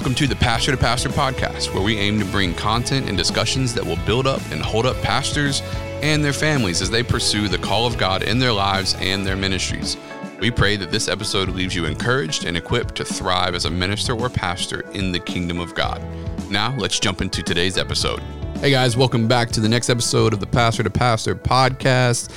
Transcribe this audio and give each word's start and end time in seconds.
Welcome 0.00 0.14
to 0.14 0.26
the 0.26 0.36
Pastor 0.36 0.70
to 0.70 0.78
Pastor 0.78 1.10
podcast, 1.10 1.74
where 1.74 1.82
we 1.82 1.98
aim 1.98 2.18
to 2.20 2.24
bring 2.24 2.54
content 2.54 3.06
and 3.06 3.18
discussions 3.18 3.74
that 3.74 3.84
will 3.84 3.98
build 4.06 4.26
up 4.26 4.40
and 4.50 4.62
hold 4.62 4.86
up 4.86 4.96
pastors 5.02 5.60
and 6.00 6.24
their 6.24 6.32
families 6.32 6.80
as 6.80 6.88
they 6.88 7.02
pursue 7.02 7.48
the 7.48 7.58
call 7.58 7.86
of 7.86 7.98
God 7.98 8.22
in 8.22 8.38
their 8.38 8.50
lives 8.50 8.96
and 8.98 9.26
their 9.26 9.36
ministries. 9.36 9.98
We 10.40 10.50
pray 10.50 10.76
that 10.76 10.90
this 10.90 11.06
episode 11.06 11.50
leaves 11.50 11.74
you 11.76 11.84
encouraged 11.84 12.46
and 12.46 12.56
equipped 12.56 12.94
to 12.94 13.04
thrive 13.04 13.54
as 13.54 13.66
a 13.66 13.70
minister 13.70 14.14
or 14.14 14.30
pastor 14.30 14.90
in 14.92 15.12
the 15.12 15.18
kingdom 15.18 15.60
of 15.60 15.74
God. 15.74 16.02
Now, 16.50 16.74
let's 16.78 16.98
jump 16.98 17.20
into 17.20 17.42
today's 17.42 17.76
episode. 17.76 18.20
Hey 18.60 18.70
guys, 18.70 18.96
welcome 18.96 19.28
back 19.28 19.50
to 19.50 19.60
the 19.60 19.68
next 19.68 19.90
episode 19.90 20.32
of 20.32 20.40
the 20.40 20.46
Pastor 20.46 20.82
to 20.82 20.88
Pastor 20.88 21.34
podcast. 21.34 22.30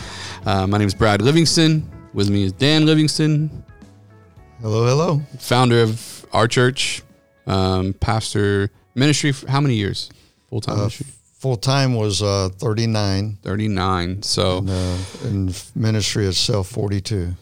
Uh, 0.46 0.68
my 0.68 0.80
name 0.80 0.88
is 0.88 0.94
Brad 0.94 1.22
Livingston. 1.22 1.90
With 2.14 2.30
me 2.30 2.44
is 2.44 2.52
Dan 2.52 2.86
Livingston, 2.86 3.64
Hello, 4.62 4.86
hello. 4.86 5.22
founder 5.40 5.82
of 5.82 6.26
our 6.34 6.50
church, 6.50 7.02
um, 7.48 7.94
pastor 7.94 8.70
ministry. 8.96 9.32
For 9.32 9.50
how 9.50 9.62
many 9.62 9.76
years? 9.76 10.10
Full 10.50 10.62
time 10.62 10.80
Uh. 10.80 10.90
Full 11.40 11.58
time 11.58 11.94
was 11.94 12.22
uh, 12.22 12.48
39, 12.58 13.38
39. 13.42 14.24
So, 14.24 14.60
and, 14.60 14.70
uh, 14.70 14.98
and 15.24 15.64
ministry 15.76 16.26
itself 16.26 16.70
42. 16.70 17.34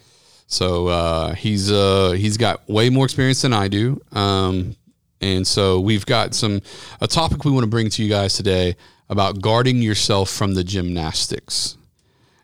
so 0.47 0.87
uh, 0.87 1.33
he's 1.35 1.71
uh, 1.71 2.11
he's 2.17 2.35
got 2.37 2.67
way 2.67 2.89
more 2.89 3.05
experience 3.05 3.43
than 3.43 3.53
I 3.53 3.67
do. 3.67 4.01
Um, 4.11 4.75
and 5.21 5.45
so 5.45 5.79
we've 5.79 6.03
got 6.07 6.33
some 6.33 6.61
a 6.99 7.07
topic 7.07 7.45
we 7.45 7.51
want 7.51 7.63
to 7.63 7.69
bring 7.69 7.89
to 7.91 8.03
you 8.03 8.09
guys 8.09 8.33
today 8.33 8.75
about 9.07 9.39
guarding 9.39 9.83
yourself 9.83 10.31
from 10.31 10.55
the 10.55 10.63
gymnastics. 10.63 11.77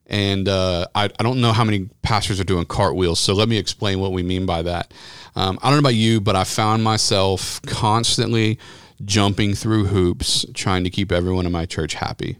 And 0.05 0.47
uh, 0.47 0.85
I, 0.93 1.05
I 1.05 1.23
don't 1.23 1.41
know 1.41 1.53
how 1.53 1.63
many 1.63 1.89
pastors 2.03 2.39
are 2.39 2.43
doing 2.45 2.65
cartwheels, 2.65 3.19
so 3.19 3.33
let 3.33 3.49
me 3.49 3.57
explain 3.57 3.99
what 3.99 4.11
we 4.11 4.21
mean 4.21 4.45
by 4.45 4.61
that. 4.61 4.93
Um, 5.37 5.59
I 5.61 5.69
don't 5.69 5.75
know 5.75 5.87
about 5.87 5.93
you, 5.93 6.19
but 6.19 6.35
I 6.35 6.43
found 6.43 6.83
myself 6.83 7.61
constantly 7.67 8.57
jumping 9.05 9.53
through 9.53 9.85
hoops 9.85 10.47
trying 10.55 10.83
to 10.83 10.89
keep 10.89 11.11
everyone 11.11 11.45
in 11.45 11.51
my 11.51 11.67
church 11.67 11.93
happy. 11.93 12.37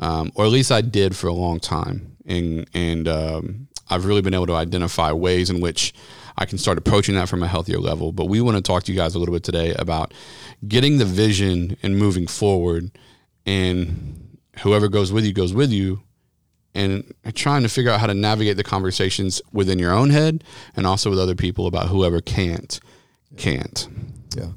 Um, 0.00 0.32
or 0.34 0.44
at 0.44 0.50
least 0.50 0.72
I 0.72 0.80
did 0.80 1.14
for 1.16 1.28
a 1.28 1.32
long 1.32 1.60
time. 1.60 2.16
And, 2.26 2.68
and 2.74 3.06
um, 3.06 3.68
I've 3.88 4.06
really 4.06 4.22
been 4.22 4.34
able 4.34 4.48
to 4.48 4.56
identify 4.56 5.12
ways 5.12 5.50
in 5.50 5.60
which 5.60 5.94
I 6.36 6.46
can 6.46 6.58
start 6.58 6.78
approaching 6.78 7.14
that 7.14 7.28
from 7.28 7.44
a 7.44 7.46
healthier 7.46 7.78
level. 7.78 8.10
But 8.10 8.24
we 8.24 8.40
want 8.40 8.56
to 8.56 8.62
talk 8.62 8.82
to 8.82 8.92
you 8.92 8.98
guys 8.98 9.14
a 9.14 9.20
little 9.20 9.32
bit 9.32 9.44
today 9.44 9.72
about 9.74 10.12
getting 10.66 10.98
the 10.98 11.04
vision 11.04 11.76
and 11.84 11.96
moving 11.96 12.26
forward. 12.26 12.90
And 13.46 14.36
whoever 14.58 14.88
goes 14.88 15.12
with 15.12 15.24
you 15.24 15.32
goes 15.32 15.54
with 15.54 15.70
you 15.70 16.02
and 16.76 17.14
trying 17.34 17.62
to 17.62 17.68
figure 17.68 17.90
out 17.90 18.00
how 18.00 18.06
to 18.06 18.14
navigate 18.14 18.56
the 18.56 18.64
conversations 18.64 19.40
within 19.52 19.78
your 19.78 19.92
own 19.92 20.10
head 20.10 20.44
and 20.76 20.86
also 20.86 21.10
with 21.10 21.18
other 21.18 21.34
people 21.34 21.66
about 21.66 21.88
whoever 21.88 22.20
can't 22.20 22.78
can't 23.36 23.88
Yeah. 24.36 24.50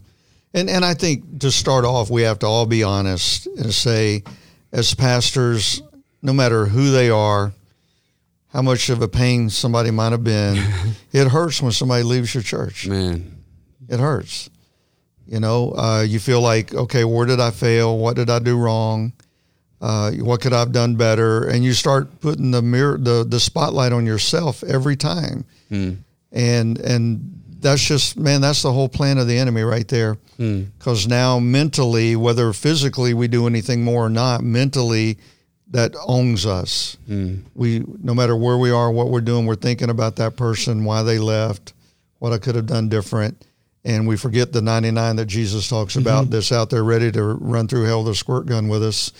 And, 0.53 0.70
and 0.70 0.84
I 0.84 0.95
think 0.95 1.40
to 1.42 1.52
start 1.52 1.86
off, 1.86 2.09
we 2.09 2.23
have 2.23 2.40
to 2.40 2.47
all 2.47 2.66
be 2.66 2.84
honest 2.84 3.45
and 3.45 3.73
say, 3.73 4.23
as 4.72 4.94
pastors, 4.95 5.81
no 6.22 6.34
matter 6.34 6.66
who 6.66 6.92
they 6.92 7.09
are, 7.09 7.53
how 8.52 8.64
much 8.64 8.90
of 8.90 9.02
a 9.02 9.08
pain 9.08 9.50
somebody 9.50 9.92
might 9.92 10.12
have 10.12 10.23
been, 10.23 10.58
it 11.12 11.28
hurts 11.28 11.62
when 11.62 11.72
somebody 11.72 12.03
leaves 12.03 12.34
your 12.34 12.44
church. 12.44 12.88
man 12.88 13.44
It 13.88 14.00
hurts. 14.00 14.50
You 15.28 15.40
know, 15.40 15.73
uh, 15.73 16.02
you 16.02 16.20
feel 16.20 16.42
like, 16.42 16.73
okay, 16.73 17.03
where 17.03 17.28
did 17.28 17.40
I 17.40 17.52
fail? 17.52 17.97
What 17.97 18.16
did 18.16 18.30
I 18.31 18.40
do 18.40 18.58
wrong? 18.58 19.14
Uh, 19.81 20.11
what 20.11 20.41
could 20.41 20.53
I 20.53 20.59
have 20.59 20.72
done 20.72 20.95
better? 20.95 21.47
And 21.47 21.63
you 21.63 21.73
start 21.73 22.19
putting 22.19 22.52
the 22.52 22.61
mirror, 22.61 22.97
the 22.97 23.23
the 23.23 23.39
spotlight 23.39 23.94
on 23.94 24.05
yourself 24.05 24.63
every 24.63 24.95
time, 24.95 25.45
hmm. 25.69 25.94
and 26.31 26.77
and 26.80 27.41
that's 27.59 27.81
just 27.81 28.17
man, 28.17 28.41
that's 28.41 28.61
the 28.61 28.73
whole 28.73 28.89
plan 28.89 29.17
of 29.17 29.28
the 29.28 29.38
enemy 29.38 29.62
right 29.62 29.88
there. 29.88 30.18
Hmm. 30.38 30.63
Because 30.78 31.07
now 31.07 31.39
mentally, 31.39 32.16
whether 32.16 32.51
physically 32.53 33.13
we 33.13 33.28
do 33.28 33.47
anything 33.47 33.84
more 33.84 34.06
or 34.06 34.09
not, 34.09 34.41
mentally 34.44 35.18
that 35.72 35.94
owns 36.06 36.45
us. 36.45 36.97
Hmm. 37.07 37.38
We 37.56 37.84
no 38.01 38.13
matter 38.13 38.35
where 38.35 38.57
we 38.57 38.72
are, 38.72 38.91
what 38.91 39.09
we're 39.09 39.22
doing, 39.22 39.45
we're 39.45 39.56
thinking 39.56 39.89
about 39.89 40.18
that 40.18 40.35
person, 40.35 40.84
why 40.84 41.03
they 41.03 41.19
left, 41.19 41.73
what 42.19 42.34
I 42.34 42.38
could 42.38 42.56
have 42.56 42.66
done 42.66 42.89
different. 42.89 43.45
And 43.85 44.07
we 44.07 44.18
forget 44.18 44.51
the 44.51 44.62
99 44.62 45.16
that 45.16 45.25
Jesus 45.25 45.69
talks 45.69 45.95
about 45.95 46.23
mm-hmm. 46.23 46.31
that's 46.31 46.51
out 46.51 46.69
there 46.69 46.84
ready 46.84 47.12
to 47.13 47.23
run 47.23 47.68
through 47.68 47.85
hell 47.85 48.03
with 48.03 48.12
a 48.12 48.16
squirt 48.16 48.45
gun 48.45 48.68
with 48.68 48.84
us. 48.84 49.13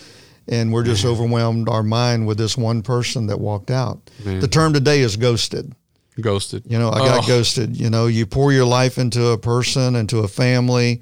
And 0.48 0.72
we're 0.72 0.82
just 0.84 1.04
overwhelmed 1.04 1.68
our 1.68 1.82
mind 1.82 2.26
with 2.26 2.38
this 2.38 2.56
one 2.56 2.82
person 2.82 3.26
that 3.28 3.38
walked 3.40 3.70
out. 3.70 4.10
The 4.24 4.48
term 4.48 4.72
today 4.72 5.00
is 5.00 5.16
ghosted. 5.16 5.74
ghosted 6.20 6.64
You 6.68 6.78
know, 6.78 6.90
I 6.90 6.98
got 6.98 7.24
Oh. 7.24 7.26
ghosted. 7.26 7.78
You 7.78 7.88
know, 7.88 8.06
you 8.06 8.26
pour 8.26 8.52
your 8.52 8.64
life 8.66 8.98
into 8.98 9.26
a 9.28 9.38
person, 9.38 9.94
into 9.96 10.18
a 10.18 10.28
family. 10.28 11.00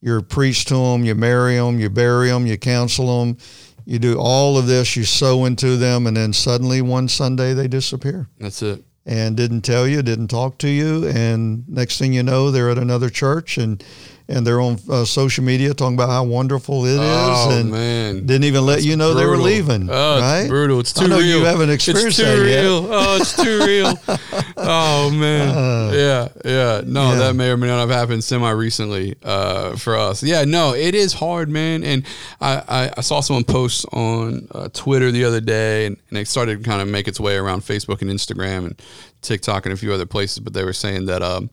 You 0.00 0.20
preach 0.22 0.64
to 0.66 0.74
them, 0.74 1.04
you 1.04 1.14
marry 1.14 1.56
them, 1.56 1.78
you 1.78 1.88
bury 1.90 2.30
them, 2.30 2.46
you 2.46 2.56
counsel 2.56 3.20
them. 3.20 3.36
You 3.84 3.98
do 4.00 4.18
all 4.18 4.58
of 4.58 4.66
this, 4.66 4.96
you 4.96 5.04
sow 5.04 5.44
into 5.44 5.76
them, 5.76 6.06
and 6.06 6.16
then 6.16 6.32
suddenly 6.32 6.82
one 6.82 7.06
Sunday 7.08 7.54
they 7.54 7.68
disappear 7.68 8.28
that's 8.40 8.60
it 8.62 8.82
and 9.04 9.36
didn't 9.36 9.60
tell 9.62 9.86
you, 9.86 10.02
didn't 10.02 10.26
talk 10.28 10.58
to 10.58 10.68
you, 10.68 11.06
and 11.06 11.62
next 11.68 11.98
thing 11.98 12.12
you 12.12 12.24
know, 12.24 12.50
they're 12.50 12.70
at 12.70 12.78
another 12.78 13.08
church 13.08 13.56
and 13.58 13.84
and 14.28 14.44
they're 14.46 14.60
on 14.60 14.78
uh, 14.90 15.04
social 15.04 15.44
media 15.44 15.72
talking 15.72 15.94
about 15.94 16.08
how 16.08 16.24
wonderful 16.24 16.84
it 16.84 16.94
is, 16.94 16.98
Oh, 17.00 17.56
and 17.60 17.70
man. 17.70 18.26
didn't 18.26 18.44
even 18.44 18.66
let 18.66 18.82
you 18.82 18.96
know 18.96 19.14
they 19.14 19.24
were 19.26 19.36
leaving. 19.36 19.88
Oh, 19.90 20.20
right? 20.20 20.40
it's 20.40 20.48
brutal. 20.48 20.80
It's 20.80 20.92
too 20.92 21.04
I 21.04 21.08
know 21.08 21.18
real. 21.18 21.38
you 21.38 21.44
haven't 21.44 21.70
experienced 21.70 22.18
it's 22.18 22.28
too 22.28 22.42
that 22.44 22.48
yet. 22.50 22.64
Oh, 22.66 23.16
it's 23.20 23.36
too 23.36 23.60
real. 23.64 23.94
oh 24.56 25.10
man. 25.10 25.94
yeah, 25.94 26.28
yeah. 26.44 26.80
No, 26.84 27.12
yeah. 27.12 27.18
that 27.18 27.36
may 27.36 27.50
or 27.50 27.56
may 27.56 27.68
not 27.68 27.78
have 27.80 27.90
happened 27.90 28.24
semi 28.24 28.50
recently 28.50 29.14
uh, 29.22 29.76
for 29.76 29.96
us. 29.96 30.22
Yeah, 30.22 30.44
no, 30.44 30.74
it 30.74 30.94
is 30.94 31.12
hard, 31.12 31.48
man. 31.48 31.84
And 31.84 32.04
I, 32.40 32.62
I, 32.68 32.90
I 32.96 33.00
saw 33.02 33.20
someone 33.20 33.44
post 33.44 33.86
on 33.92 34.48
uh, 34.52 34.68
Twitter 34.72 35.12
the 35.12 35.24
other 35.24 35.40
day, 35.40 35.86
and, 35.86 35.96
and 36.08 36.18
it 36.18 36.26
started 36.28 36.64
to 36.64 36.68
kind 36.68 36.82
of 36.82 36.88
make 36.88 37.06
its 37.06 37.20
way 37.20 37.36
around 37.36 37.60
Facebook 37.60 38.02
and 38.02 38.10
Instagram 38.10 38.66
and 38.66 38.82
TikTok 39.22 39.66
and 39.66 39.72
a 39.72 39.76
few 39.76 39.92
other 39.92 40.06
places. 40.06 40.40
But 40.40 40.52
they 40.52 40.64
were 40.64 40.72
saying 40.72 41.06
that 41.06 41.22
um, 41.22 41.48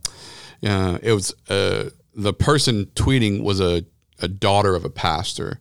yeah, 0.62 0.98
it 1.04 1.12
was 1.12 1.34
uh, 1.50 1.90
the 2.16 2.34
person 2.34 2.86
tweeting 2.96 3.42
was 3.44 3.60
a, 3.60 3.86
a 4.20 4.28
daughter 4.28 4.76
of 4.76 4.86
a 4.86 4.90
pastor. 4.90 5.60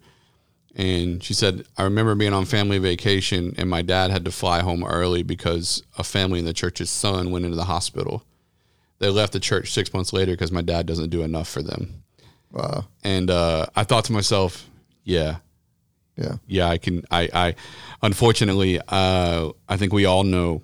And 0.74 1.22
she 1.22 1.34
said, 1.34 1.64
I 1.76 1.82
remember 1.82 2.14
being 2.14 2.32
on 2.32 2.46
family 2.46 2.78
vacation 2.78 3.54
and 3.58 3.68
my 3.68 3.82
dad 3.82 4.10
had 4.10 4.24
to 4.24 4.30
fly 4.30 4.60
home 4.60 4.84
early 4.84 5.22
because 5.22 5.82
a 5.98 6.04
family 6.04 6.38
in 6.38 6.44
the 6.46 6.54
church's 6.54 6.90
son 6.90 7.30
went 7.30 7.44
into 7.44 7.56
the 7.56 7.64
hospital. 7.64 8.24
They 8.98 9.10
left 9.10 9.32
the 9.34 9.40
church 9.40 9.72
six 9.72 9.92
months 9.92 10.12
later 10.12 10.32
because 10.32 10.52
my 10.52 10.62
dad 10.62 10.86
doesn't 10.86 11.10
do 11.10 11.22
enough 11.22 11.48
for 11.48 11.60
them. 11.62 12.02
Wow. 12.52 12.86
And 13.04 13.30
uh, 13.30 13.66
I 13.76 13.84
thought 13.84 14.04
to 14.06 14.12
myself, 14.12 14.68
yeah, 15.04 15.36
Yeah. 16.16 16.36
yeah, 16.46 16.68
I 16.68 16.78
can. 16.78 17.02
I, 17.10 17.28
I 17.34 17.54
unfortunately, 18.02 18.78
uh, 18.88 19.50
I 19.68 19.76
think 19.76 19.92
we 19.92 20.04
all 20.04 20.22
know 20.24 20.62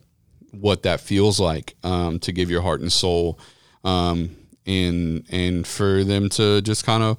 what 0.53 0.85
that 0.85 1.01
feels 1.01 1.41
like 1.41 1.75
um, 1.83 2.19
to 2.21 2.33
give 2.33 2.51
your 2.51 2.63
heart 2.63 2.81
and 2.81 2.93
soul, 2.93 3.39
um, 3.85 4.37
and 4.69 5.25
and 5.31 5.67
for 5.67 6.05
them 6.05 6.29
to 6.31 6.61
just 6.63 6.85
kind 6.85 7.03
of 7.03 7.19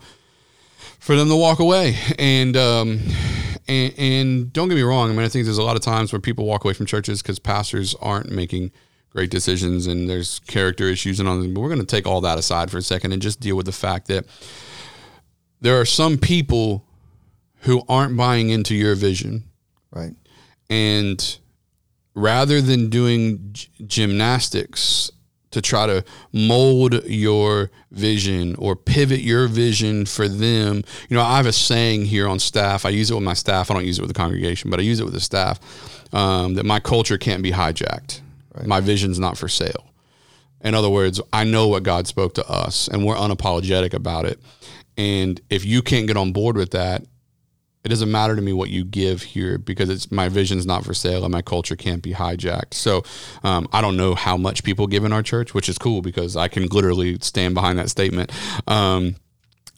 for 0.99 1.15
them 1.15 1.27
to 1.29 1.35
walk 1.35 1.59
away. 1.59 1.97
And 2.17 2.55
um, 2.55 2.99
and, 3.67 3.93
and 3.97 4.53
don't 4.53 4.69
get 4.69 4.75
me 4.75 4.81
wrong. 4.83 5.09
I 5.09 5.13
mean, 5.13 5.25
I 5.25 5.29
think 5.29 5.45
there's 5.45 5.57
a 5.57 5.63
lot 5.63 5.75
of 5.75 5.81
times 5.81 6.11
where 6.13 6.19
people 6.19 6.45
walk 6.45 6.63
away 6.63 6.73
from 6.73 6.85
churches 6.85 7.21
because 7.21 7.39
pastors 7.39 7.95
aren't 8.01 8.31
making 8.31 8.71
great 9.11 9.31
decisions 9.31 9.87
and 9.87 10.07
there's 10.09 10.39
character 10.47 10.85
issues 10.85 11.19
and 11.19 11.27
all 11.27 11.39
that. 11.39 11.53
But 11.53 11.61
we're 11.61 11.69
going 11.69 11.79
to 11.79 11.85
take 11.85 12.05
all 12.05 12.21
that 12.21 12.37
aside 12.37 12.69
for 12.71 12.77
a 12.77 12.81
second 12.81 13.11
and 13.11 13.21
just 13.21 13.39
deal 13.39 13.55
with 13.55 13.65
the 13.65 13.71
fact 13.71 14.07
that 14.07 14.25
there 15.61 15.79
are 15.79 15.85
some 15.85 16.17
people 16.17 16.85
who 17.61 17.81
aren't 17.89 18.15
buying 18.15 18.49
into 18.49 18.75
your 18.75 18.95
vision 18.95 19.43
Right. 19.91 20.13
and 20.69 21.37
rather 22.13 22.61
than 22.61 22.89
doing 22.89 23.53
gymnastics 23.85 25.11
to 25.51 25.61
try 25.61 25.87
to 25.87 26.03
mold 26.31 27.03
your 27.05 27.71
vision 27.91 28.55
or 28.55 28.75
pivot 28.75 29.21
your 29.21 29.47
vision 29.47 30.05
for 30.05 30.27
them. 30.27 30.83
You 31.09 31.17
know 31.17 31.23
i 31.23 31.37
have 31.37 31.45
a 31.45 31.53
saying 31.53 32.05
here 32.05 32.27
on 32.27 32.39
staff. 32.39 32.85
I 32.85 32.89
use 32.89 33.11
it 33.11 33.15
with 33.15 33.23
my 33.23 33.33
staff. 33.33 33.71
I 33.71 33.73
don't 33.73 33.85
use 33.85 33.99
it 33.99 34.01
with 34.01 34.09
the 34.09 34.19
congregation 34.19 34.69
but 34.69 34.79
i 34.79 34.83
use 34.83 34.99
it 34.99 35.05
with 35.05 35.13
the 35.13 35.19
staff 35.19 35.59
um, 36.13 36.55
that 36.55 36.65
my 36.65 36.79
culture 36.79 37.17
can't 37.17 37.43
be 37.43 37.51
hijacked. 37.51 38.21
My 38.65 38.79
vision's 38.79 39.19
not 39.19 39.37
for 39.37 39.47
sale. 39.47 39.85
In 40.61 40.75
other 40.75 40.89
words, 40.89 41.21
I 41.31 41.45
know 41.45 41.67
what 41.67 41.83
God 41.83 42.07
spoke 42.07 42.33
to 42.35 42.47
us 42.49 42.87
and 42.87 43.05
we're 43.05 43.15
unapologetic 43.15 43.93
about 43.93 44.25
it. 44.25 44.39
And 44.97 45.39
if 45.49 45.63
you 45.63 45.81
can't 45.81 46.07
get 46.07 46.17
on 46.17 46.33
board 46.33 46.57
with 46.57 46.71
that, 46.71 47.03
it 47.83 47.89
doesn't 47.89 48.11
matter 48.11 48.35
to 48.35 48.41
me 48.41 48.51
what 48.51 48.69
you 48.69 48.83
give 48.83 49.21
here 49.21 49.57
because 49.57 49.89
it's 49.89 50.11
my 50.11 50.27
vision's 50.27 50.65
not 50.65 50.83
for 50.83 50.93
sale 50.93 51.23
and 51.23 51.31
my 51.31 51.41
culture 51.41 51.75
can't 51.75 52.03
be 52.03 52.13
hijacked. 52.13 52.73
So 52.73 53.03
um, 53.43 53.69
I 53.71 53.79
don't 53.81 53.95
know 53.95 54.15
how 54.15 54.35
much 54.35 54.63
people 54.63 54.85
give 54.85 55.05
in 55.05 55.13
our 55.13 55.23
church, 55.23 55.53
which 55.53 55.69
is 55.69 55.77
cool 55.77 56.01
because 56.01 56.35
I 56.35 56.49
can 56.49 56.65
literally 56.67 57.17
stand 57.21 57.55
behind 57.55 57.79
that 57.79 57.89
statement. 57.89 58.31
Um, 58.67 59.15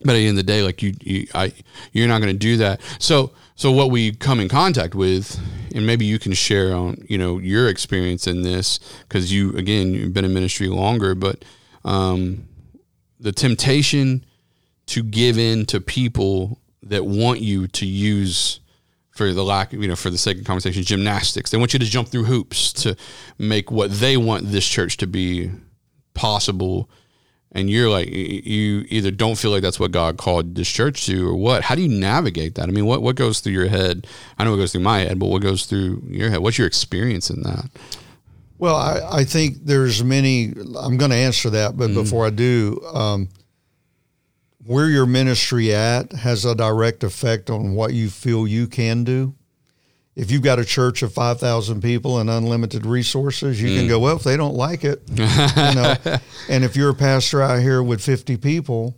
but 0.03 0.11
at 0.11 0.13
the 0.13 0.27
end 0.27 0.39
of 0.39 0.45
the 0.45 0.51
day, 0.51 0.63
like 0.63 0.81
you, 0.81 0.95
you 1.01 1.27
I, 1.35 1.53
you're 1.91 2.07
not 2.07 2.21
going 2.21 2.33
to 2.33 2.39
do 2.39 2.57
that. 2.57 2.81
So, 2.97 3.31
so 3.55 3.71
what 3.71 3.91
we 3.91 4.13
come 4.13 4.39
in 4.39 4.49
contact 4.49 4.95
with, 4.95 5.39
and 5.75 5.85
maybe 5.85 6.05
you 6.05 6.17
can 6.17 6.33
share 6.33 6.73
on, 6.73 7.05
you 7.07 7.19
know, 7.19 7.37
your 7.37 7.69
experience 7.69 8.25
in 8.25 8.41
this 8.41 8.79
because 9.07 9.31
you, 9.31 9.55
again, 9.55 9.93
you've 9.93 10.13
been 10.13 10.25
in 10.25 10.33
ministry 10.33 10.69
longer, 10.69 11.13
but 11.13 11.45
um, 11.85 12.47
the 13.19 13.31
temptation 13.31 14.25
to 14.87 15.03
give 15.03 15.37
in 15.37 15.67
to 15.67 15.79
people 15.79 16.60
that 16.91 17.05
want 17.05 17.39
you 17.39 17.67
to 17.67 17.85
use 17.85 18.59
for 19.11 19.31
the 19.31 19.43
lack, 19.43 19.71
you 19.71 19.87
know, 19.87 19.95
for 19.95 20.09
the 20.09 20.17
sake 20.17 20.39
of 20.39 20.45
conversation, 20.45 20.83
gymnastics. 20.83 21.49
They 21.49 21.57
want 21.57 21.73
you 21.73 21.79
to 21.79 21.85
jump 21.85 22.09
through 22.09 22.25
hoops 22.25 22.73
to 22.73 22.95
make 23.37 23.71
what 23.71 23.91
they 23.91 24.17
want 24.17 24.51
this 24.51 24.67
church 24.67 24.97
to 24.97 25.07
be 25.07 25.51
possible. 26.13 26.89
And 27.53 27.69
you're 27.69 27.89
like, 27.89 28.09
you 28.09 28.85
either 28.89 29.09
don't 29.09 29.37
feel 29.37 29.51
like 29.51 29.61
that's 29.61 29.79
what 29.79 29.91
God 29.91 30.17
called 30.17 30.55
this 30.55 30.69
church 30.69 31.05
to, 31.05 31.27
or 31.27 31.35
what? 31.35 31.63
How 31.63 31.75
do 31.75 31.81
you 31.81 31.89
navigate 31.89 32.55
that? 32.55 32.67
I 32.67 32.71
mean, 32.71 32.85
what 32.85 33.01
what 33.01 33.15
goes 33.15 33.39
through 33.39 33.53
your 33.53 33.67
head? 33.67 34.07
I 34.37 34.43
know 34.43 34.51
what 34.51 34.57
goes 34.57 34.71
through 34.73 34.81
my 34.81 34.99
head, 34.99 35.19
but 35.19 35.27
what 35.27 35.41
goes 35.41 35.65
through 35.65 36.03
your 36.07 36.29
head? 36.29 36.39
What's 36.39 36.57
your 36.57 36.67
experience 36.67 37.29
in 37.29 37.41
that? 37.43 37.69
Well, 38.57 38.75
I, 38.75 39.19
I 39.19 39.23
think 39.23 39.65
there's 39.65 40.03
many. 40.03 40.53
I'm 40.79 40.97
going 40.97 41.11
to 41.11 41.17
answer 41.17 41.49
that, 41.49 41.75
but 41.75 41.89
mm-hmm. 41.89 42.01
before 42.01 42.25
I 42.25 42.29
do, 42.29 42.81
um, 42.93 43.29
where 44.65 44.89
your 44.89 45.05
ministry 45.05 45.73
at 45.73 46.11
has 46.11 46.45
a 46.45 46.55
direct 46.55 47.03
effect 47.03 47.49
on 47.49 47.73
what 47.73 47.93
you 47.93 48.09
feel 48.09 48.47
you 48.47 48.67
can 48.67 49.03
do. 49.03 49.33
If 50.15 50.29
you've 50.29 50.41
got 50.41 50.59
a 50.59 50.65
church 50.65 51.03
of 51.03 51.13
5,000 51.13 51.81
people 51.81 52.19
and 52.19 52.29
unlimited 52.29 52.85
resources, 52.85 53.61
you 53.61 53.69
mm. 53.69 53.79
can 53.79 53.87
go, 53.87 53.99
well, 53.99 54.17
if 54.17 54.23
they 54.23 54.35
don't 54.35 54.55
like 54.55 54.83
it, 54.83 55.01
you 55.09 55.25
know. 55.25 55.95
and 56.49 56.63
if 56.63 56.75
you're 56.75 56.89
a 56.89 56.95
pastor 56.95 57.41
out 57.41 57.59
here 57.59 57.81
with 57.81 58.01
50 58.01 58.37
people 58.37 58.97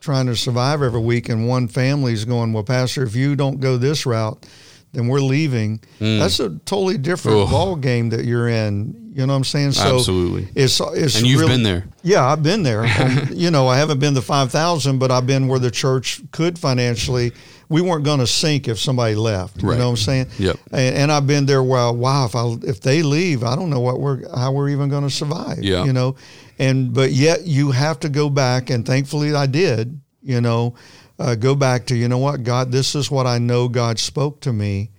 trying 0.00 0.26
to 0.26 0.36
survive 0.36 0.80
every 0.82 1.00
week 1.00 1.28
and 1.28 1.48
one 1.48 1.66
family's 1.66 2.24
going, 2.24 2.52
well, 2.52 2.62
pastor, 2.62 3.02
if 3.02 3.16
you 3.16 3.34
don't 3.34 3.58
go 3.58 3.76
this 3.76 4.06
route, 4.06 4.46
then 4.94 5.08
we're 5.08 5.20
leaving. 5.20 5.80
Mm. 6.00 6.20
That's 6.20 6.40
a 6.40 6.50
totally 6.60 6.98
different 6.98 7.38
Ugh. 7.38 7.50
ball 7.50 7.76
game 7.76 8.10
that 8.10 8.24
you're 8.24 8.48
in. 8.48 9.12
You 9.14 9.26
know 9.26 9.32
what 9.32 9.38
I'm 9.38 9.44
saying? 9.44 9.72
So 9.72 9.96
Absolutely. 9.96 10.48
It's 10.54 10.80
it's 10.80 11.16
and 11.16 11.26
you've 11.26 11.40
really, 11.40 11.52
been 11.52 11.62
there. 11.62 11.84
Yeah, 12.02 12.24
I've 12.26 12.42
been 12.42 12.64
there. 12.64 12.82
and, 12.84 13.36
you 13.36 13.50
know, 13.50 13.68
I 13.68 13.76
haven't 13.76 14.00
been 14.00 14.14
the 14.14 14.22
five 14.22 14.50
thousand, 14.50 14.98
but 14.98 15.10
I've 15.10 15.26
been 15.26 15.46
where 15.46 15.60
the 15.60 15.70
church 15.70 16.20
could 16.32 16.58
financially. 16.58 17.32
We 17.68 17.80
weren't 17.80 18.04
going 18.04 18.18
to 18.18 18.26
sink 18.26 18.66
if 18.68 18.78
somebody 18.78 19.14
left. 19.14 19.62
Right. 19.62 19.72
You 19.72 19.78
know 19.78 19.86
what 19.86 19.90
I'm 19.90 19.96
saying? 19.96 20.26
Yep. 20.38 20.56
And, 20.72 20.96
and, 20.96 21.12
I've 21.12 21.26
been 21.26 21.46
there 21.46 21.62
where 21.62 21.92
wow, 21.92 22.26
if 22.26 22.34
I 22.34 22.56
if 22.62 22.80
they 22.80 23.02
leave, 23.02 23.44
I 23.44 23.54
don't 23.54 23.70
know 23.70 23.80
what 23.80 24.00
we're 24.00 24.28
how 24.36 24.52
we're 24.52 24.68
even 24.70 24.88
going 24.88 25.04
to 25.04 25.10
survive. 25.10 25.62
Yeah. 25.62 25.84
You 25.84 25.92
know, 25.92 26.16
and 26.58 26.92
but 26.92 27.12
yet 27.12 27.46
you 27.46 27.70
have 27.70 28.00
to 28.00 28.08
go 28.08 28.28
back, 28.28 28.68
and 28.68 28.84
thankfully 28.84 29.34
I 29.34 29.46
did. 29.46 30.00
You 30.22 30.40
know. 30.40 30.74
Uh, 31.18 31.34
go 31.34 31.54
back 31.54 31.86
to 31.86 31.96
you 31.96 32.08
know 32.08 32.18
what 32.18 32.42
God 32.42 32.72
this 32.72 32.94
is 32.94 33.10
what 33.10 33.26
I 33.26 33.38
know 33.38 33.68
God 33.68 33.98
spoke 33.98 34.40
to 34.40 34.52
me 34.52 34.90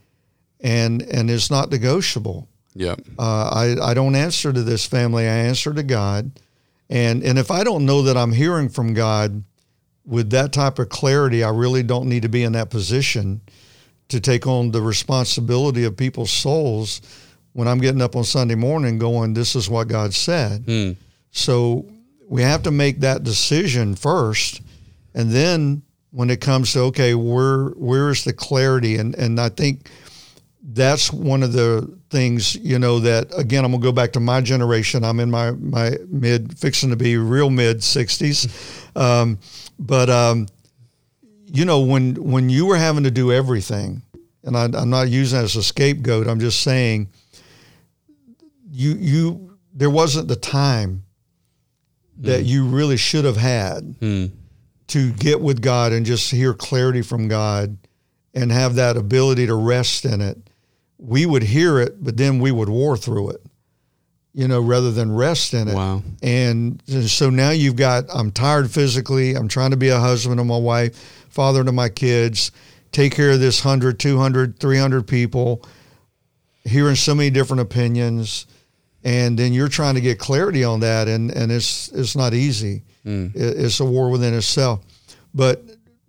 and 0.61 1.01
and 1.01 1.29
it's 1.29 1.51
not 1.51 1.69
negotiable. 1.69 2.47
Yeah. 2.73 2.95
Uh, 3.17 3.75
I 3.79 3.91
I 3.91 3.93
don't 3.93 4.15
answer 4.15 4.51
to 4.51 4.63
this 4.63 4.85
family. 4.85 5.25
I 5.25 5.35
answer 5.35 5.73
to 5.73 5.83
God, 5.83 6.31
and 6.89 7.23
and 7.23 7.37
if 7.37 7.51
I 7.51 7.63
don't 7.63 7.85
know 7.85 8.03
that 8.03 8.17
I'm 8.17 8.31
hearing 8.31 8.69
from 8.69 8.93
God 8.93 9.43
with 10.05 10.29
that 10.31 10.53
type 10.53 10.79
of 10.79 10.89
clarity, 10.89 11.43
I 11.43 11.49
really 11.49 11.83
don't 11.83 12.07
need 12.07 12.23
to 12.23 12.29
be 12.29 12.43
in 12.43 12.53
that 12.53 12.69
position 12.69 13.41
to 14.09 14.19
take 14.19 14.45
on 14.45 14.71
the 14.71 14.81
responsibility 14.81 15.83
of 15.83 15.97
people's 15.97 16.31
souls 16.31 17.01
when 17.53 17.67
I'm 17.67 17.79
getting 17.79 18.01
up 18.01 18.15
on 18.15 18.23
Sunday 18.23 18.55
morning 18.55 18.99
going, 18.99 19.33
this 19.33 19.55
is 19.55 19.69
what 19.69 19.87
God 19.87 20.13
said. 20.13 20.65
Mm. 20.65 20.97
So 21.31 21.85
we 22.27 22.41
have 22.41 22.63
to 22.63 22.71
make 22.71 22.99
that 22.99 23.23
decision 23.23 23.95
first. 23.95 24.61
And 25.13 25.31
then 25.31 25.81
when 26.15 26.29
it 26.29 26.39
comes 26.39 26.71
to, 26.71 26.79
okay, 26.79 27.13
where, 27.13 27.65
where 27.71 28.09
is 28.09 28.23
the 28.23 28.31
clarity? 28.31 28.95
And, 28.95 29.15
and 29.15 29.37
I 29.37 29.49
think 29.49 29.89
that's 30.67 31.11
one 31.11 31.43
of 31.43 31.51
the 31.51 31.93
things 32.09 32.55
you 32.55 32.79
know 32.79 32.97
that 32.99 33.27
again 33.37 33.63
i'm 33.63 33.71
to 33.71 33.77
go 33.77 33.91
back 33.91 34.11
to 34.13 34.19
my 34.19 34.41
generation 34.41 35.03
i'm 35.03 35.19
in 35.19 35.29
my 35.29 35.51
my 35.51 35.91
mid 36.07 36.57
fixing 36.57 36.89
to 36.89 36.95
be 36.95 37.17
real 37.17 37.51
mid 37.51 37.77
60s 37.77 38.49
um, 38.99 39.37
but 39.77 40.09
um, 40.09 40.47
you 41.45 41.65
know 41.65 41.81
when 41.81 42.15
when 42.15 42.49
you 42.49 42.65
were 42.65 42.77
having 42.77 43.03
to 43.03 43.11
do 43.11 43.31
everything 43.31 44.01
and 44.43 44.57
I, 44.57 44.63
i'm 44.65 44.89
not 44.89 45.07
using 45.07 45.37
that 45.37 45.45
as 45.45 45.55
a 45.55 45.61
scapegoat 45.61 46.27
i'm 46.27 46.39
just 46.39 46.61
saying 46.61 47.09
you 48.71 48.93
you 48.93 49.57
there 49.73 49.91
wasn't 49.91 50.27
the 50.27 50.35
time 50.35 51.03
that 52.17 52.43
mm. 52.43 52.47
you 52.47 52.65
really 52.65 52.97
should 52.97 53.25
have 53.25 53.37
had 53.37 53.83
mm. 53.99 54.31
To 54.87 55.11
get 55.13 55.41
with 55.41 55.61
god 55.61 55.93
and 55.93 56.05
just 56.05 56.31
hear 56.31 56.53
clarity 56.53 57.01
from 57.01 57.27
god 57.27 57.77
and 58.33 58.51
have 58.51 58.75
that 58.75 58.97
ability 58.97 59.47
to 59.47 59.55
rest 59.55 60.05
in 60.05 60.21
it 60.21 60.37
we 60.97 61.25
would 61.25 61.43
hear 61.43 61.79
it, 61.79 62.03
but 62.03 62.17
then 62.17 62.39
we 62.39 62.51
would 62.51 62.69
war 62.69 62.97
through 62.97 63.31
it, 63.31 63.41
you 64.33 64.47
know, 64.47 64.61
rather 64.61 64.91
than 64.91 65.13
rest 65.13 65.53
in 65.53 65.67
it. 65.67 65.75
Wow. 65.75 66.03
And 66.23 66.81
so 66.87 67.29
now 67.29 67.51
you've 67.51 67.75
got, 67.75 68.05
I'm 68.13 68.31
tired 68.31 68.71
physically. 68.71 69.35
I'm 69.35 69.47
trying 69.47 69.71
to 69.71 69.77
be 69.77 69.89
a 69.89 69.99
husband 69.99 70.37
to 70.37 70.43
my 70.43 70.57
wife, 70.57 70.97
father 71.29 71.63
to 71.63 71.71
my 71.71 71.89
kids, 71.89 72.51
take 72.91 73.13
care 73.13 73.31
of 73.31 73.39
this 73.39 73.63
100, 73.63 73.99
200, 73.99 74.59
300 74.59 75.07
people, 75.07 75.63
hearing 76.63 76.95
so 76.95 77.13
many 77.13 77.29
different 77.29 77.61
opinions. 77.61 78.47
And 79.05 79.37
then 79.37 79.53
you're 79.53 79.69
trying 79.69 79.95
to 79.95 80.01
get 80.01 80.17
clarity 80.17 80.63
on 80.63 80.79
that. 80.81 81.07
And, 81.07 81.31
and 81.31 81.51
it's, 81.51 81.89
it's 81.89 82.15
not 82.15 82.33
easy. 82.33 82.81
Mm. 83.05 83.31
It's 83.35 83.79
a 83.79 83.85
war 83.85 84.09
within 84.09 84.33
itself. 84.33 84.83
But 85.33 85.63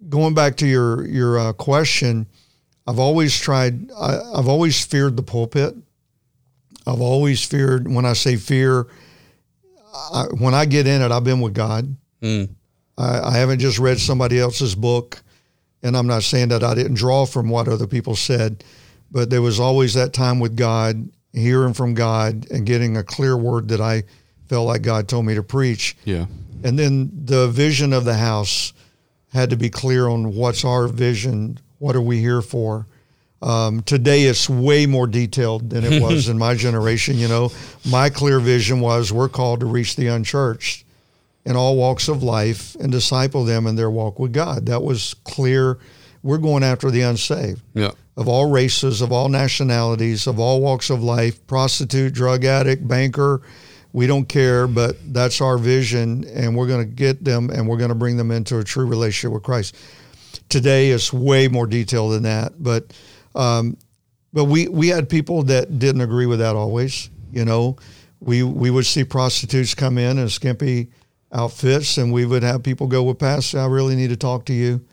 going 0.09 0.33
back 0.33 0.57
to 0.57 0.67
your, 0.67 1.07
your 1.07 1.39
uh, 1.39 1.53
question, 1.53 2.27
I've 2.87 2.99
always 2.99 3.39
tried, 3.39 3.93
I, 3.93 4.13
have 4.37 4.49
always 4.49 4.83
feared 4.83 5.17
the 5.17 5.23
pulpit. 5.23 5.77
I've 6.87 7.03
always 7.03 7.45
feared, 7.45 7.87
when 7.87 8.07
I 8.07 8.15
say 8.15 8.37
fear, 8.37 8.87
I, 10.13 10.25
when 10.39 10.55
I 10.55 10.65
get 10.65 10.87
in 10.87 11.03
it, 11.03 11.13
I've 11.13 11.25
been 11.25 11.41
with 11.41 11.53
God. 11.53 11.95
Mm. 12.23 12.49
I, 12.97 13.21
I 13.21 13.33
haven't 13.33 13.59
just 13.59 13.79
read 13.79 13.99
somebody 13.99 14.41
else's 14.41 14.75
book. 14.75 15.21
And 15.83 15.97
I'm 15.97 16.07
not 16.07 16.23
saying 16.23 16.49
that 16.49 16.65
I 16.65 16.75
didn't 16.75 16.95
draw 16.95 17.27
from 17.27 17.51
what 17.51 17.69
other 17.69 17.87
people 17.87 18.17
said, 18.17 18.65
but 19.11 19.29
there 19.29 19.43
was 19.43 19.61
always 19.61 19.93
that 19.95 20.15
time 20.15 20.41
with 20.41 20.57
God, 20.57 21.11
hearing 21.37 21.75
from 21.75 21.95
God 21.95 22.51
and 22.51 22.67
getting 22.67 22.97
a 22.97 23.03
clear 23.03 23.37
word 23.37 23.69
that 23.69 23.81
I 23.81 24.05
felt 24.49 24.67
like 24.67 24.83
God 24.83 25.09
told 25.09 25.27
me 25.27 25.35
to 25.35 25.43
preach. 25.43 25.97
Yeah. 26.05 26.27
And 26.65 26.79
then 26.79 27.11
the 27.13 27.49
vision 27.49 27.93
of 27.93 28.05
the 28.05 28.15
house 28.15 28.73
had 29.33 29.51
to 29.51 29.57
be 29.57 29.69
clear 29.69 30.09
on 30.09 30.35
what's 30.35 30.65
our 30.65 30.89
vision 30.89 31.59
what 31.79 31.95
are 31.95 32.01
we 32.01 32.19
here 32.19 32.43
for? 32.43 32.87
Um, 33.43 33.83
today 33.83 34.23
it's 34.23 34.49
way 34.49 34.87
more 34.87 35.07
detailed 35.07 35.71
than 35.71 35.85
it 35.85 36.03
was 36.03 36.29
in 36.31 36.39
my 36.39 36.55
generation. 36.55 37.19
You 37.19 37.29
know, 37.29 37.53
my 37.89 38.09
clear 38.09 38.41
vision 38.41 38.81
was 38.81 39.13
we're 39.13 39.29
called 39.29 39.61
to 39.61 39.67
reach 39.67 39.97
the 39.97 40.07
unchurched 40.07 40.85
in 41.45 41.55
all 41.55 41.77
walks 41.77 42.09
of 42.09 42.23
life 42.23 42.75
and 42.77 42.91
disciple 42.91 43.45
them 43.45 43.67
in 43.67 43.77
their 43.77 43.91
walk 43.91 44.19
with 44.19 44.33
God. 44.33 44.67
That 44.67 44.83
was 44.83 45.15
clear. 45.25 45.79
We're 46.23 46.39
going 46.39 46.65
after 46.65 46.91
the 46.91 47.03
unsaved. 47.03 47.63
Yeah. 47.75 47.93
Of 48.17 48.29
all 48.29 48.51
races, 48.51 49.03
of 49.03 49.13
all 49.13 49.29
nationalities, 49.29 50.27
of 50.27 50.39
all 50.39 50.63
walks 50.63 50.89
of 50.89 51.03
life, 51.03 51.47
prostitute, 51.47 52.15
drug 52.15 52.45
addict, 52.45 52.87
banker, 52.89 53.43
we 53.93 54.07
don't 54.07 54.29
care, 54.29 54.67
but 54.67 54.97
that's 55.13 55.41
our 55.41 55.57
vision, 55.57 56.25
and 56.35 56.55
we're 56.55 56.67
going 56.67 56.87
to 56.87 56.95
get 56.95 57.25
them 57.25 57.49
and 57.49 57.67
we're 57.67 57.79
going 57.79 57.89
to 57.89 57.95
bring 57.95 58.19
them 58.19 58.31
into 58.31 58.59
a 58.59 58.65
true 58.65 58.85
relationship 58.85 59.33
with 59.33 59.43
Christ. 59.43 59.75
Today 60.51 60.91
is 60.91 61.13
way 61.13 61.49
more 61.49 61.67
detailed 61.67 62.13
than 62.13 62.25
that, 62.25 62.63
but 62.63 62.93
um, 63.35 63.79
but 64.35 64.45
we 64.45 64.69
we 64.69 64.89
had 64.89 65.09
people 65.09 65.45
that 65.45 65.79
didn't 65.79 66.03
agree 66.03 66.27
with 66.27 66.41
that 66.41 66.57
always. 66.57 67.09
You 67.33 67.47
know, 67.47 67.77
we 68.21 68.43
we 68.43 68.71
would 68.71 68.85
see 68.85 69.03
prostitutes 69.03 69.75
come 69.75 69.97
in 69.97 70.19
in 70.19 70.29
skimpy 70.29 70.91
outfits, 71.33 71.97
and 71.97 72.13
we 72.13 72.27
would 72.27 72.43
have 72.43 72.63
people 72.63 72.87
go, 72.87 73.03
"Well, 73.03 73.15
Pastor, 73.15 73.61
I 73.61 73.67
really 73.67 73.97
need 73.97 74.11
to 74.11 74.17
talk 74.17 74.45
to 74.47 74.53
you." 74.53 74.85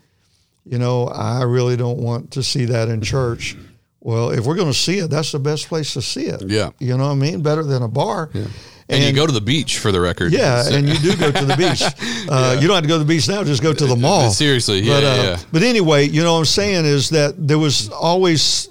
You 0.64 0.78
know, 0.78 1.08
I 1.08 1.42
really 1.42 1.76
don't 1.76 1.98
want 1.98 2.32
to 2.32 2.42
see 2.42 2.64
that 2.66 2.88
in 2.88 3.02
church. 3.02 3.56
Well, 4.00 4.30
if 4.30 4.44
we're 4.44 4.54
going 4.54 4.72
to 4.72 4.78
see 4.78 4.98
it, 4.98 5.10
that's 5.10 5.32
the 5.32 5.38
best 5.38 5.68
place 5.68 5.94
to 5.94 6.02
see 6.02 6.26
it. 6.26 6.42
Yeah. 6.46 6.70
You 6.78 6.96
know 6.96 7.06
what 7.06 7.12
I 7.12 7.16
mean? 7.16 7.42
Better 7.42 7.62
than 7.62 7.82
a 7.82 7.88
bar. 7.88 8.30
Yeah. 8.32 8.42
And, 8.88 9.02
and, 9.02 9.04
you 9.04 9.12
go 9.14 9.26
to 9.26 9.32
the 9.32 9.40
beach 9.40 9.78
for 9.78 9.92
the 9.92 10.00
record. 10.00 10.30
Yeah, 10.30 10.62
so. 10.62 10.74
and 10.74 10.86
you 10.86 10.98
do 10.98 11.16
go 11.16 11.30
to 11.30 11.44
the 11.44 11.56
beach. 11.58 11.82
Uh, 11.82 12.52
yeah. 12.54 12.60
You 12.60 12.68
don't 12.68 12.74
have 12.74 12.84
to 12.84 12.88
go 12.88 12.98
to 12.98 13.04
the 13.04 13.08
beach 13.08 13.26
now; 13.26 13.42
just 13.42 13.62
go 13.62 13.72
to 13.72 13.86
the 13.86 13.96
mall. 13.96 14.30
Seriously, 14.30 14.80
yeah, 14.80 14.94
but, 14.94 15.04
uh, 15.04 15.22
yeah. 15.22 15.38
But 15.52 15.62
anyway, 15.62 16.06
you 16.06 16.22
know 16.22 16.34
what 16.34 16.40
I'm 16.40 16.44
saying 16.44 16.84
is 16.84 17.08
that 17.10 17.34
there 17.38 17.58
was 17.58 17.88
always, 17.88 18.68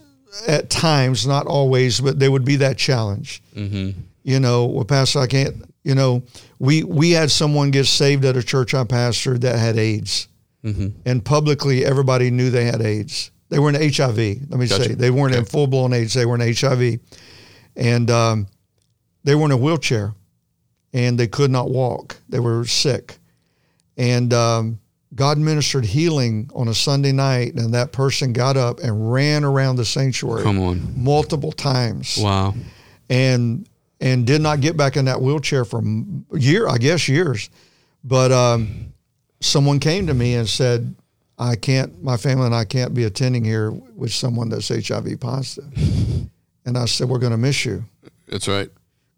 at 0.48 0.70
times, 0.70 1.26
not 1.26 1.48
always, 1.48 2.00
but 2.00 2.20
there 2.20 2.32
would 2.32 2.46
be 2.46 2.58
that 2.58 2.78
challenge. 2.78 3.42
Mm-hmm. 3.56 4.00
You 4.22 4.40
know, 4.40 4.66
well, 4.66 4.86
Pastor, 4.86 5.18
I 5.18 5.26
can't. 5.26 5.66
You 5.84 5.96
know, 5.96 6.22
we 6.60 6.84
we 6.84 7.12
had 7.12 7.32
someone 7.32 7.72
get 7.72 7.88
saved 7.88 8.24
at 8.24 8.38
a 8.38 8.44
church 8.44 8.76
I 8.76 8.84
pastored 8.84 9.42
that 9.42 9.58
had 9.58 9.80
AIDS, 9.80 10.28
mm-hmm. 10.64 10.88
and 11.06 11.24
publicly 11.24 11.86
everybody 11.86 12.32
knew 12.32 12.50
they 12.50 12.66
had 12.66 12.82
AIDS. 12.82 13.32
They 13.50 13.60
were 13.60 13.70
in 13.70 13.76
HIV. 13.76 14.18
Let 14.18 14.52
me 14.52 14.68
gotcha. 14.68 14.84
say 14.84 14.94
they 14.96 15.12
weren't 15.12 15.34
okay. 15.34 15.40
in 15.40 15.46
full 15.46 15.68
blown 15.68 15.94
AIDS. 15.94 16.14
They 16.14 16.26
were 16.26 16.36
in 16.36 16.54
HIV, 16.56 17.00
and. 17.76 18.10
Um, 18.10 18.48
they 19.24 19.36
were 19.36 19.46
in 19.46 19.52
a 19.52 19.58
wheelchair 19.58 20.14
and 20.94 21.20
they 21.20 21.28
could 21.28 21.50
not 21.50 21.70
walk. 21.70 22.18
They 22.30 22.40
were 22.40 22.66
sick. 22.66 23.18
And 23.98 24.34
um, 24.34 24.80
God 25.16 25.38
ministered 25.38 25.86
healing 25.86 26.50
on 26.54 26.68
a 26.68 26.74
Sunday 26.74 27.12
night, 27.12 27.54
and 27.56 27.74
that 27.74 27.92
person 27.92 28.34
got 28.34 28.58
up 28.58 28.80
and 28.80 29.12
ran 29.12 29.44
around 29.44 29.78
the 29.78 29.86
sanctuary. 29.86 30.44
Come 30.44 30.60
on. 30.60 30.94
Multiple 30.96 31.52
times. 31.52 32.18
Wow. 32.18 32.54
And 33.10 33.68
and 34.00 34.28
did 34.28 34.42
not 34.42 34.60
get 34.60 34.76
back 34.76 34.98
in 34.98 35.06
that 35.06 35.22
wheelchair 35.22 35.66
for 35.66 35.82
year, 36.34 36.68
I 36.68 36.78
guess 36.78 37.08
years. 37.08 37.50
But 38.04 38.32
um, 38.32 38.93
someone 39.44 39.80
came 39.80 40.08
to 40.08 40.14
me 40.14 40.36
and 40.36 40.48
said, 40.48 40.96
I 41.38 41.56
can't, 41.56 42.02
my 42.04 42.18
family 42.18 42.46
and 42.46 42.56
I 42.56 42.66
can't 42.66 42.94
be 42.94 43.04
attending 43.06 43.44
here 43.44 43.72
with 43.72 44.14
someone 44.14 44.50
that's 44.50 44.70
HIV 44.70 45.20
positive. 45.20 45.72
And 46.66 46.78
I 46.78 46.86
said, 46.86 47.10
We're 47.10 47.20
going 47.20 47.32
to 47.32 47.38
miss 47.38 47.66
you 47.66 47.84
That's 48.28 48.48
right. 48.48 48.70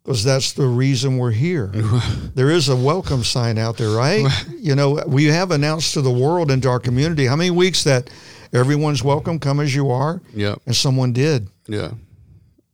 because 0.03 0.23
that's 0.23 0.53
the 0.53 0.65
reason 0.65 1.17
we're 1.17 1.31
here. 1.31 1.67
there 2.35 2.49
is 2.49 2.69
a 2.69 2.75
welcome 2.75 3.23
sign 3.23 3.57
out 3.57 3.77
there, 3.77 3.89
right? 3.91 4.25
you 4.57 4.75
know, 4.75 5.03
we 5.07 5.25
have 5.25 5.51
announced 5.51 5.93
to 5.93 6.01
the 6.01 6.09
world 6.11 6.49
and 6.51 6.61
to 6.63 6.69
our 6.69 6.79
community 6.79 7.25
how 7.25 7.35
many 7.35 7.51
weeks 7.51 7.83
that 7.83 8.09
everyone's 8.53 9.03
welcome, 9.03 9.37
come 9.39 9.59
as 9.59 9.75
you 9.75 9.91
are, 9.91 10.21
Yeah. 10.33 10.55
and 10.65 10.75
someone 10.75 11.11
did. 11.13 11.49
Yeah. 11.67 11.91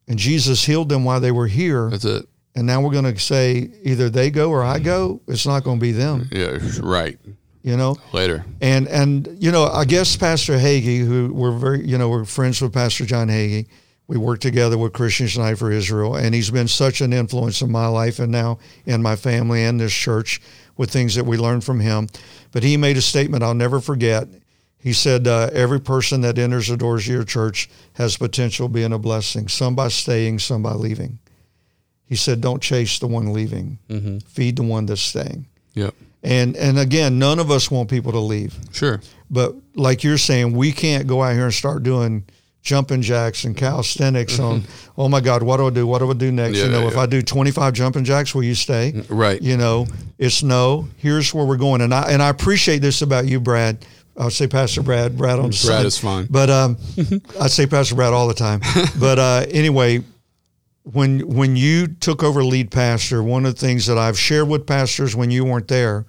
And 0.07 0.17
Jesus 0.19 0.63
healed 0.65 0.89
them 0.89 1.03
while 1.03 1.19
they 1.19 1.31
were 1.31 1.47
here. 1.47 1.89
That's 1.89 2.05
it. 2.05 2.27
And 2.55 2.67
now 2.67 2.81
we're 2.81 2.91
going 2.91 3.11
to 3.13 3.17
say 3.19 3.71
either 3.83 4.09
they 4.09 4.29
go 4.29 4.51
or 4.51 4.61
I 4.63 4.79
go. 4.79 5.21
It's 5.27 5.45
not 5.47 5.63
going 5.63 5.79
to 5.79 5.81
be 5.81 5.91
them, 5.93 6.27
Yeah. 6.31 6.57
Right. 6.81 7.17
You 7.63 7.77
know? 7.77 7.95
Later. 8.13 8.45
And 8.61 8.87
and 8.87 9.37
you 9.39 9.51
know, 9.51 9.65
I 9.65 9.85
guess 9.85 10.15
Pastor 10.15 10.57
Hagee, 10.57 11.05
who 11.05 11.33
we're 11.33 11.57
very, 11.57 11.85
you 11.85 11.97
know, 11.97 12.09
we're 12.09 12.25
friends 12.25 12.61
with 12.61 12.73
Pastor 12.73 13.05
John 13.05 13.27
Hagee. 13.27 13.67
We 14.07 14.17
work 14.17 14.39
together 14.39 14.77
with 14.77 14.91
Christians 14.91 15.35
United 15.35 15.57
for 15.57 15.71
Israel, 15.71 16.15
and 16.15 16.35
he's 16.35 16.49
been 16.49 16.67
such 16.67 16.99
an 16.99 17.13
influence 17.13 17.61
in 17.61 17.71
my 17.71 17.87
life 17.87 18.19
and 18.19 18.29
now 18.29 18.59
in 18.85 19.01
my 19.01 19.15
family 19.15 19.63
and 19.63 19.79
this 19.79 19.93
church 19.93 20.41
with 20.75 20.91
things 20.91 21.15
that 21.15 21.25
we 21.25 21.37
learned 21.37 21.63
from 21.63 21.79
him. 21.79 22.09
But 22.51 22.63
he 22.63 22.75
made 22.75 22.97
a 22.97 23.01
statement 23.01 23.41
I'll 23.41 23.53
never 23.53 23.79
forget. 23.79 24.27
He 24.77 24.91
said, 24.91 25.27
uh, 25.27 25.49
"Every 25.53 25.79
person 25.79 26.21
that 26.21 26.37
enters 26.37 26.67
the 26.67 26.75
doors 26.75 27.07
of 27.07 27.13
your 27.13 27.23
church 27.23 27.69
has 27.93 28.17
potential 28.17 28.67
being 28.67 28.91
a 28.91 28.99
blessing. 28.99 29.47
Some 29.47 29.75
by 29.75 29.87
staying, 29.87 30.39
some 30.39 30.63
by 30.63 30.73
leaving." 30.73 31.19
He 32.05 32.17
said, 32.17 32.41
"Don't 32.41 32.61
chase 32.61 32.99
the 32.99 33.07
one 33.07 33.31
leaving. 33.31 33.77
Feed 34.27 34.57
the 34.57 34.63
one 34.63 34.87
that's 34.87 34.99
staying." 35.01 35.45
Yep. 35.75 35.95
And 36.23 36.55
and 36.55 36.77
again, 36.77 37.17
none 37.17 37.39
of 37.39 37.49
us 37.49 37.71
want 37.71 37.89
people 37.89 38.11
to 38.11 38.19
leave. 38.19 38.55
Sure. 38.71 39.01
But 39.29 39.55
like 39.75 40.03
you're 40.03 40.17
saying, 40.17 40.55
we 40.55 40.71
can't 40.71 41.07
go 41.07 41.23
out 41.23 41.33
here 41.33 41.45
and 41.45 41.53
start 41.53 41.83
doing 41.83 42.25
jumping 42.61 43.01
jacks 43.01 43.43
and 43.43 43.57
calisthenics 43.57 44.39
on, 44.39 44.63
oh 44.97 45.09
my 45.09 45.19
God, 45.19 45.41
what 45.41 45.57
do 45.57 45.67
I 45.67 45.69
do? 45.71 45.87
What 45.87 45.99
do 45.99 46.09
I 46.11 46.13
do 46.13 46.31
next? 46.31 46.57
Yeah, 46.57 46.65
you 46.65 46.71
know, 46.71 46.81
yeah, 46.81 46.87
if. 46.89 46.97
I 46.97 47.05
do 47.05 47.21
25 47.21 47.73
jumping 47.73 48.03
jacks, 48.03 48.35
will 48.35 48.43
you 48.43 48.55
stay? 48.55 49.03
Right. 49.09 49.41
You 49.41 49.57
know, 49.57 49.87
it's 50.19 50.43
no, 50.43 50.87
here's 50.97 51.33
where 51.33 51.45
we're 51.45 51.57
going. 51.57 51.81
And 51.81 51.93
I, 51.93 52.11
and 52.11 52.21
I 52.21 52.29
appreciate 52.29 52.79
this 52.79 53.01
about 53.01 53.25
you, 53.25 53.39
Brad. 53.39 53.83
I'll 54.17 54.29
say 54.29 54.45
Pastor 54.47 54.83
Brad, 54.83 55.17
Brad 55.17 55.39
on 55.39 55.45
the 55.45 55.63
Brad 55.65 55.77
side. 55.79 55.85
is 55.85 55.97
fine. 55.97 56.27
But 56.29 56.49
um, 56.49 56.77
I 57.41 57.47
say 57.47 57.65
Pastor 57.65 57.95
Brad 57.95 58.13
all 58.13 58.27
the 58.27 58.33
time. 58.33 58.61
But 58.99 59.17
uh, 59.17 59.45
anyway, 59.49 60.03
when 60.83 61.19
when 61.27 61.55
you 61.55 61.87
took 61.87 62.23
over 62.23 62.43
lead 62.43 62.71
pastor, 62.71 63.21
one 63.21 63.45
of 63.45 63.53
the 63.55 63.59
things 63.59 63.85
that 63.85 63.97
I've 63.97 64.17
shared 64.17 64.47
with 64.47 64.65
pastors 64.65 65.15
when 65.15 65.29
you 65.31 65.45
weren't 65.45 65.67
there 65.67 66.05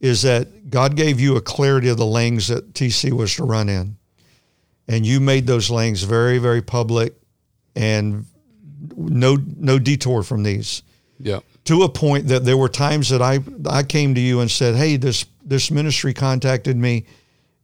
is 0.00 0.22
that 0.22 0.70
God 0.70 0.96
gave 0.96 1.18
you 1.20 1.36
a 1.36 1.40
clarity 1.40 1.88
of 1.88 1.96
the 1.96 2.06
lanes 2.06 2.48
that 2.48 2.74
TC 2.74 3.12
was 3.12 3.34
to 3.36 3.44
run 3.44 3.68
in, 3.68 3.96
and 4.86 5.06
you 5.06 5.20
made 5.20 5.46
those 5.46 5.70
lanes 5.70 6.02
very 6.02 6.38
very 6.38 6.60
public, 6.60 7.14
and 7.74 8.26
no 8.96 9.38
no 9.56 9.78
detour 9.78 10.22
from 10.22 10.42
these 10.42 10.82
Yeah. 11.18 11.40
to 11.64 11.82
a 11.82 11.88
point 11.88 12.28
that 12.28 12.44
there 12.44 12.56
were 12.58 12.68
times 12.68 13.08
that 13.08 13.22
I 13.22 13.40
I 13.66 13.82
came 13.84 14.14
to 14.14 14.20
you 14.20 14.40
and 14.40 14.50
said, 14.50 14.74
"Hey, 14.74 14.96
this 14.96 15.24
this 15.46 15.70
ministry 15.70 16.12
contacted 16.12 16.76
me, 16.76 17.04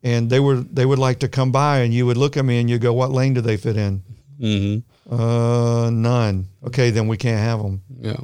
and 0.02 0.30
they 0.30 0.40
were 0.40 0.56
they 0.56 0.86
would 0.86 0.98
like 0.98 1.18
to 1.20 1.28
come 1.28 1.52
by," 1.52 1.80
and 1.80 1.92
you 1.92 2.06
would 2.06 2.16
look 2.16 2.38
at 2.38 2.44
me 2.46 2.58
and 2.60 2.70
you 2.70 2.78
go, 2.78 2.94
"What 2.94 3.12
lane 3.12 3.34
do 3.34 3.42
they 3.42 3.58
fit 3.58 3.76
in?" 3.76 4.02
Mm-hmm. 4.40 4.78
Uh, 5.10 5.90
none. 5.92 6.46
Okay, 6.66 6.90
then 6.90 7.08
we 7.08 7.16
can't 7.16 7.40
have 7.40 7.60
them. 7.62 7.82
Yeah. 8.00 8.16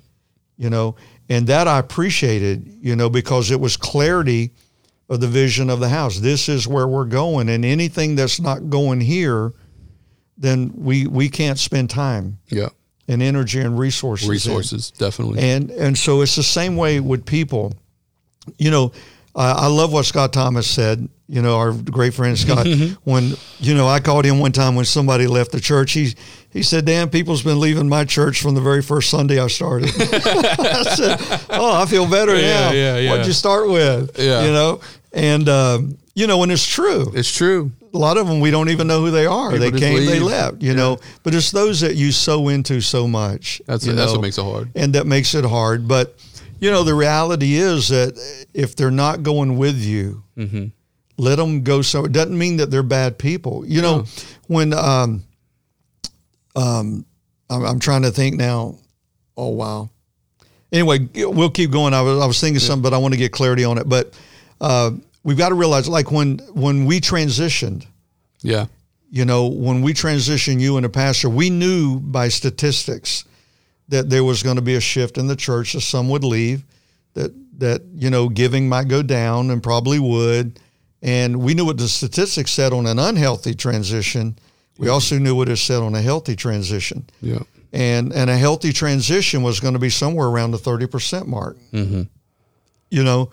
You 0.57 0.71
know, 0.71 0.97
and 1.29 1.47
that 1.49 1.67
I 1.69 1.79
appreciated. 1.79 2.79
You 2.81 2.95
know, 2.97 3.11
because 3.11 3.51
it 3.51 3.61
was 3.61 3.77
clarity 3.77 4.53
of 5.09 5.21
the 5.21 5.27
vision 5.29 5.69
of 5.71 5.81
the 5.81 5.89
house. 5.89 6.19
This 6.21 6.49
is 6.49 6.67
where 6.69 6.87
we're 6.89 7.05
going, 7.05 7.49
and 7.49 7.65
anything 7.65 8.15
that's 8.17 8.41
not 8.41 8.71
going 8.71 9.01
here, 9.01 9.53
then 10.39 10.73
we 10.77 11.07
we 11.07 11.29
can't 11.29 11.59
spend 11.59 11.91
time 11.91 12.39
Yeah. 12.49 12.69
and 13.09 13.23
energy 13.23 13.61
and 13.61 13.79
resources. 13.79 14.27
in. 14.27 14.33
Resources. 14.33 14.91
Definitely. 14.93 15.41
And 15.41 15.71
and 15.73 15.99
so 15.99 16.23
it's 16.23 16.37
the 16.37 16.43
same 16.43 16.77
way 16.77 17.01
with 17.01 17.27
people. 17.27 17.75
You 18.59 18.71
know, 18.71 18.93
I 19.35 19.51
I 19.51 19.67
love 19.67 19.93
what 19.93 20.05
Scott 20.07 20.33
Thomas 20.33 20.67
said. 20.69 21.09
You 21.29 21.43
know, 21.43 21.57
our 21.57 21.73
great 21.73 22.15
friend 22.15 22.39
Scott. 22.39 22.67
when 23.05 23.35
you 23.59 23.75
know, 23.75 23.89
I 23.89 23.99
called 24.01 24.25
him 24.25 24.39
one 24.39 24.53
time 24.53 24.75
when 24.77 24.85
somebody 24.85 25.27
left 25.27 25.51
the 25.53 25.61
church. 25.61 25.93
He 25.93 26.15
he 26.57 26.63
said, 26.63 26.85
"Dan, 26.87 27.11
people's 27.11 27.43
been 27.43 27.61
leaving 27.61 27.89
my 27.89 28.05
church 28.05 28.41
from 28.41 28.55
the 28.55 28.61
very 28.61 28.83
first 28.83 29.11
Sunday 29.11 29.39
I 29.41 29.47
started." 29.49 29.91
I 29.97 30.83
said, 30.97 31.17
"Oh, 31.51 31.81
I 31.83 31.87
feel 31.87 32.09
better 32.09 32.35
Yeah, 32.37 32.61
now. 32.61 32.71
yeah, 32.73 32.97
yeah. 32.99 33.11
What'd 33.11 33.27
you 33.27 33.33
start 33.33 33.69
with? 33.69 34.19
Yeah. 34.19 34.45
you 34.45 34.53
know." 34.53 34.81
And 35.13 35.49
um, 35.49 35.99
you 36.15 36.27
know, 36.27 36.43
and 36.43 36.53
it's 36.53 36.67
true 36.67 37.11
it's 37.15 37.35
true. 37.35 37.71
a 37.95 37.99
lot 37.99 38.17
of 38.19 38.27
them 38.27 38.41
we 38.41 38.51
don't 38.51 38.69
even 38.71 38.87
know 38.87 39.01
who 39.01 39.11
they 39.11 39.27
are. 39.27 39.51
People 39.53 39.71
they 39.71 39.79
came, 39.79 40.05
they 40.07 40.21
left, 40.21 40.63
you 40.63 40.75
know. 40.75 40.99
But 41.23 41.35
it's 41.35 41.51
those 41.51 41.81
that 41.81 41.95
you 41.97 42.13
sow 42.13 42.49
into 42.49 42.81
so 42.81 43.07
much. 43.09 43.61
That's 43.67 43.85
that's 43.87 44.13
what 44.13 44.21
makes 44.21 44.37
it 44.39 44.45
hard. 44.45 44.71
and 44.75 44.95
that 44.95 45.07
makes 45.07 45.35
it 45.35 45.45
hard. 45.45 45.87
But 45.89 46.15
you 46.61 46.71
know, 46.71 46.83
the 46.85 46.95
reality 46.95 47.55
is 47.57 47.89
that 47.89 48.13
if 48.55 48.77
they're 48.77 48.91
not 48.91 49.23
going 49.23 49.57
with 49.59 49.77
you, 49.79 50.23
Mm-hmm. 50.37 50.67
let 51.17 51.37
them 51.37 51.63
go. 51.63 51.81
So 51.83 52.05
it 52.05 52.13
doesn't 52.13 52.37
mean 52.37 52.59
that 52.59 52.71
they're 52.71 52.83
bad 52.83 53.17
people. 53.19 53.65
You 53.67 53.81
know, 53.81 54.05
when 54.49 54.75
um, 54.75 55.25
um, 56.57 57.05
I'm, 57.51 57.65
I'm 57.65 57.79
trying 57.79 58.03
to 58.03 58.11
think 58.11 58.37
now. 58.37 58.77
Oh 59.37 59.51
wow. 59.51 59.91
Anyway, 60.73 61.09
we'll 61.15 61.51
keep 61.51 61.71
going. 61.71 61.95
I 61.95 62.03
was 62.03 62.19
I 62.21 62.27
was 62.27 62.41
thinking 62.41 62.59
something, 62.59 62.83
but 62.83 62.93
I 62.95 62.99
want 62.99 63.15
to 63.15 63.19
get 63.19 63.31
clarity 63.33 63.65
on 63.65 63.79
it. 63.79 63.89
But 63.89 64.19
uh, 64.61 64.91
we've 65.23 65.37
got 65.39 65.51
to 65.51 65.55
realize, 65.55 65.89
like 65.89 66.11
when 66.11 66.39
when 66.55 66.87
we 66.87 67.01
transitioned, 67.01 67.87
Yeah. 68.43 68.67
you 69.11 69.25
know, 69.25 69.47
when 69.47 69.83
we 69.83 69.95
transitioned 69.95 70.61
you 70.61 70.77
and 70.77 70.85
a 70.85 70.89
pastor, 70.89 71.29
we 71.29 71.51
knew 71.51 72.01
by 72.01 72.29
statistics 72.29 73.25
that 73.89 74.11
there 74.11 74.25
was 74.25 74.43
going 74.43 74.57
to 74.57 74.63
be 74.63 74.75
a 74.75 74.81
shift 74.81 75.17
in 75.19 75.29
the 75.29 75.37
church, 75.37 75.75
that 75.75 75.83
some 75.83 76.09
would 76.09 76.25
leave, 76.25 76.65
that 77.15 77.33
that 77.61 77.83
you 77.95 78.11
know 78.11 78.29
giving 78.29 78.69
might 78.69 78.89
go 78.89 79.03
down 79.03 79.51
and 79.51 79.63
probably 79.63 80.01
would, 80.01 80.59
and 81.01 81.37
we 81.41 81.55
knew 81.55 81.65
what 81.65 81.79
the 81.79 81.89
statistics 81.89 82.51
said 82.51 82.73
on 82.73 82.87
an 82.87 82.99
unhealthy 82.99 83.55
transition. 83.55 84.37
We 84.79 84.89
also 84.89 85.19
knew 85.19 85.35
what 85.35 85.49
it 85.49 85.57
said 85.57 85.83
on 85.83 85.95
a 85.95 86.03
healthy 86.03 86.37
transition, 86.37 87.05
Yeah. 87.23 87.41
and 87.73 88.13
and 88.13 88.29
a 88.31 88.37
healthy 88.37 88.73
transition 88.73 89.43
was 89.43 89.61
going 89.61 89.75
to 89.75 89.81
be 89.81 89.91
somewhere 89.91 90.29
around 90.29 90.51
the 90.53 90.59
thirty 90.59 90.87
percent 90.87 91.27
mark. 91.29 91.57
Mm-hmm. 91.73 92.03
You 92.91 93.03
know, 93.03 93.31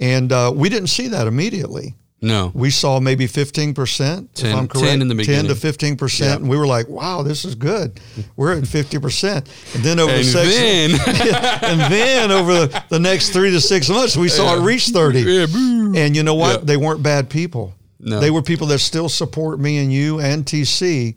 and 0.00 0.32
uh, 0.32 0.52
we 0.54 0.68
didn't 0.68 0.88
see 0.88 1.08
that 1.08 1.26
immediately 1.26 1.94
No. 2.20 2.50
we 2.54 2.70
saw 2.70 2.98
maybe 2.98 3.26
15%, 3.28 4.24
if 4.24 4.34
10 4.34 4.56
I'm 4.56 4.66
correct. 4.68 4.86
10 4.88 5.00
in 5.00 5.08
the 5.08 5.14
beginning. 5.14 5.46
10 5.46 5.56
to 5.56 5.96
15%. 5.96 6.20
Yeah. 6.20 6.34
And 6.36 6.48
we 6.48 6.56
were 6.56 6.66
like, 6.66 6.88
wow, 6.88 7.22
this 7.22 7.44
is 7.44 7.54
good. 7.54 8.00
We're 8.36 8.52
at 8.58 8.64
50%. 8.64 9.74
And 9.74 9.84
then 9.84 10.00
over 10.00 10.12
And 10.12 10.24
the 10.24 10.32
then 10.32 10.90
and 11.62 11.92
then 11.92 12.30
over 12.32 12.66
the, 12.66 12.84
the 12.88 12.98
next 12.98 13.30
three 13.30 13.52
to 13.52 13.60
six 13.60 13.88
months, 13.88 14.16
we 14.16 14.28
saw 14.28 14.56
it 14.56 14.64
reach 14.64 14.88
30. 14.88 15.20
yeah. 15.20 15.46
And 16.02 16.16
you 16.16 16.22
know 16.24 16.34
what? 16.34 16.60
Yeah. 16.60 16.64
They 16.64 16.76
weren't 16.76 17.02
bad 17.02 17.30
people. 17.30 17.74
No. 17.98 18.20
They 18.20 18.30
were 18.30 18.42
people 18.42 18.66
that 18.68 18.78
still 18.80 19.08
support 19.08 19.58
me 19.58 19.78
and 19.78 19.92
you 19.92 20.20
and 20.20 20.44
TC. 20.44 21.16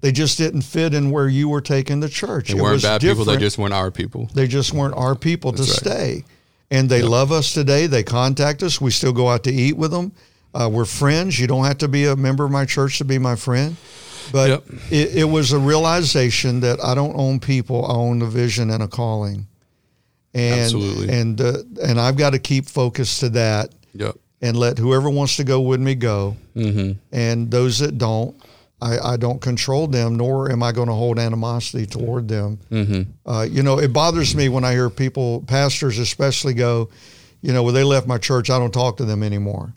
They 0.00 0.12
just 0.12 0.38
didn't 0.38 0.62
fit 0.62 0.94
in 0.94 1.10
where 1.10 1.28
you 1.28 1.48
were 1.48 1.60
taking 1.60 2.00
the 2.00 2.08
church. 2.08 2.48
They 2.48 2.58
It 2.58 2.62
weren't 2.62 2.82
bad 2.82 3.00
people. 3.00 3.24
They 3.24 3.36
just 3.36 3.58
weren't 3.58 3.72
our 3.72 3.90
people. 3.90 4.28
They 4.34 4.46
just 4.46 4.72
weren't 4.72 4.94
our 4.94 5.14
people 5.14 5.52
to 5.52 5.62
right. 5.62 5.70
stay. 5.70 6.24
And 6.70 6.88
they 6.88 7.02
love 7.02 7.32
us 7.32 7.54
today. 7.54 7.86
They 7.86 8.02
contact 8.02 8.62
us. 8.62 8.80
We 8.80 8.90
still 8.90 9.12
go 9.12 9.28
out 9.28 9.44
to 9.44 9.52
eat 9.52 9.76
with 9.76 9.92
them. 9.92 10.12
Uh, 10.52 10.68
we're 10.72 10.84
friends. 10.84 11.38
You 11.38 11.46
don't 11.46 11.64
have 11.64 11.78
to 11.78 11.88
be 11.88 12.06
a 12.06 12.16
member 12.16 12.44
of 12.44 12.50
my 12.50 12.64
church 12.64 12.98
to 12.98 13.04
be 13.04 13.18
my 13.18 13.36
friend. 13.36 13.76
But 14.32 14.48
Yep. 14.48 14.64
it, 14.90 15.16
it 15.16 15.24
was 15.24 15.52
a 15.52 15.58
realization 15.58 16.60
that 16.60 16.82
I 16.82 16.94
don't 16.94 17.14
own 17.16 17.38
people. 17.38 17.86
I 17.86 17.94
own 17.94 18.20
a 18.22 18.26
vision 18.26 18.70
and 18.70 18.82
a 18.82 18.88
calling. 18.88 19.46
And, 20.34 20.60
Absolutely. 20.60 21.08
And, 21.08 21.40
uh, 21.40 21.58
and 21.82 22.00
I've 22.00 22.16
got 22.16 22.30
to 22.30 22.38
keep 22.38 22.66
focused 22.66 23.20
to 23.20 23.28
that 23.30 23.72
Yep. 23.94 24.16
And 24.42 24.56
let 24.56 24.78
whoever 24.78 25.08
wants 25.10 25.36
to 25.36 25.44
go 25.44 25.60
with 25.60 25.80
me 25.80 25.94
go. 25.94 26.36
Mm-hmm. 26.54 26.92
And 27.12 27.50
those 27.50 27.78
that 27.78 27.98
don't, 27.98 28.36
I, 28.80 28.98
I 28.98 29.16
don't 29.16 29.40
control 29.40 29.86
them, 29.86 30.16
nor 30.16 30.52
am 30.52 30.62
I 30.62 30.72
going 30.72 30.88
to 30.88 30.94
hold 30.94 31.18
animosity 31.18 31.86
toward 31.86 32.28
them. 32.28 32.58
Mm-hmm. 32.70 33.02
Uh, 33.30 33.42
you 33.50 33.62
know, 33.62 33.78
it 33.78 33.92
bothers 33.92 34.34
me 34.36 34.48
when 34.50 34.64
I 34.64 34.72
hear 34.72 34.90
people, 34.90 35.42
pastors 35.46 35.98
especially, 35.98 36.52
go, 36.54 36.90
you 37.40 37.52
know, 37.54 37.62
well, 37.62 37.72
they 37.72 37.84
left 37.84 38.06
my 38.06 38.18
church, 38.18 38.50
I 38.50 38.58
don't 38.58 38.72
talk 38.74 38.98
to 38.98 39.04
them 39.06 39.22
anymore. 39.22 39.72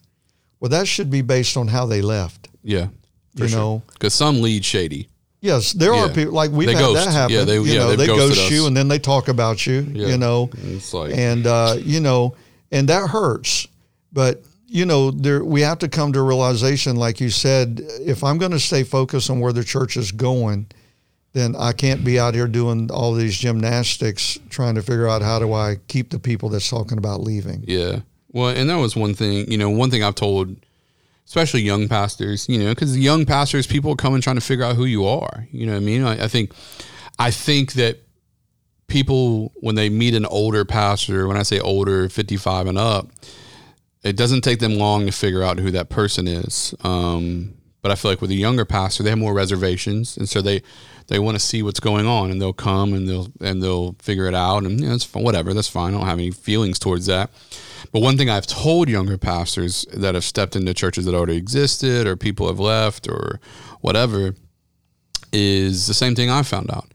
Well, 0.59 0.69
that 0.69 0.87
should 0.87 1.09
be 1.09 1.21
based 1.21 1.55
on 1.55 1.69
how 1.69 1.85
they 1.85 2.01
left. 2.01 2.49
Yeah. 2.63 2.87
You 3.35 3.47
sure. 3.47 3.57
know, 3.57 3.83
Because 3.93 4.13
some 4.13 4.41
lead 4.41 4.65
shady. 4.65 5.07
yes, 5.39 5.71
there 5.71 5.93
are 5.93 6.09
people 6.09 6.33
like 6.33 6.51
we've 6.51 6.67
They 6.67 6.73
had 6.75 6.81
ghost. 6.81 7.05
that 7.05 7.11
happen. 7.13 7.35
Yeah, 7.35 7.43
they- 7.45 7.55
you 7.55 7.63
yeah, 7.63 7.79
know, 7.79 7.95
they 7.95 8.07
ghost 8.07 8.37
us. 8.41 8.51
you 8.51 8.67
and 8.67 8.75
then 8.75 8.89
they 8.89 8.99
talk 8.99 9.29
about 9.29 9.65
you. 9.65 9.87
Yeah. 9.93 10.07
You 10.07 10.17
know, 10.17 10.49
like 10.91 11.13
and 11.13 11.47
uh, 11.47 11.77
you 11.79 12.01
know, 12.01 12.35
and 12.71 12.89
that 12.89 13.09
hurts. 13.09 13.67
But 14.11 14.43
you 14.69 14.85
know, 14.85 15.11
there 15.11 15.43
we 15.43 15.61
have 15.61 15.79
to 15.79 15.89
come 15.89 16.13
to 16.13 16.19
a 16.19 16.23
realization, 16.23 16.95
like 16.95 17.19
you 17.19 17.29
said, 17.29 17.81
if 17.99 18.23
I'm 18.23 18.37
going 18.37 18.51
to 18.51 18.59
stay 18.59 18.83
focused 18.83 19.29
on 19.29 19.39
where 19.39 19.51
the 19.51 19.63
church 19.63 19.97
is 19.97 20.11
going, 20.11 20.67
then 21.33 21.55
I 21.57 21.73
can't 21.73 22.03
be 22.03 22.19
out 22.19 22.33
here 22.35 22.47
doing 22.47 22.89
all 22.91 23.13
these 23.13 23.37
gymnastics 23.37 24.39
trying 24.49 24.75
to 24.75 24.81
figure 24.81 25.07
out 25.07 25.21
how 25.21 25.39
do 25.39 25.53
I 25.53 25.77
keep 25.87 26.09
the 26.09 26.19
people 26.19 26.49
that's 26.49 26.69
talking 26.69 26.97
about 26.97 27.21
leaving. 27.21 27.63
yeah. 27.67 27.99
Well, 28.31 28.49
and 28.49 28.69
that 28.69 28.75
was 28.75 28.95
one 28.95 29.15
thing, 29.15 29.51
you 29.51 29.57
know, 29.57 29.71
one 29.71 29.89
thing 29.89 30.03
I've 30.03 30.13
told, 30.13 30.55
especially 31.25 31.61
young 31.61 31.87
pastors, 31.87 32.47
you 32.47 32.59
know, 32.59 32.69
because 32.69 32.95
young 32.95 33.25
pastors, 33.25 33.65
people 33.65 33.95
come 33.95 34.13
and 34.13 34.21
trying 34.21 34.35
to 34.35 34.41
figure 34.41 34.63
out 34.63 34.75
who 34.75 34.85
you 34.85 35.07
are. 35.07 35.47
You 35.51 35.65
know 35.65 35.75
I 35.75 35.79
mean? 35.79 36.03
I, 36.03 36.25
I 36.25 36.27
think, 36.27 36.53
I 37.17 37.31
think 37.31 37.73
that 37.73 37.97
people 38.87 39.51
when 39.55 39.73
they 39.73 39.89
meet 39.89 40.13
an 40.13 40.27
older 40.27 40.63
pastor, 40.63 41.27
when 41.27 41.37
I 41.37 41.43
say 41.43 41.59
older, 41.59 42.07
fifty-five 42.07 42.67
and 42.67 42.77
up, 42.77 43.09
it 44.03 44.15
doesn't 44.15 44.41
take 44.41 44.59
them 44.59 44.75
long 44.75 45.05
to 45.05 45.11
figure 45.11 45.43
out 45.43 45.59
who 45.59 45.71
that 45.71 45.89
person 45.89 46.27
is. 46.27 46.73
Um, 46.81 47.55
but 47.81 47.91
I 47.91 47.95
feel 47.95 48.11
like 48.11 48.21
with 48.21 48.31
a 48.31 48.35
younger 48.35 48.65
pastor, 48.65 49.03
they 49.03 49.09
have 49.09 49.19
more 49.19 49.33
reservations, 49.33 50.17
and 50.17 50.27
so 50.27 50.41
they 50.41 50.61
they 51.07 51.17
want 51.17 51.35
to 51.35 51.43
see 51.43 51.63
what's 51.63 51.79
going 51.79 52.05
on, 52.05 52.29
and 52.29 52.41
they'll 52.41 52.53
come 52.53 52.93
and 52.93 53.07
they'll 53.07 53.31
and 53.39 53.63
they'll 53.63 53.93
figure 53.99 54.27
it 54.27 54.35
out, 54.35 54.63
and 54.63 54.81
you 54.81 54.87
know, 54.87 54.95
it's 54.95 55.11
whatever. 55.13 55.53
That's 55.53 55.69
fine. 55.69 55.93
I 55.93 55.97
don't 55.97 56.07
have 56.07 56.19
any 56.19 56.31
feelings 56.31 56.77
towards 56.77 57.05
that. 57.05 57.29
But 57.91 58.01
one 58.01 58.17
thing 58.17 58.29
I've 58.29 58.45
told 58.45 58.89
younger 58.89 59.17
pastors 59.17 59.85
that 59.93 60.13
have 60.13 60.25
stepped 60.25 60.55
into 60.55 60.73
churches 60.73 61.05
that 61.05 61.15
already 61.15 61.37
existed, 61.37 62.05
or 62.05 62.15
people 62.17 62.47
have 62.47 62.59
left, 62.59 63.07
or 63.07 63.39
whatever, 63.79 64.35
is 65.31 65.87
the 65.87 65.93
same 65.93 66.15
thing 66.15 66.29
I 66.29 66.43
found 66.43 66.69
out. 66.71 66.91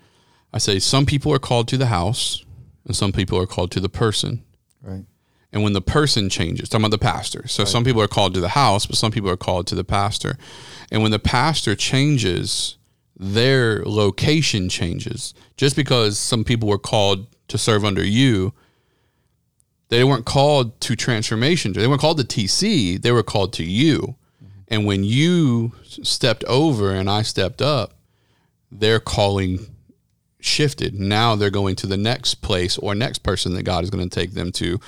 I 0.53 0.59
say 0.59 0.79
some 0.79 1.07
people 1.07 1.33
are 1.33 1.39
called 1.39 1.67
to 1.69 1.79
the 1.79 1.87
house, 1.87 2.45
and 2.85 2.95
some 2.95 3.11
people 3.11 3.39
are 3.39 3.47
called 3.47 3.71
to 3.73 3.81
the 3.81 3.89
person. 3.89 4.45
Right. 4.83 5.05
And 5.55 5.63
when 5.63 5.73
the 5.73 5.81
person 5.81 6.29
changes, 6.29 6.69
talking 6.69 6.85
about 6.85 6.91
the 6.91 6.99
pastor. 6.99 7.47
So 7.47 7.63
right. 7.63 7.69
some 7.69 7.85
people 7.85 8.03
are 8.03 8.09
called 8.09 8.35
to 8.35 8.41
the 8.41 8.51
house, 8.51 8.87
but 8.87 8.97
some 8.97 9.13
people 9.13 9.31
are 9.31 9.37
called 9.37 9.69
to 9.69 9.77
the 9.77 9.85
pastor. 9.85 10.37
And 10.91 11.01
when 11.01 11.13
the 11.13 11.21
pastor 11.21 11.77
changes, 11.77 12.77
their 13.17 13.85
location 13.85 14.69
changes. 14.69 15.33
Just 15.57 15.77
because 15.77 16.19
some 16.19 16.43
people 16.43 16.69
were 16.69 16.77
called 16.77 17.29
to 17.47 17.57
serve 17.57 17.85
under 17.85 18.05
you, 18.05 18.53
they 19.91 20.03
weren't 20.03 20.27
called 20.27 20.81
to 20.81 20.97
transformation. 20.97 21.73
They 21.73 21.87
weren't 21.87 22.01
called 22.01 22.19
to 22.19 22.25
TC. 22.25 23.01
They 23.01 23.13
were 23.13 23.23
called 23.23 23.53
to 23.53 23.65
you. 23.65 24.17
Mm-hmm. 24.43 24.49
And 24.69 24.87
when 24.87 25.05
you 25.05 25.73
stepped 25.81 26.43
over 26.45 26.91
and 26.91 27.09
I 27.09 27.23
stepped 27.23 27.63
up, 27.63 27.95
their 28.73 28.99
calling 28.99 29.74
shifted. 30.45 30.99
Now 30.99 31.35
they're 31.35 31.51
going 31.51 31.77
to 31.77 31.87
the 31.87 31.97
next 31.97 32.37
place 32.37 32.79
or 32.79 32.95
next 32.95 33.19
person 33.19 33.55
that 33.55 33.63
God 33.63 33.85
is 33.85 33.91
going 33.91 34.09
to 34.09 34.15
take 34.15 34.33
them 34.33 34.53
to. 34.53 34.79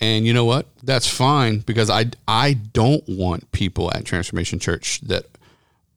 And 0.00 0.26
you 0.26 0.32
know 0.32 0.44
what? 0.44 0.66
That's 0.82 1.08
fine 1.08 1.58
because 1.60 1.90
I 1.90 2.06
I 2.26 2.54
don't 2.54 3.04
want 3.08 3.50
people 3.52 3.90
at 3.94 4.04
Transformation 4.04 4.58
Church 4.58 5.00
that 5.02 5.26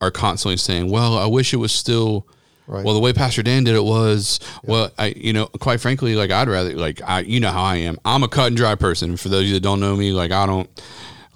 are 0.01 0.11
constantly 0.11 0.57
saying, 0.57 0.89
"Well, 0.91 1.17
I 1.17 1.25
wish 1.25 1.53
it 1.53 1.57
was 1.57 1.71
still." 1.71 2.27
Right. 2.67 2.83
Well, 2.83 2.95
the 2.95 2.99
way 2.99 3.13
Pastor 3.13 3.41
Dan 3.43 3.63
did 3.63 3.75
it 3.75 3.83
was, 3.83 4.41
yeah. 4.41 4.71
well, 4.71 4.91
I, 4.97 5.13
you 5.15 5.31
know, 5.31 5.45
quite 5.45 5.79
frankly, 5.79 6.15
like 6.15 6.31
I'd 6.31 6.49
rather, 6.49 6.73
like 6.73 7.01
I, 7.01 7.21
you 7.21 7.39
know 7.39 7.49
how 7.49 7.63
I 7.63 7.77
am. 7.77 7.97
I'm 8.03 8.23
a 8.23 8.27
cut 8.27 8.47
and 8.47 8.57
dry 8.57 8.75
person. 8.75 9.15
For 9.15 9.29
those 9.29 9.43
of 9.43 9.47
you 9.47 9.53
that 9.53 9.61
don't 9.61 9.79
know 9.79 9.95
me, 9.95 10.11
like 10.11 10.31
I 10.31 10.45
don't, 10.45 10.69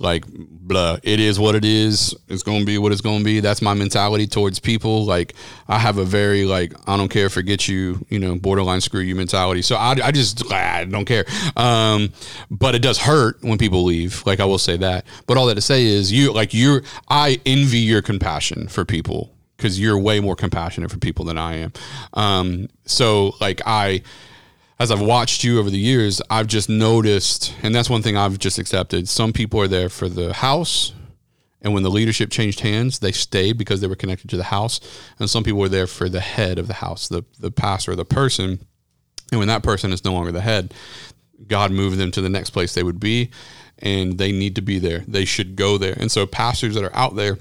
like 0.01 0.25
blah 0.27 0.97
it 1.03 1.19
is 1.19 1.39
what 1.39 1.55
it 1.55 1.63
is. 1.63 2.15
It's 2.27 2.43
gonna 2.43 2.65
be 2.65 2.77
what 2.77 2.91
it's 2.91 3.01
gonna 3.01 3.23
be. 3.23 3.39
That's 3.39 3.61
my 3.61 3.73
mentality 3.73 4.27
towards 4.27 4.59
people. 4.59 5.05
Like 5.05 5.33
i 5.67 5.77
have 5.77 5.97
a 5.97 6.05
very 6.05 6.45
like 6.45 6.73
i 6.87 6.97
don't 6.97 7.09
care 7.09 7.29
forget 7.29 7.67
you 7.67 8.05
you 8.09 8.19
know 8.19 8.35
borderline 8.35 8.81
screw 8.81 9.01
you 9.01 9.15
mentality. 9.15 9.61
So 9.61 9.75
i, 9.75 9.91
I 10.03 10.11
just 10.11 10.51
i 10.51 10.85
don't 10.85 11.05
care. 11.05 11.25
Um, 11.55 12.11
but 12.49 12.75
it 12.75 12.81
does 12.81 12.97
hurt 12.97 13.41
when 13.41 13.57
people 13.57 13.83
leave. 13.83 14.23
Like 14.25 14.39
i 14.39 14.45
will 14.45 14.57
say 14.57 14.77
that. 14.77 15.05
But 15.27 15.37
all 15.37 15.45
that 15.47 15.55
to 15.55 15.61
say 15.61 15.85
is 15.85 16.11
you 16.11 16.33
like 16.33 16.53
you're 16.53 16.81
i 17.09 17.39
envy 17.45 17.79
your 17.79 18.01
compassion 18.01 18.67
for 18.67 18.85
people 18.85 19.33
because 19.57 19.79
you're 19.79 19.97
way 19.97 20.19
more 20.19 20.35
compassionate 20.35 20.89
for 20.89 20.97
people 20.97 21.25
than 21.25 21.37
i 21.37 21.57
am. 21.57 21.73
Um, 22.13 22.67
so 22.85 23.35
like 23.39 23.61
i 23.65 24.01
as 24.81 24.89
I've 24.89 24.99
watched 24.99 25.43
you 25.43 25.59
over 25.59 25.69
the 25.69 25.77
years, 25.77 26.23
I've 26.31 26.47
just 26.47 26.67
noticed, 26.67 27.53
and 27.61 27.73
that's 27.73 27.87
one 27.87 28.01
thing 28.01 28.17
I've 28.17 28.39
just 28.39 28.57
accepted. 28.57 29.07
Some 29.07 29.31
people 29.31 29.61
are 29.61 29.67
there 29.67 29.89
for 29.89 30.09
the 30.09 30.33
house, 30.33 30.93
and 31.61 31.71
when 31.75 31.83
the 31.83 31.91
leadership 31.91 32.31
changed 32.31 32.61
hands, 32.61 32.97
they 32.97 33.11
stayed 33.11 33.59
because 33.59 33.79
they 33.79 33.85
were 33.85 33.95
connected 33.95 34.31
to 34.31 34.37
the 34.37 34.45
house. 34.45 34.79
And 35.19 35.29
some 35.29 35.43
people 35.43 35.59
were 35.59 35.69
there 35.69 35.85
for 35.85 36.09
the 36.09 36.19
head 36.19 36.57
of 36.57 36.65
the 36.65 36.73
house, 36.73 37.07
the 37.07 37.23
the 37.39 37.51
pastor, 37.51 37.95
the 37.95 38.05
person. 38.05 38.65
And 39.31 39.37
when 39.37 39.49
that 39.49 39.61
person 39.61 39.93
is 39.93 40.03
no 40.03 40.13
longer 40.13 40.31
the 40.31 40.41
head, 40.41 40.73
God 41.47 41.71
moved 41.71 41.99
them 41.99 42.09
to 42.09 42.21
the 42.21 42.27
next 42.27 42.49
place 42.49 42.73
they 42.73 42.81
would 42.81 42.99
be, 42.99 43.29
and 43.77 44.17
they 44.17 44.31
need 44.31 44.55
to 44.55 44.63
be 44.63 44.79
there. 44.79 45.03
They 45.07 45.25
should 45.25 45.55
go 45.55 45.77
there. 45.77 45.93
And 45.95 46.11
so, 46.11 46.25
pastors 46.25 46.73
that 46.73 46.83
are 46.83 46.95
out 46.95 47.15
there 47.15 47.37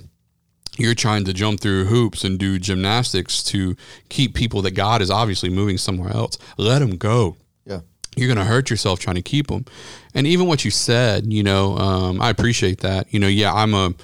you're 0.77 0.95
trying 0.95 1.25
to 1.25 1.33
jump 1.33 1.61
through 1.61 1.87
hoops 1.87 2.25
and 2.25 2.39
do 2.39 2.59
gymnastics 2.59 3.43
to 3.45 3.77
keep 4.09 4.35
people 4.35 4.63
that 4.63 4.73
God 4.73 5.03
is 5.03 5.11
obviously 5.11 5.51
moving 5.51 5.79
somewhere 5.79 6.13
else. 6.13 6.39
Let 6.57 6.79
them 6.79 6.97
go. 6.97 7.37
Yeah. 7.67 7.81
You're 8.17 8.29
going 8.29 8.39
to 8.39 8.45
hurt 8.45 8.71
yourself 8.71 8.99
trying 8.99 9.17
to 9.17 9.23
keep 9.23 9.49
them. 9.49 9.65
And 10.15 10.27
even 10.27 10.47
what 10.47 10.65
you 10.65 10.71
said, 10.71 11.33
you 11.33 11.43
know, 11.43 11.77
um, 11.77 12.21
I 12.21 12.31
appreciate 12.31 12.81
that. 12.81 13.13
You 13.13 13.21
know, 13.21 13.29
yeah, 13.29 13.53
I'm 13.53 13.75
a, 13.75 13.95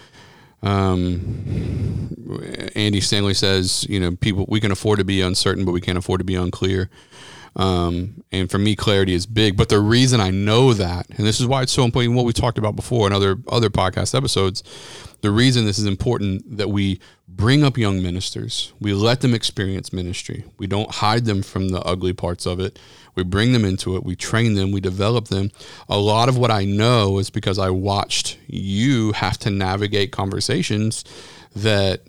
um, 0.63 2.11
Andy 2.75 3.01
Stanley 3.01 3.35
says, 3.35 3.87
you 3.89 4.01
know, 4.01 4.17
people, 4.17 4.47
we 4.49 4.61
can 4.61 4.71
afford 4.73 4.99
to 4.99 5.05
be 5.05 5.21
uncertain, 5.23 5.65
but 5.65 5.73
we 5.73 5.81
can't 5.81 5.99
afford 5.99 6.21
to 6.21 6.25
be 6.25 6.35
unclear. 6.35 6.91
Um, 7.57 8.23
and 8.31 8.51
for 8.51 8.59
me, 8.59 8.77
clarity 8.77 9.15
is 9.15 9.27
big. 9.27 9.57
But 9.57 9.71
the 9.71 9.81
reason 9.81 10.21
I 10.21 10.31
know 10.31 10.75
that, 10.75 11.09
and 11.09 11.27
this 11.27 11.41
is 11.41 11.47
why 11.47 11.63
it's 11.63 11.73
so 11.73 11.85
important, 11.85 12.15
what 12.15 12.27
we 12.27 12.35
talked 12.35 12.59
about 12.59 12.77
before 12.77 13.07
in 13.07 13.13
other 13.13 13.39
other 13.49 13.71
podcast 13.71 14.15
episodes, 14.15 14.63
the 15.23 15.31
reason 15.31 15.65
this 15.65 15.79
is 15.79 15.87
important 15.87 16.59
that 16.59 16.69
we 16.69 17.01
bring 17.27 17.65
up 17.65 17.79
young 17.79 18.03
ministers, 18.03 18.75
we 18.79 18.93
let 18.93 19.23
them 19.23 19.35
experience 19.35 19.93
ministry. 19.93 20.45
We 20.59 20.67
don't 20.67 20.91
hide 20.91 21.25
them 21.25 21.43
from 21.43 21.71
the 21.71 21.81
ugly 21.81 22.13
parts 22.13 22.47
of 22.47 22.61
it. 22.61 22.79
We 23.15 23.25
bring 23.25 23.53
them 23.53 23.65
into 23.65 23.97
it. 23.97 24.05
We 24.05 24.15
train 24.15 24.55
them. 24.55 24.71
We 24.71 24.81
develop 24.83 25.29
them. 25.29 25.51
A 25.89 25.99
lot 25.99 26.29
of 26.29 26.37
what 26.37 26.51
I 26.51 26.67
know 26.67 27.19
is 27.19 27.31
because 27.31 27.59
I 27.59 27.71
watched 27.71 28.39
you 28.47 29.13
have 29.13 29.39
to 29.39 29.51
navigate 29.51 30.13
conversations 30.13 31.05
that 31.55 32.03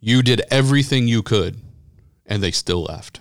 you 0.00 0.22
did 0.22 0.40
everything 0.50 1.06
you 1.06 1.22
could 1.22 1.60
and 2.26 2.42
they 2.42 2.50
still 2.50 2.84
left 2.84 3.20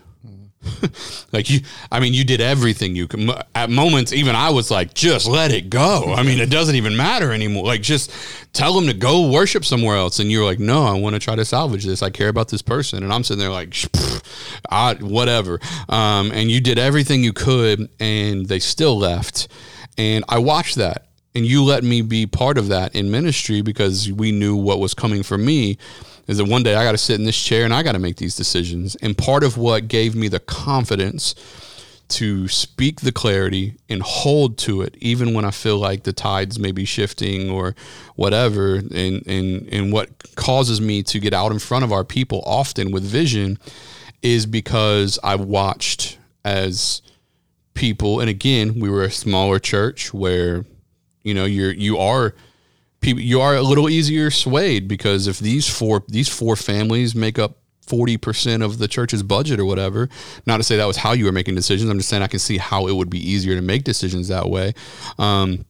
like 1.34 1.50
you 1.50 1.62
i 1.92 2.00
mean 2.00 2.14
you 2.14 2.24
did 2.24 2.42
everything 2.42 2.96
you 2.96 3.08
could. 3.08 3.30
At 3.56 3.70
moments 3.70 4.14
even 4.14 4.36
i 4.36 4.50
was 4.50 4.72
like 4.72 4.94
just 4.94 5.28
let 5.28 5.52
it 5.52 5.70
go. 5.70 6.14
I 6.16 6.24
mean 6.24 6.40
it 6.40 6.50
doesn't 6.50 6.76
even 6.76 6.96
matter 6.96 7.32
anymore. 7.32 7.66
Like 7.66 7.82
just 7.82 8.12
tell 8.54 8.74
them 8.74 8.88
to 8.88 8.94
go 8.94 9.30
worship 9.30 9.66
somewhere 9.66 9.98
else. 9.98 10.20
And 10.20 10.32
you're 10.32 10.46
like 10.46 10.60
no 10.60 10.84
i 10.84 10.94
want 10.94 11.16
to 11.16 11.20
try 11.20 11.36
to 11.36 11.46
salvage 11.46 11.86
this. 11.86 12.02
I 12.02 12.10
care 12.10 12.30
about 12.30 12.50
this 12.50 12.62
person. 12.62 13.04
And 13.04 13.14
i'm 13.14 13.24
sitting 13.24 13.40
there 13.40 13.50
like 13.50 13.76
I, 14.70 14.96
whatever. 14.96 15.60
Um, 15.90 16.32
and 16.32 16.50
you 16.50 16.62
did 16.62 16.80
everything 16.80 17.24
you 17.24 17.34
could 17.34 17.90
and 18.00 18.48
they 18.48 18.60
still 18.60 18.98
left. 18.98 19.48
And 19.98 20.24
i 20.30 20.38
watched 20.38 20.76
that. 20.76 21.08
And 21.36 21.46
you 21.48 21.64
let 21.64 21.84
me 21.84 22.04
be 22.04 22.28
part 22.28 22.60
of 22.60 22.68
that 22.68 22.96
in 22.96 23.10
ministry 23.10 23.62
because 23.62 24.12
we 24.12 24.32
knew 24.32 24.56
what 24.56 24.80
was 24.80 24.94
coming 24.94 25.24
for 25.24 25.38
me 25.38 25.80
is 26.28 26.38
that 26.38 26.46
one 26.46 26.64
day 26.64 26.76
I 26.76 26.84
got 26.84 26.94
to 26.94 26.98
sit 26.98 27.20
in 27.20 27.26
this 27.26 27.42
chair 27.42 27.66
and 27.66 27.74
I 27.74 27.84
got 27.84 27.94
to 27.94 28.00
make 28.00 28.18
these 28.18 28.36
decisions. 28.36 28.96
And 28.96 29.18
part 29.18 29.44
of 29.44 29.58
what 29.58 29.88
gave 29.88 30.16
me 30.16 30.28
the 30.28 30.40
confidence 30.40 31.36
to 32.10 32.48
speak 32.48 33.02
the 33.02 33.12
clarity 33.12 33.76
and 33.90 34.02
hold 34.02 34.58
to 34.60 34.82
it, 34.82 34.96
even 35.00 35.34
when 35.34 35.46
I 35.46 35.52
feel 35.52 35.78
like 35.78 36.04
the 36.04 36.14
tides 36.14 36.60
may 36.60 36.72
be 36.72 36.86
shifting 36.86 37.50
or 37.50 37.76
whatever, 38.16 38.76
and, 38.76 39.26
and, 39.26 39.68
and 39.68 39.92
what 39.92 40.10
causes 40.36 40.80
me 40.80 41.02
to 41.04 41.20
get 41.20 41.34
out 41.34 41.52
in 41.52 41.60
front 41.60 41.84
of 41.84 41.92
our 41.92 42.04
people 42.04 42.44
often 42.46 42.92
with 42.92 43.04
vision 43.04 43.58
is 44.22 44.46
because 44.46 45.18
I 45.24 45.36
watched 45.36 46.18
as 46.46 47.02
people, 47.74 48.20
and 48.20 48.30
again, 48.30 48.80
we 48.80 48.90
were 48.90 49.04
a 49.04 49.12
smaller 49.12 49.60
church 49.60 50.14
where, 50.14 50.66
you 51.24 51.34
know, 51.34 51.46
you're, 51.46 51.74
you 51.74 51.98
are 51.98 52.36
people 53.04 53.22
you 53.22 53.42
are 53.42 53.56
a 53.56 53.62
little 53.62 53.90
easier 53.90 54.32
swayed 54.32 54.88
because 54.88 55.28
if 55.28 55.40
these 55.40 55.70
four 55.70 56.04
these 56.08 56.30
four 56.30 56.56
families 56.56 57.14
make 57.14 57.38
up 57.38 57.58
40% 57.88 58.64
of 58.64 58.78
the 58.78 58.88
church's 58.88 59.24
budget 59.24 59.60
or 59.60 59.66
whatever. 59.66 60.10
Not 60.46 60.58
to 60.58 60.64
say 60.64 60.78
that 60.78 60.86
was 60.86 60.98
how 60.98 61.12
you 61.12 61.26
were 61.26 61.32
making 61.32 61.56
decisions. 61.56 61.90
I'm 61.90 61.98
just 61.98 62.10
saying 62.10 62.24
I 62.24 62.28
can 62.28 62.40
see 62.40 62.58
how 62.58 62.88
it 62.88 62.96
would 62.96 63.10
be 63.10 63.20
easier 63.20 63.56
to 63.56 63.62
make 63.62 63.84
decisions 63.84 64.30
that 64.30 64.50
way. 64.50 64.74
Um, 65.20 65.66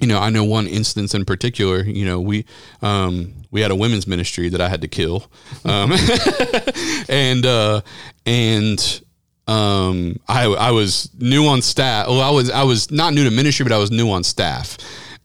you 0.00 0.06
know, 0.06 0.18
I 0.18 0.30
know 0.30 0.44
one 0.44 0.66
instance 0.66 1.14
in 1.14 1.24
particular, 1.24 1.82
you 1.82 2.04
know, 2.04 2.20
we, 2.20 2.44
um, 2.82 3.34
we 3.50 3.60
had 3.60 3.70
a 3.70 3.74
women's 3.74 4.06
ministry 4.06 4.48
that 4.50 4.60
I 4.60 4.68
had 4.68 4.82
to 4.82 4.88
kill. 4.88 5.26
Um, 5.64 5.92
and, 7.08 7.44
uh, 7.44 7.80
and, 8.24 9.02
um, 9.48 10.20
I, 10.28 10.44
I 10.44 10.70
was 10.70 11.10
new 11.18 11.46
on 11.46 11.62
staff. 11.62 12.08
Well, 12.08 12.20
I 12.20 12.30
was, 12.30 12.50
I 12.50 12.62
was 12.62 12.90
not 12.90 13.14
new 13.14 13.24
to 13.24 13.30
ministry, 13.30 13.64
but 13.64 13.72
I 13.72 13.78
was 13.78 13.90
new 13.90 14.10
on 14.10 14.22
staff 14.22 14.76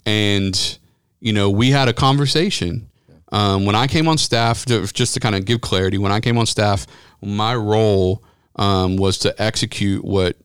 and, 0.06 0.80
you 1.24 1.32
know, 1.32 1.50
we 1.50 1.72
had 1.72 1.88
a 1.88 1.94
conversation. 1.94 2.90
Um, 3.32 3.66
when 3.66 3.76
I 3.76 3.88
came 3.88 4.10
on 4.10 4.18
staff, 4.18 4.66
to, 4.66 4.86
just 4.88 5.14
to 5.14 5.22
kind 5.22 5.36
of 5.36 5.46
give 5.46 5.62
clarity, 5.62 5.98
when 5.98 6.12
I 6.12 6.20
came 6.20 6.38
on 6.38 6.46
staff, 6.46 6.86
my 7.22 7.56
role 7.56 8.22
um, 8.58 8.98
was 8.98 9.18
to 9.20 9.34
execute 9.42 10.04
what 10.04 10.36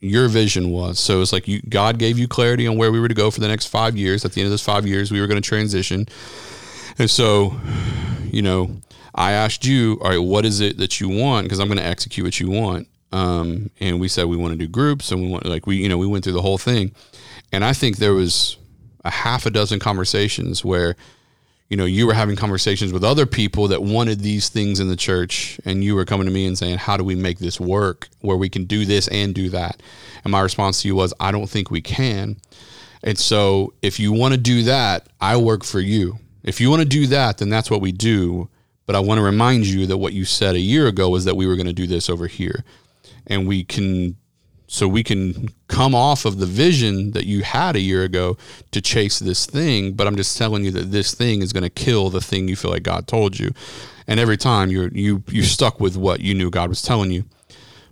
your 0.00 0.26
vision 0.26 0.72
was. 0.72 0.98
So 0.98 1.22
it's 1.22 1.32
like 1.32 1.46
you, 1.46 1.62
God 1.62 2.00
gave 2.00 2.18
you 2.18 2.26
clarity 2.26 2.66
on 2.66 2.76
where 2.78 2.90
we 2.90 2.98
were 2.98 3.06
to 3.06 3.14
go 3.14 3.30
for 3.30 3.38
the 3.38 3.46
next 3.46 3.66
five 3.66 3.96
years. 3.96 4.24
At 4.24 4.32
the 4.32 4.40
end 4.40 4.46
of 4.46 4.50
those 4.50 4.64
five 4.64 4.88
years, 4.88 5.12
we 5.12 5.20
were 5.20 5.28
going 5.28 5.40
to 5.40 5.48
transition. 5.48 6.06
And 6.98 7.08
so, 7.08 7.54
you 8.24 8.42
know, 8.42 8.80
I 9.14 9.32
asked 9.32 9.64
you, 9.64 10.00
all 10.02 10.10
right, 10.10 10.18
what 10.18 10.44
is 10.44 10.58
it 10.58 10.78
that 10.78 11.00
you 11.00 11.08
want? 11.08 11.44
Because 11.44 11.60
I'm 11.60 11.68
going 11.68 11.78
to 11.78 11.86
execute 11.86 12.24
what 12.24 12.40
you 12.40 12.50
want. 12.50 12.88
Um, 13.12 13.70
and 13.78 14.00
we 14.00 14.08
said 14.08 14.24
we 14.24 14.36
want 14.36 14.52
to 14.52 14.58
do 14.58 14.66
groups, 14.66 15.12
and 15.12 15.22
we 15.22 15.28
want 15.28 15.46
like 15.46 15.66
we, 15.66 15.76
you 15.76 15.88
know, 15.88 15.98
we 15.98 16.08
went 16.08 16.24
through 16.24 16.32
the 16.32 16.42
whole 16.42 16.58
thing. 16.58 16.92
And 17.52 17.64
I 17.64 17.72
think 17.72 17.98
there 17.98 18.14
was 18.14 18.56
a 19.04 19.10
half 19.10 19.46
a 19.46 19.50
dozen 19.50 19.78
conversations 19.78 20.64
where, 20.64 20.96
you 21.68 21.76
know, 21.76 21.84
you 21.84 22.06
were 22.06 22.14
having 22.14 22.36
conversations 22.36 22.92
with 22.92 23.04
other 23.04 23.26
people 23.26 23.68
that 23.68 23.82
wanted 23.82 24.20
these 24.20 24.48
things 24.48 24.80
in 24.80 24.88
the 24.88 24.96
church, 24.96 25.60
and 25.64 25.84
you 25.84 25.94
were 25.94 26.04
coming 26.04 26.26
to 26.26 26.32
me 26.32 26.46
and 26.46 26.58
saying, 26.58 26.78
How 26.78 26.96
do 26.96 27.04
we 27.04 27.14
make 27.14 27.38
this 27.38 27.60
work 27.60 28.08
where 28.20 28.36
we 28.36 28.48
can 28.48 28.64
do 28.64 28.84
this 28.84 29.08
and 29.08 29.34
do 29.34 29.48
that? 29.50 29.82
And 30.24 30.32
my 30.32 30.40
response 30.40 30.82
to 30.82 30.88
you 30.88 30.94
was, 30.94 31.14
I 31.20 31.30
don't 31.32 31.48
think 31.48 31.70
we 31.70 31.80
can. 31.80 32.36
And 33.02 33.18
so 33.18 33.72
if 33.82 33.98
you 33.98 34.12
want 34.12 34.34
to 34.34 34.38
do 34.38 34.64
that, 34.64 35.08
I 35.20 35.36
work 35.36 35.64
for 35.64 35.80
you. 35.80 36.18
If 36.42 36.60
you 36.60 36.70
want 36.70 36.82
to 36.82 36.88
do 36.88 37.06
that, 37.08 37.38
then 37.38 37.48
that's 37.48 37.70
what 37.70 37.80
we 37.80 37.92
do. 37.92 38.48
But 38.86 38.96
I 38.96 39.00
want 39.00 39.18
to 39.18 39.24
remind 39.24 39.66
you 39.66 39.86
that 39.86 39.98
what 39.98 40.12
you 40.12 40.24
said 40.24 40.56
a 40.56 40.60
year 40.60 40.86
ago 40.86 41.08
was 41.08 41.24
that 41.24 41.36
we 41.36 41.46
were 41.46 41.56
going 41.56 41.66
to 41.66 41.72
do 41.72 41.86
this 41.86 42.10
over 42.10 42.26
here. 42.26 42.64
And 43.26 43.46
we 43.46 43.62
can 43.62 44.16
so 44.72 44.86
we 44.86 45.02
can 45.02 45.48
come 45.66 45.96
off 45.96 46.24
of 46.24 46.38
the 46.38 46.46
vision 46.46 47.10
that 47.10 47.26
you 47.26 47.42
had 47.42 47.74
a 47.74 47.80
year 47.80 48.04
ago 48.04 48.36
to 48.70 48.80
chase 48.80 49.18
this 49.18 49.44
thing 49.44 49.92
but 49.92 50.06
i'm 50.06 50.16
just 50.16 50.38
telling 50.38 50.64
you 50.64 50.70
that 50.70 50.92
this 50.92 51.12
thing 51.14 51.42
is 51.42 51.52
going 51.52 51.64
to 51.64 51.70
kill 51.70 52.08
the 52.08 52.20
thing 52.20 52.46
you 52.46 52.56
feel 52.56 52.70
like 52.70 52.82
god 52.82 53.06
told 53.06 53.38
you. 53.38 53.50
And 54.06 54.18
every 54.18 54.36
time 54.36 54.70
you're 54.70 54.88
you 54.88 55.22
you 55.28 55.42
stuck 55.42 55.80
with 55.80 55.96
what 55.96 56.20
you 56.20 56.34
knew 56.34 56.50
god 56.50 56.68
was 56.68 56.82
telling 56.82 57.10
you. 57.10 57.24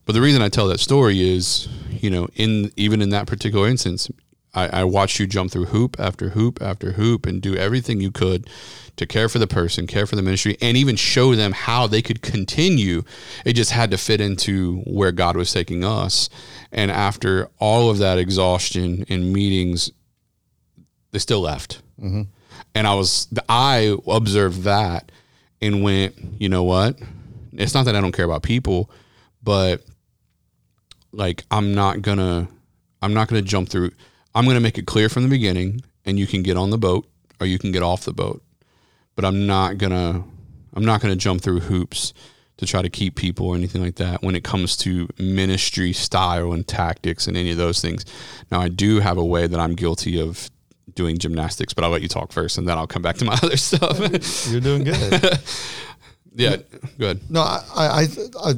But 0.04 0.12
the 0.14 0.20
reason 0.20 0.40
i 0.42 0.48
tell 0.48 0.68
that 0.68 0.80
story 0.80 1.20
is 1.20 1.68
you 1.90 2.10
know 2.10 2.28
in 2.34 2.72
even 2.76 3.02
in 3.02 3.10
that 3.10 3.26
particular 3.26 3.68
instance 3.68 4.10
I, 4.54 4.80
I 4.80 4.84
watched 4.84 5.18
you 5.20 5.26
jump 5.26 5.50
through 5.50 5.66
hoop 5.66 5.96
after 5.98 6.30
hoop 6.30 6.60
after 6.62 6.92
hoop 6.92 7.26
and 7.26 7.40
do 7.40 7.54
everything 7.56 8.00
you 8.00 8.10
could 8.10 8.48
to 8.96 9.06
care 9.06 9.28
for 9.28 9.38
the 9.38 9.46
person, 9.46 9.86
care 9.86 10.06
for 10.06 10.16
the 10.16 10.22
ministry, 10.22 10.56
and 10.60 10.76
even 10.76 10.96
show 10.96 11.34
them 11.34 11.52
how 11.52 11.86
they 11.86 12.02
could 12.02 12.20
continue. 12.20 13.02
It 13.44 13.52
just 13.52 13.70
had 13.70 13.90
to 13.92 13.98
fit 13.98 14.20
into 14.20 14.78
where 14.86 15.12
God 15.12 15.36
was 15.36 15.52
taking 15.52 15.84
us. 15.84 16.28
And 16.72 16.90
after 16.90 17.48
all 17.58 17.90
of 17.90 17.98
that 17.98 18.18
exhaustion 18.18 19.04
in 19.04 19.32
meetings, 19.32 19.92
they 21.12 21.18
still 21.18 21.40
left. 21.40 21.80
Mm-hmm. 22.00 22.22
And 22.74 22.86
I 22.86 22.94
was, 22.94 23.28
I 23.48 23.96
observed 24.06 24.62
that 24.62 25.10
and 25.62 25.82
went, 25.82 26.16
you 26.38 26.48
know 26.48 26.64
what? 26.64 26.98
It's 27.52 27.74
not 27.74 27.84
that 27.86 27.96
I 27.96 28.00
don't 28.00 28.12
care 28.12 28.24
about 28.24 28.42
people, 28.42 28.90
but 29.42 29.82
like 31.12 31.44
I'm 31.50 31.74
not 31.74 32.02
gonna, 32.02 32.48
I'm 33.00 33.14
not 33.14 33.28
gonna 33.28 33.42
jump 33.42 33.68
through. 33.68 33.92
I'm 34.38 34.46
gonna 34.46 34.60
make 34.60 34.78
it 34.78 34.86
clear 34.86 35.08
from 35.08 35.24
the 35.24 35.28
beginning, 35.28 35.82
and 36.04 36.18
you 36.18 36.26
can 36.26 36.42
get 36.42 36.56
on 36.56 36.70
the 36.70 36.78
boat 36.78 37.06
or 37.40 37.46
you 37.46 37.58
can 37.58 37.72
get 37.72 37.82
off 37.82 38.04
the 38.04 38.12
boat 38.12 38.42
but 39.18 39.24
I'm 39.24 39.48
not 39.48 39.78
gonna 39.78 40.22
I'm 40.74 40.84
not 40.84 41.00
gonna 41.00 41.16
jump 41.16 41.40
through 41.42 41.58
hoops 41.58 42.14
to 42.58 42.66
try 42.66 42.82
to 42.82 42.88
keep 42.88 43.16
people 43.16 43.48
or 43.48 43.56
anything 43.56 43.82
like 43.82 43.96
that 43.96 44.22
when 44.22 44.36
it 44.36 44.44
comes 44.44 44.76
to 44.76 45.08
ministry 45.18 45.92
style 45.92 46.52
and 46.52 46.64
tactics 46.64 47.26
and 47.26 47.36
any 47.36 47.50
of 47.50 47.56
those 47.56 47.80
things. 47.80 48.04
Now 48.52 48.60
I 48.60 48.68
do 48.68 49.00
have 49.00 49.18
a 49.18 49.24
way 49.24 49.48
that 49.48 49.58
I'm 49.58 49.74
guilty 49.74 50.20
of 50.20 50.48
doing 50.94 51.18
gymnastics, 51.18 51.74
but 51.74 51.82
I'll 51.82 51.90
let 51.90 52.02
you 52.02 52.06
talk 52.06 52.30
first 52.30 52.58
and 52.58 52.68
then 52.68 52.78
I'll 52.78 52.86
come 52.86 53.02
back 53.02 53.16
to 53.16 53.24
my 53.24 53.32
other 53.42 53.56
stuff. 53.56 53.98
You're 54.48 54.60
doing 54.60 54.84
good. 54.84 55.40
yeah, 56.36 56.58
good. 56.96 57.28
No, 57.28 57.40
I, 57.40 57.64
I, 57.74 58.06
I, 58.40 58.52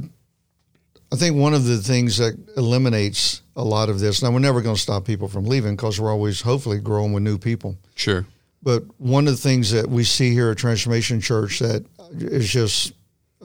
I 1.12 1.16
think 1.16 1.36
one 1.36 1.54
of 1.54 1.64
the 1.64 1.78
things 1.78 2.18
that 2.18 2.38
eliminates 2.56 3.42
a 3.56 3.64
lot 3.64 3.88
of 3.88 3.98
this. 3.98 4.22
Now 4.22 4.30
we're 4.30 4.38
never 4.38 4.60
going 4.62 4.76
to 4.76 4.80
stop 4.80 5.04
people 5.04 5.28
from 5.28 5.44
leaving 5.44 5.74
because 5.76 6.00
we're 6.00 6.10
always 6.10 6.40
hopefully 6.40 6.78
growing 6.78 7.12
with 7.12 7.22
new 7.22 7.36
people. 7.36 7.76
Sure. 7.94 8.26
But 8.62 8.84
one 8.98 9.26
of 9.26 9.34
the 9.34 9.40
things 9.40 9.70
that 9.72 9.88
we 9.88 10.04
see 10.04 10.32
here 10.32 10.50
at 10.50 10.58
Transformation 10.58 11.20
Church 11.20 11.58
that 11.58 11.84
is 12.12 12.48
just 12.48 12.92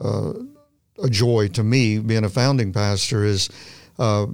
uh, 0.02 0.34
a 1.02 1.08
joy 1.08 1.48
to 1.48 1.64
me, 1.64 1.98
being 1.98 2.24
a 2.24 2.28
founding 2.28 2.72
pastor, 2.72 3.24
is 3.24 3.48
uh, 3.98 4.26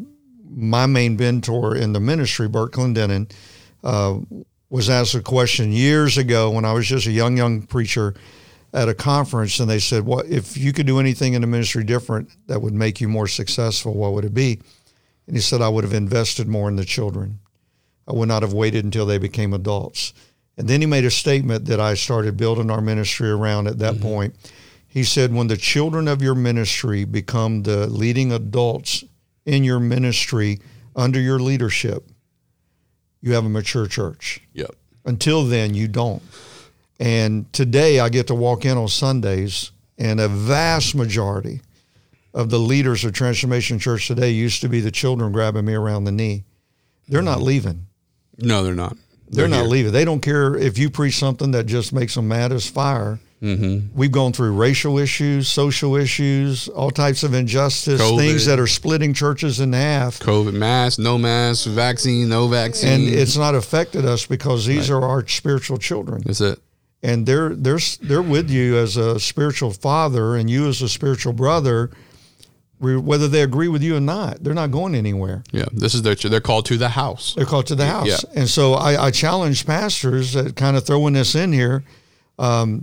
my 0.50 0.86
main 0.86 1.16
mentor 1.16 1.76
in 1.76 1.92
the 1.92 2.00
ministry, 2.00 2.48
Bert 2.48 2.72
Clendennen, 2.72 3.32
uh, 3.84 4.18
was 4.68 4.90
asked 4.90 5.14
a 5.14 5.20
question 5.20 5.72
years 5.72 6.18
ago 6.18 6.50
when 6.50 6.64
I 6.64 6.72
was 6.72 6.86
just 6.86 7.06
a 7.06 7.12
young, 7.12 7.36
young 7.36 7.62
preacher 7.62 8.14
at 8.72 8.88
a 8.88 8.94
conference, 8.94 9.60
and 9.60 9.68
they 9.68 9.78
said, 9.78 10.04
"What 10.04 10.26
if 10.26 10.56
you 10.56 10.72
could 10.72 10.86
do 10.86 10.98
anything 10.98 11.34
in 11.34 11.42
the 11.42 11.46
ministry 11.46 11.84
different 11.84 12.30
that 12.46 12.62
would 12.62 12.74
make 12.74 13.00
you 13.00 13.08
more 13.08 13.28
successful? 13.28 13.94
What 13.94 14.12
would 14.12 14.24
it 14.24 14.34
be?" 14.34 14.58
And 15.26 15.36
he 15.36 15.42
said, 15.42 15.60
"I 15.60 15.68
would 15.68 15.84
have 15.84 15.92
invested 15.92 16.48
more 16.48 16.68
in 16.68 16.76
the 16.76 16.84
children. 16.84 17.38
I 18.08 18.12
would 18.12 18.28
not 18.28 18.42
have 18.42 18.52
waited 18.52 18.84
until 18.84 19.06
they 19.06 19.18
became 19.18 19.52
adults." 19.52 20.12
And 20.56 20.68
then 20.68 20.80
he 20.80 20.86
made 20.86 21.04
a 21.04 21.10
statement 21.10 21.64
that 21.66 21.80
I 21.80 21.94
started 21.94 22.36
building 22.36 22.70
our 22.70 22.80
ministry 22.80 23.30
around 23.30 23.66
at 23.66 23.78
that 23.78 23.94
mm-hmm. 23.94 24.02
point. 24.02 24.34
He 24.86 25.04
said, 25.04 25.32
When 25.32 25.46
the 25.46 25.56
children 25.56 26.08
of 26.08 26.20
your 26.20 26.34
ministry 26.34 27.04
become 27.04 27.62
the 27.62 27.86
leading 27.86 28.32
adults 28.32 29.04
in 29.46 29.64
your 29.64 29.80
ministry 29.80 30.60
under 30.94 31.18
your 31.18 31.38
leadership, 31.38 32.06
you 33.22 33.32
have 33.32 33.46
a 33.46 33.48
mature 33.48 33.86
church. 33.86 34.42
Yep. 34.52 34.74
Until 35.04 35.44
then, 35.44 35.74
you 35.74 35.88
don't. 35.88 36.22
And 37.02 37.52
today 37.52 37.98
I 37.98 38.10
get 38.10 38.28
to 38.28 38.34
walk 38.36 38.64
in 38.64 38.78
on 38.78 38.86
Sundays, 38.86 39.72
and 39.98 40.20
a 40.20 40.28
vast 40.28 40.94
majority 40.94 41.60
of 42.32 42.48
the 42.48 42.60
leaders 42.60 43.04
of 43.04 43.12
Transformation 43.12 43.80
Church 43.80 44.06
today 44.06 44.30
used 44.30 44.60
to 44.60 44.68
be 44.68 44.78
the 44.78 44.92
children 44.92 45.32
grabbing 45.32 45.64
me 45.64 45.74
around 45.74 46.04
the 46.04 46.12
knee. 46.12 46.44
They're 47.08 47.20
not 47.20 47.42
leaving. 47.42 47.86
No, 48.38 48.62
they're 48.62 48.72
not. 48.72 48.96
They're, 49.28 49.48
not 49.48 49.66
leaving. 49.66 49.90
They 49.90 50.04
don't 50.04 50.20
care 50.20 50.54
if 50.54 50.78
you 50.78 50.90
preach 50.90 51.18
something 51.18 51.50
that 51.50 51.66
just 51.66 51.92
makes 51.92 52.14
them 52.14 52.28
mad 52.28 52.52
as 52.52 52.68
fire. 52.68 53.18
Mm-hmm. 53.42 53.98
We've 53.98 54.12
gone 54.12 54.32
through 54.32 54.52
racial 54.52 54.98
issues, 54.98 55.48
social 55.48 55.96
issues, 55.96 56.68
all 56.68 56.92
types 56.92 57.24
of 57.24 57.34
injustice, 57.34 58.00
COVID. 58.00 58.16
things 58.16 58.46
that 58.46 58.60
are 58.60 58.68
splitting 58.68 59.12
churches 59.12 59.58
in 59.58 59.72
half. 59.72 60.20
COVID, 60.20 60.52
mask, 60.54 61.00
no 61.00 61.18
mask, 61.18 61.66
vaccine, 61.66 62.28
no 62.28 62.46
vaccine, 62.46 62.90
and 62.90 63.08
it's 63.08 63.36
not 63.36 63.56
affected 63.56 64.04
us 64.04 64.24
because 64.24 64.66
these 64.66 64.88
right. 64.88 64.98
are 64.98 65.04
our 65.04 65.26
spiritual 65.26 65.78
children. 65.78 66.22
That's 66.24 66.40
it. 66.40 66.60
And 67.02 67.26
they're 67.26 67.54
they're 67.54 67.80
they're 68.00 68.22
with 68.22 68.48
you 68.48 68.76
as 68.76 68.96
a 68.96 69.18
spiritual 69.18 69.72
father, 69.72 70.36
and 70.36 70.48
you 70.48 70.68
as 70.68 70.82
a 70.82 70.88
spiritual 70.88 71.32
brother 71.32 71.90
whether 72.82 73.28
they 73.28 73.42
agree 73.42 73.68
with 73.68 73.82
you 73.82 73.96
or 73.96 74.00
not, 74.00 74.42
they're 74.42 74.54
not 74.54 74.72
going 74.72 74.94
anywhere. 74.94 75.44
Yeah, 75.52 75.66
this 75.72 75.94
is 75.94 76.02
their 76.02 76.16
they're 76.16 76.40
called 76.40 76.66
to 76.66 76.76
the 76.76 76.88
house. 76.88 77.34
They're 77.34 77.46
called 77.46 77.66
to 77.68 77.74
the 77.74 77.86
house, 77.86 78.08
yeah. 78.08 78.40
and 78.40 78.48
so 78.48 78.74
I, 78.74 79.06
I 79.06 79.10
challenge 79.10 79.64
pastors 79.66 80.32
that 80.32 80.56
kind 80.56 80.76
of 80.76 80.84
throwing 80.84 81.14
this 81.14 81.34
in 81.34 81.52
here. 81.52 81.84
Um, 82.38 82.82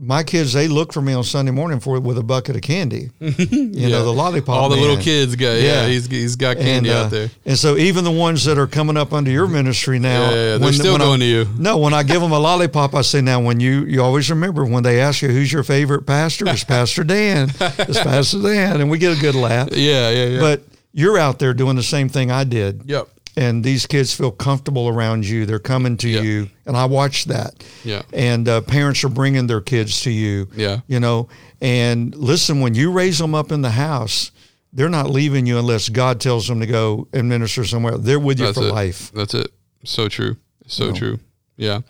my 0.00 0.22
kids 0.22 0.52
they 0.52 0.68
look 0.68 0.92
for 0.92 1.02
me 1.02 1.12
on 1.12 1.24
Sunday 1.24 1.50
morning 1.50 1.80
for 1.80 1.98
with 2.00 2.18
a 2.18 2.22
bucket 2.22 2.54
of 2.56 2.62
candy. 2.62 3.10
You 3.48 3.70
yeah. 3.72 3.88
know 3.88 4.04
the 4.04 4.12
lollipop. 4.12 4.54
All 4.56 4.68
the 4.68 4.76
man. 4.76 4.84
little 4.84 5.02
kids 5.02 5.34
go. 5.36 5.54
yeah, 5.54 5.82
yeah. 5.82 5.86
He's, 5.88 6.06
he's 6.06 6.36
got 6.36 6.56
candy 6.56 6.90
and, 6.90 6.98
uh, 6.98 7.04
out 7.04 7.10
there. 7.10 7.30
And 7.44 7.58
so 7.58 7.76
even 7.76 8.04
the 8.04 8.10
ones 8.10 8.44
that 8.44 8.58
are 8.58 8.66
coming 8.66 8.96
up 8.96 9.12
under 9.12 9.30
your 9.30 9.46
ministry 9.46 9.98
now, 9.98 10.30
yeah, 10.30 10.34
yeah 10.34 10.58
they're 10.58 10.72
still 10.72 10.98
going 10.98 11.22
I, 11.22 11.24
to 11.24 11.24
you. 11.24 11.46
No, 11.58 11.78
when 11.78 11.94
I 11.94 12.02
give 12.02 12.20
them 12.20 12.32
a 12.32 12.38
lollipop, 12.38 12.94
I 12.94 13.02
say 13.02 13.20
now 13.20 13.40
when 13.40 13.60
you 13.60 13.84
you 13.84 14.02
always 14.02 14.28
remember 14.28 14.64
when 14.64 14.82
they 14.82 15.00
ask 15.00 15.22
you 15.22 15.28
who's 15.28 15.52
your 15.52 15.62
favorite 15.62 16.02
pastor, 16.02 16.48
it's 16.48 16.64
Pastor 16.68 17.04
Dan. 17.04 17.50
It's 17.60 18.00
Pastor 18.00 18.42
Dan, 18.42 18.80
and 18.80 18.90
we 18.90 18.98
get 18.98 19.16
a 19.16 19.20
good 19.20 19.34
laugh. 19.34 19.68
Yeah, 19.78 20.10
yeah, 20.10 20.24
yeah. 20.24 20.40
But 20.40 20.62
you're 20.92 21.18
out 21.18 21.38
there 21.38 21.54
doing 21.54 21.76
the 21.76 21.82
same 21.82 22.08
thing 22.08 22.30
I 22.30 22.44
did. 22.44 22.82
Yep 22.86 23.08
and 23.38 23.62
these 23.62 23.86
kids 23.86 24.12
feel 24.12 24.32
comfortable 24.32 24.88
around 24.88 25.24
you. 25.24 25.46
They're 25.46 25.60
coming 25.60 25.96
to 25.98 26.08
yeah. 26.08 26.22
you, 26.22 26.50
and 26.66 26.76
I 26.76 26.86
watch 26.86 27.26
that. 27.26 27.64
Yeah. 27.84 28.02
And 28.12 28.48
uh, 28.48 28.62
parents 28.62 29.04
are 29.04 29.08
bringing 29.08 29.46
their 29.46 29.60
kids 29.60 30.02
to 30.02 30.10
you. 30.10 30.48
Yeah. 30.56 30.80
You 30.88 30.98
know, 30.98 31.28
and 31.60 32.12
listen, 32.16 32.60
when 32.60 32.74
you 32.74 32.90
raise 32.90 33.20
them 33.20 33.36
up 33.36 33.52
in 33.52 33.62
the 33.62 33.70
house, 33.70 34.32
they're 34.72 34.88
not 34.88 35.10
leaving 35.10 35.46
you 35.46 35.56
unless 35.56 35.88
God 35.88 36.20
tells 36.20 36.48
them 36.48 36.58
to 36.58 36.66
go 36.66 37.06
and 37.12 37.28
minister 37.28 37.64
somewhere. 37.64 37.96
They're 37.96 38.18
with 38.18 38.40
you 38.40 38.46
That's 38.46 38.58
for 38.58 38.64
it. 38.64 38.72
life. 38.72 39.12
That's 39.12 39.34
it. 39.34 39.52
So 39.84 40.08
true. 40.08 40.36
So 40.66 40.86
you 40.86 40.90
know? 40.90 40.98
true. 40.98 41.18
Yeah, 41.58 41.80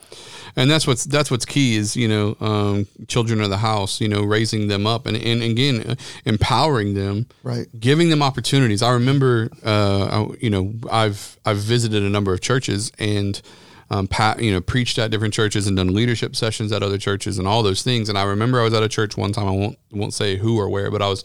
and 0.55 0.69
that's 0.69 0.87
what's 0.87 1.03
that's 1.03 1.29
what's 1.29 1.45
key 1.45 1.75
is 1.75 1.95
you 1.95 2.07
know 2.07 2.35
um, 2.41 2.87
children 3.07 3.39
of 3.39 3.51
the 3.51 3.57
house, 3.57 4.01
you 4.01 4.09
know, 4.09 4.23
raising 4.23 4.67
them 4.67 4.87
up 4.87 5.05
and 5.05 5.15
and 5.15 5.43
again 5.43 5.81
uh, 5.91 5.95
empowering 6.25 6.95
them, 6.95 7.27
right, 7.43 7.67
giving 7.79 8.09
them 8.09 8.23
opportunities. 8.23 8.81
I 8.81 8.93
remember, 8.93 9.49
uh, 9.63 10.05
I, 10.05 10.35
you 10.41 10.49
know, 10.49 10.73
I've 10.91 11.37
I've 11.45 11.57
visited 11.57 12.01
a 12.01 12.09
number 12.09 12.33
of 12.33 12.41
churches 12.41 12.91
and. 12.99 13.41
Um, 13.91 14.05
pat, 14.05 14.39
you 14.39 14.51
know, 14.51 14.61
preached 14.61 14.99
at 14.99 15.09
different 15.09 15.33
churches 15.33 15.65
and 15.65 15.75
done 15.75 15.95
leadership 15.95 16.35
sessions 16.35 16.71
at 16.71 16.83
other 16.83 16.99
churches 16.99 17.39
and 17.39 17.47
all 17.47 17.63
those 17.63 17.81
things. 17.81 18.07
And 18.07 18.19
I 18.19 18.21
remember 18.21 18.61
I 18.61 18.65
was 18.65 18.73
at 18.75 18.83
a 18.83 18.87
church 18.87 19.17
one 19.17 19.31
time. 19.31 19.47
I 19.47 19.51
won't 19.51 19.79
won't 19.91 20.13
say 20.13 20.37
who 20.37 20.59
or 20.59 20.69
where, 20.69 20.91
but 20.91 21.01
I 21.01 21.07
was 21.07 21.23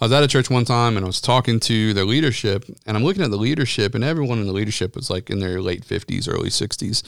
I 0.00 0.06
was 0.06 0.12
at 0.12 0.24
a 0.24 0.26
church 0.26 0.50
one 0.50 0.64
time 0.64 0.96
and 0.96 1.04
I 1.04 1.06
was 1.06 1.20
talking 1.20 1.60
to 1.60 1.94
their 1.94 2.04
leadership, 2.04 2.64
and 2.84 2.96
I'm 2.96 3.04
looking 3.04 3.22
at 3.22 3.30
the 3.30 3.36
leadership, 3.36 3.94
and 3.94 4.02
everyone 4.02 4.40
in 4.40 4.46
the 4.48 4.52
leadership 4.52 4.96
was 4.96 5.08
like 5.08 5.30
in 5.30 5.38
their 5.38 5.60
late 5.60 5.86
50s, 5.86 6.28
early 6.28 6.48
60s, 6.48 7.04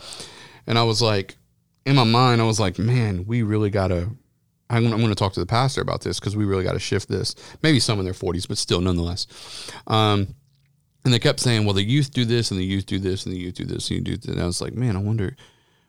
and 0.67 0.79
I 0.79 0.83
was 0.83 1.03
like, 1.03 1.37
in 1.85 1.97
my 1.97 2.05
mind, 2.05 2.41
I 2.41 2.45
was 2.45 2.61
like, 2.61 2.79
man, 2.79 3.25
we 3.27 3.43
really 3.43 3.71
got 3.71 3.89
to. 3.89 4.11
I'm, 4.71 4.87
I'm 4.87 5.01
going 5.01 5.09
to 5.09 5.15
talk 5.15 5.35
to 5.35 5.41
the 5.41 5.47
pastor 5.47 5.83
about 5.83 6.01
this 6.01 6.19
because 6.19 6.35
we 6.35 6.47
really 6.47 6.65
got 6.65 6.73
to 6.73 6.79
shift 6.79 7.09
this. 7.09 7.35
Maybe 7.63 7.79
some 7.79 7.99
in 7.99 8.07
their 8.07 8.15
40s, 8.15 8.49
but 8.49 8.57
still, 8.57 8.81
nonetheless. 8.81 9.27
Um, 9.87 10.35
and 11.05 11.13
they 11.13 11.19
kept 11.19 11.41
saying, 11.41 11.67
well, 11.67 11.75
the 11.75 11.83
youth 11.83 12.11
do 12.11 12.25
this 12.25 12.51
and 12.51 12.59
the 12.59 12.65
youth 12.65 12.87
do 12.87 12.99
this 12.99 13.27
and 13.27 13.35
the 13.35 13.39
youth 13.39 13.55
do 13.55 13.65
this 13.65 13.91
and 13.91 13.99
you 13.99 14.03
do 14.03 14.17
this. 14.17 14.33
And 14.33 14.41
I 14.41 14.47
was 14.47 14.63
like, 14.63 14.73
man, 14.73 14.97
I 14.97 15.01
wonder 15.01 15.37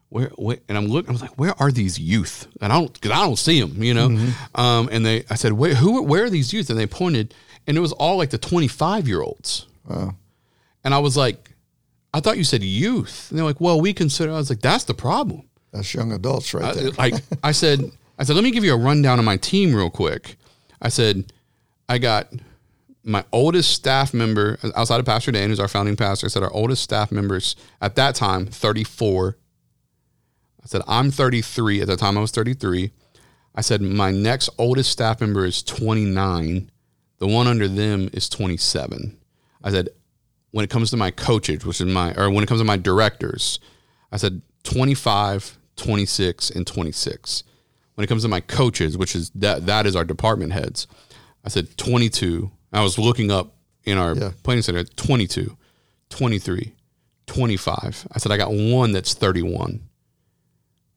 where, 0.10 0.30
where 0.36 0.58
and 0.68 0.78
I'm 0.78 0.88
looking, 0.88 1.12
I 1.12 1.14
was 1.14 1.22
like, 1.22 1.38
where 1.38 1.54
are 1.62 1.72
these 1.72 1.98
youth? 1.98 2.48
And 2.60 2.74
I 2.74 2.80
don't, 2.80 3.00
cause 3.00 3.12
I 3.12 3.22
don't 3.22 3.38
see 3.38 3.62
them, 3.62 3.82
you 3.82 3.94
know? 3.94 4.10
Mm-hmm. 4.10 4.60
Um, 4.60 4.90
and 4.92 5.06
they, 5.06 5.24
I 5.30 5.36
said, 5.36 5.54
wait, 5.54 5.78
who, 5.78 6.02
where 6.04 6.26
are 6.26 6.30
these 6.30 6.52
youth? 6.52 6.70
And 6.70 6.78
they 6.78 6.88
pointed 6.88 7.34
and 7.68 7.78
it 7.78 7.80
was 7.80 7.94
all 7.94 8.18
like 8.18 8.30
the 8.30 8.38
25 8.38 9.08
year 9.08 9.22
olds. 9.22 9.68
Wow. 9.88 10.16
And 10.84 10.94
I 10.94 11.00
was 11.00 11.16
like, 11.16 11.52
I 12.14 12.20
thought 12.20 12.38
you 12.38 12.44
said 12.44 12.64
youth. 12.64 13.28
And 13.30 13.40
they're 13.40 13.46
like, 13.46 13.60
well, 13.60 13.82
we 13.82 13.94
consider. 13.94 14.32
I 14.32 14.36
was 14.36 14.50
like, 14.50 14.62
that's 14.62 14.84
the 14.84 14.94
problem. 14.94 15.50
That's 15.72 15.94
young 15.94 16.12
adults 16.12 16.54
right 16.54 16.74
there. 16.76 16.92
I, 17.00 17.10
like 17.10 17.24
I 17.44 17.52
said, 17.52 17.92
I 18.20 18.24
said, 18.24 18.36
let 18.36 18.44
me 18.44 18.52
give 18.52 18.64
you 18.64 18.74
a 18.74 18.78
rundown 18.78 19.18
of 19.18 19.26
my 19.26 19.38
team 19.38 19.76
real 19.76 19.90
quick. 19.90 20.36
I 20.82 20.90
said, 20.90 21.34
I 21.90 21.98
got 21.98 22.32
my 23.04 23.26
oldest 23.32 23.72
staff 23.72 24.14
member 24.14 24.58
outside 24.76 25.00
of 25.00 25.06
Pastor 25.06 25.32
Dan, 25.32 25.50
who's 25.50 25.60
our 25.60 25.68
founding 25.68 25.96
pastor. 25.96 26.28
I 26.28 26.30
said 26.30 26.44
our 26.44 26.54
oldest 26.54 26.84
staff 26.84 27.12
members 27.12 27.56
at 27.82 27.96
that 27.96 28.16
time, 28.16 28.46
34. 28.46 29.38
I 30.64 30.66
said, 30.68 30.82
I'm 30.88 31.12
33. 31.12 31.82
At 31.82 31.88
the 31.88 31.98
time, 31.98 32.18
I 32.18 32.22
was 32.22 32.32
33. 32.32 32.92
I 33.56 33.62
said, 33.62 33.82
my 33.82 34.12
next 34.12 34.50
oldest 34.58 34.92
staff 34.92 35.20
member 35.20 35.46
is 35.46 35.62
29. 35.64 36.72
The 37.18 37.28
one 37.28 37.48
under 37.48 37.68
them 37.68 38.10
is 38.14 38.30
27. 38.30 39.18
I 39.64 39.72
said, 39.72 39.90
when 40.54 40.64
it 40.64 40.70
comes 40.70 40.92
to 40.92 40.98
my 40.98 41.10
coaches, 41.12 41.66
which 41.66 41.82
is 41.82 41.88
my, 41.88 42.14
or 42.14 42.30
when 42.30 42.44
it 42.44 42.48
comes 42.48 42.62
to 42.62 42.66
my 42.66 42.78
directors, 42.78 43.60
I 44.12 44.18
said 44.18 44.42
25, 44.64 45.58
26, 45.78 46.52
and 46.52 46.66
26. 46.68 47.44
When 47.96 48.04
it 48.04 48.08
comes 48.08 48.22
to 48.22 48.28
my 48.30 48.40
coaches, 48.40 48.96
which 48.96 49.16
is 49.16 49.32
that, 49.32 49.66
that 49.66 49.88
is 49.88 49.96
our 49.96 50.06
department 50.06 50.52
heads, 50.54 50.86
I 51.44 51.50
said 51.50 51.76
22. 51.78 52.52
I 52.72 52.82
was 52.84 53.00
looking 53.00 53.32
up 53.32 53.56
in 53.84 53.98
our 53.98 54.16
Yeah. 54.16 54.32
planning 54.44 54.62
center 54.62 54.84
22, 54.84 55.58
23, 56.12 56.74
25. 57.26 58.08
I 58.12 58.20
said, 58.20 58.32
I 58.32 58.38
got 58.38 58.52
one 58.54 58.92
that's 58.92 59.16
31. 59.16 59.82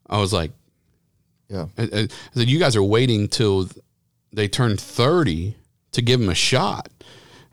I 0.09 0.19
was 0.19 0.35
like, 0.35 0.53
yeah. 1.49 1.67
I, 1.79 1.83
I 1.83 2.09
said, 2.35 2.49
you 2.49 2.59
guys 2.59 2.77
are 2.77 2.83
waiting 2.83 3.27
till 3.29 3.71
they 4.35 4.49
turn 4.49 4.77
30 4.77 5.57
to 5.93 6.03
give 6.03 6.21
them 6.21 6.29
a 6.29 6.35
shot. 6.35 6.91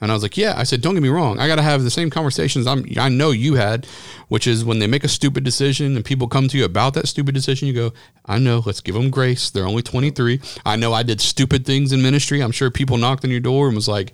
And 0.04 0.12
I 0.12 0.16
was 0.16 0.22
like, 0.22 0.36
yeah. 0.36 0.54
I 0.58 0.64
said, 0.64 0.82
don't 0.82 0.96
get 0.96 1.02
me 1.02 1.08
wrong. 1.08 1.40
I 1.40 1.48
got 1.48 1.56
to 1.56 1.62
have 1.62 1.82
the 1.82 1.90
same 1.90 2.10
conversations 2.10 2.68
I'm, 2.68 2.86
I 2.98 3.08
know 3.08 3.32
you 3.32 3.56
had, 3.56 3.88
which 4.28 4.48
is 4.48 4.66
when 4.66 4.80
they 4.80 4.86
make 4.86 5.06
a 5.06 5.08
stupid 5.08 5.46
decision 5.46 5.96
and 5.96 6.04
people 6.04 6.28
come 6.28 6.50
to 6.50 6.58
you 6.58 6.66
about 6.66 6.94
that 6.96 7.08
stupid 7.08 7.34
decision, 7.34 7.70
you 7.70 7.74
go, 7.74 7.94
I 8.26 8.38
know, 8.38 8.62
let's 8.66 8.82
give 8.82 8.96
them 8.96 9.10
grace. 9.10 9.50
They're 9.50 9.66
only 9.66 9.82
23. 9.82 10.42
I 10.66 10.76
know 10.76 10.92
I 10.92 11.04
did 11.04 11.22
stupid 11.22 11.66
things 11.66 11.94
in 11.94 12.02
ministry. 12.02 12.42
I'm 12.42 12.52
sure 12.52 12.70
people 12.70 12.98
knocked 12.98 13.24
on 13.24 13.32
your 13.32 13.40
door 13.40 13.68
and 13.68 13.76
was 13.78 13.88
like, 13.88 14.12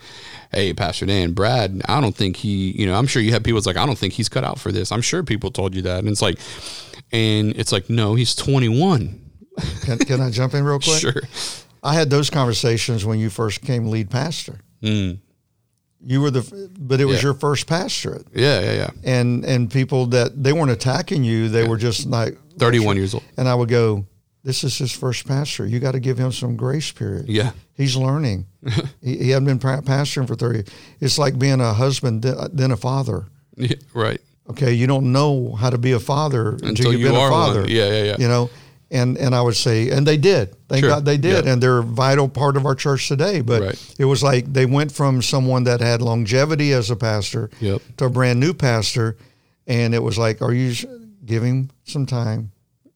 hey, 0.52 0.76
Pastor 0.76 1.08
Dan, 1.08 1.34
Brad, 1.34 1.82
I 1.86 2.00
don't 2.00 2.16
think 2.16 2.36
he, 2.36 2.70
you 2.80 2.86
know, 2.86 2.94
I'm 2.94 3.08
sure 3.08 3.24
you 3.24 3.32
had 3.32 3.44
people 3.44 3.58
that's 3.58 3.66
like, 3.66 3.78
I 3.78 3.88
don't 3.88 3.98
think 3.98 4.14
he's 4.14 4.30
cut 4.30 4.44
out 4.44 4.60
for 4.60 4.72
this. 4.72 4.92
I'm 4.92 5.02
sure 5.02 5.24
people 5.24 5.50
told 5.50 5.74
you 5.74 5.82
that. 5.82 6.00
And 6.00 6.10
it's 6.10 6.22
like, 6.22 6.38
and 7.12 7.56
it's 7.56 7.72
like, 7.72 7.90
no, 7.90 8.14
he's 8.14 8.36
21. 8.36 9.20
Can, 9.82 9.98
can 9.98 10.22
I 10.22 10.30
jump 10.30 10.54
in 10.54 10.64
real 10.64 10.80
quick? 10.80 11.00
Sure. 11.00 11.24
I 11.82 11.96
had 11.96 12.12
those 12.12 12.30
conversations 12.30 13.06
when 13.06 13.18
you 13.18 13.32
first 13.32 13.62
came 13.62 13.88
lead 13.88 14.12
pastor. 14.12 14.60
Mm. 14.84 15.20
You 16.06 16.22
were 16.22 16.32
the, 16.32 16.70
but 16.80 17.02
it 17.02 17.06
was 17.06 17.18
Yeah. 17.18 17.24
your 17.30 17.34
first 17.34 17.68
pastorate, 17.68 18.26
Yeah, 18.34 18.62
yeah, 18.62 18.74
yeah. 18.74 18.90
and 19.04 19.44
and 19.46 19.70
people 19.70 20.06
that 20.08 20.42
they 20.44 20.54
weren't 20.54 20.72
attacking 20.72 21.24
you, 21.26 21.50
they 21.50 21.68
were 21.68 21.78
just 21.78 22.06
like 22.08 22.38
31 22.58 22.96
years 22.98 23.14
old. 23.14 23.24
And 23.38 23.48
I 23.50 23.54
would 23.56 23.68
go, 23.70 24.06
"This 24.44 24.64
is 24.64 24.78
his 24.78 24.92
first 24.94 25.28
pastor. 25.28 25.66
You 25.68 25.80
got 25.80 25.92
to 25.94 26.00
give 26.00 26.18
him 26.18 26.32
some 26.32 26.56
grace 26.56 26.92
period. 26.94 27.28
Yeah. 27.28 27.52
He's 27.74 27.96
learning. 27.98 28.46
he, 29.04 29.18
he 29.18 29.30
hadn't 29.32 29.46
been 29.46 29.60
pastoring 29.84 30.26
for 30.28 30.36
thirty. 30.36 30.64
It's 31.02 31.18
like 31.18 31.38
being 31.38 31.60
a 31.62 31.74
husband 31.74 32.24
th- 32.24 32.36
then 32.54 32.72
a 32.72 32.78
father. 32.78 33.26
Yeah, 33.58 33.76
right. 33.94 34.22
Okay, 34.50 34.74
you 34.74 34.88
don't 34.88 35.12
know 35.12 35.54
how 35.60 35.70
to 35.70 35.78
be 35.78 35.92
a 35.92 36.00
father 36.00 36.52
until, 36.54 36.70
Until 36.70 36.92
you've 36.94 37.02
you 37.02 37.08
been 37.08 37.16
a 37.16 37.20
one. 37.20 37.30
father. 37.32 37.66
Yeah, 37.68 37.90
yeah, 37.92 38.04
yeah. 38.04 38.16
You 38.20 38.28
know, 38.28 38.50
and 38.92 39.18
and 39.18 39.36
I 39.36 39.42
would 39.42 39.56
say, 39.56 39.90
and 39.90 40.06
they 40.08 40.18
did. 40.18 40.56
Thank 40.68 40.82
Sure. 40.82 40.90
God 40.90 41.06
they 41.06 41.18
did, 41.18 41.46
Yeah. 41.46 41.52
and 41.54 41.62
they're 41.64 41.80
a 41.80 41.84
vital 41.84 42.28
part 42.28 42.58
of 42.58 42.66
our 42.66 42.76
church 42.76 43.08
today. 43.08 43.42
But 43.42 43.62
Right. 43.62 43.96
it 44.00 44.06
was 44.06 44.22
like 44.24 44.52
they 44.52 44.66
went 44.66 44.92
from 44.92 45.22
someone 45.22 45.64
that 45.66 45.80
had 45.82 46.02
longevity 46.02 46.74
as 46.74 46.90
a 46.90 46.96
pastor 46.96 47.50
Yep. 47.60 47.82
to 47.98 48.06
a 48.06 48.10
brand 48.10 48.40
new 48.40 48.54
pastor, 48.54 49.16
and 49.68 49.94
it 49.94 50.02
was 50.04 50.18
like, 50.18 50.42
are 50.42 50.54
you 50.54 50.74
giving 51.26 51.70
some 51.84 52.06
time? 52.06 52.52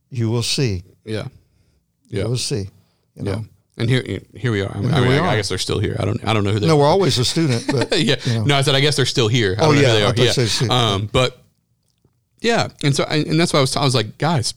You 0.10 0.30
will 0.30 0.44
see. 0.44 0.84
Yeah. 1.06 1.28
You 2.10 2.20
Yeah. 2.20 2.26
will 2.26 2.38
see. 2.38 2.70
You 3.16 3.24
know. 3.24 3.32
Yeah. 3.32 3.40
And 3.76 3.90
here, 3.90 4.04
here 4.36 4.52
we 4.52 4.62
are. 4.62 4.72
I, 4.72 4.80
mean, 4.80 4.92
here 4.94 5.02
we 5.02 5.18
I, 5.18 5.32
I 5.32 5.36
guess 5.36 5.50
they're 5.50 5.58
still 5.58 5.80
here. 5.80 5.96
I 6.00 6.06
don't, 6.06 6.24
I 6.28 6.32
don't 6.34 6.44
know 6.44 6.52
who 6.52 6.60
they 6.60 6.68
No, 6.68 6.76
are. 6.76 6.82
we're 6.82 6.86
always 6.88 7.18
a 7.18 7.26
student, 7.26 7.66
but 7.72 8.00
yeah. 8.00 8.18
know. 8.28 8.44
No, 8.46 8.56
I 8.56 8.62
said 8.62 8.76
I 8.76 8.80
guess 8.82 8.96
they're 8.96 9.06
still 9.08 9.28
here. 9.28 9.56
I 9.58 9.62
Oh, 9.64 9.66
don't 9.68 9.76
know 9.76 9.82
yeah, 9.82 9.88
who 9.88 9.94
they 9.94 10.04
are. 10.04 10.34
thought 10.34 10.62
Yeah. 10.62 10.94
Um, 10.94 11.10
but 11.12 11.42
yeah, 12.42 12.68
and 12.84 12.96
so 12.96 13.04
and 13.06 13.40
that's 13.40 13.52
why 13.54 13.60
I 13.60 13.62
was. 13.62 13.76
I 13.76 13.84
was 13.84 13.96
like, 13.96 14.18
guys, 14.20 14.54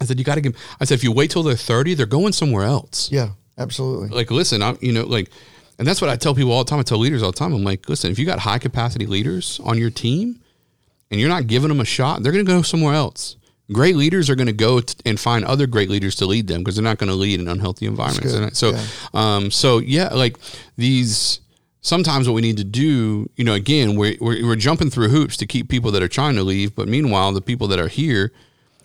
I 0.00 0.04
said 0.06 0.18
you 0.18 0.24
got 0.24 0.36
to 0.36 0.40
give. 0.40 0.56
I 0.80 0.84
said 0.84 0.94
if 0.94 1.04
you 1.04 1.12
wait 1.12 1.30
till 1.30 1.42
they're 1.42 1.56
thirty, 1.56 1.94
they're 1.94 2.06
going 2.06 2.32
somewhere 2.32 2.64
else. 2.64 3.10
yeah, 3.12 3.30
absolutely. 3.58 4.08
Like, 4.08 4.30
listen, 4.30 4.62
I'm, 4.62 4.78
you 4.80 4.92
know, 4.92 5.04
like, 5.04 5.30
and 5.78 5.86
that's 5.86 6.00
what 6.00 6.08
I 6.10 6.16
tell 6.16 6.34
people 6.34 6.52
all 6.52 6.64
the 6.64 6.70
time. 6.70 6.78
I 6.78 6.82
tell 6.82 6.98
leaders 6.98 7.22
all 7.22 7.32
the 7.32 7.36
time. 7.38 7.52
I'm 7.52 7.64
like, 7.64 7.88
listen, 7.88 8.10
if 8.10 8.18
you 8.18 8.26
got 8.26 8.38
high 8.40 8.58
capacity 8.58 9.06
leaders 9.06 9.60
on 9.64 9.76
your 9.78 9.90
team, 9.90 10.40
and 11.10 11.20
you're 11.20 11.28
not 11.28 11.46
giving 11.46 11.68
them 11.68 11.80
a 11.80 11.84
shot, 11.84 12.22
they're 12.22 12.32
going 12.32 12.44
to 12.46 12.50
go 12.52 12.62
somewhere 12.62 12.94
else. 12.94 13.36
Great 13.72 13.94
leaders 13.94 14.28
are 14.28 14.34
going 14.34 14.48
to 14.48 14.52
go 14.52 14.80
t- 14.80 14.94
and 15.06 15.18
find 15.20 15.44
other 15.44 15.66
great 15.66 15.88
leaders 15.88 16.16
to 16.16 16.26
lead 16.26 16.48
them 16.48 16.58
because 16.60 16.74
they're 16.74 16.82
not 16.82 16.98
going 16.98 17.08
to 17.08 17.14
lead 17.14 17.38
in 17.38 17.46
unhealthy 17.46 17.86
environments. 17.86 18.58
So, 18.58 18.70
Yeah. 18.70 18.84
um, 19.14 19.50
so 19.50 19.78
yeah, 19.78 20.08
like 20.14 20.36
these. 20.76 21.40
Sometimes 21.82 22.28
what 22.28 22.34
we 22.34 22.42
need 22.42 22.58
to 22.58 22.64
do, 22.64 23.30
you 23.36 23.44
know, 23.44 23.54
again, 23.54 23.96
we're, 23.96 24.14
we're 24.20 24.44
we're 24.46 24.56
jumping 24.56 24.90
through 24.90 25.08
hoops 25.08 25.38
to 25.38 25.46
keep 25.46 25.70
people 25.70 25.90
that 25.92 26.02
are 26.02 26.08
trying 26.08 26.34
to 26.34 26.42
leave, 26.42 26.74
but 26.74 26.88
meanwhile, 26.88 27.32
the 27.32 27.40
people 27.40 27.68
that 27.68 27.78
are 27.78 27.88
here, 27.88 28.32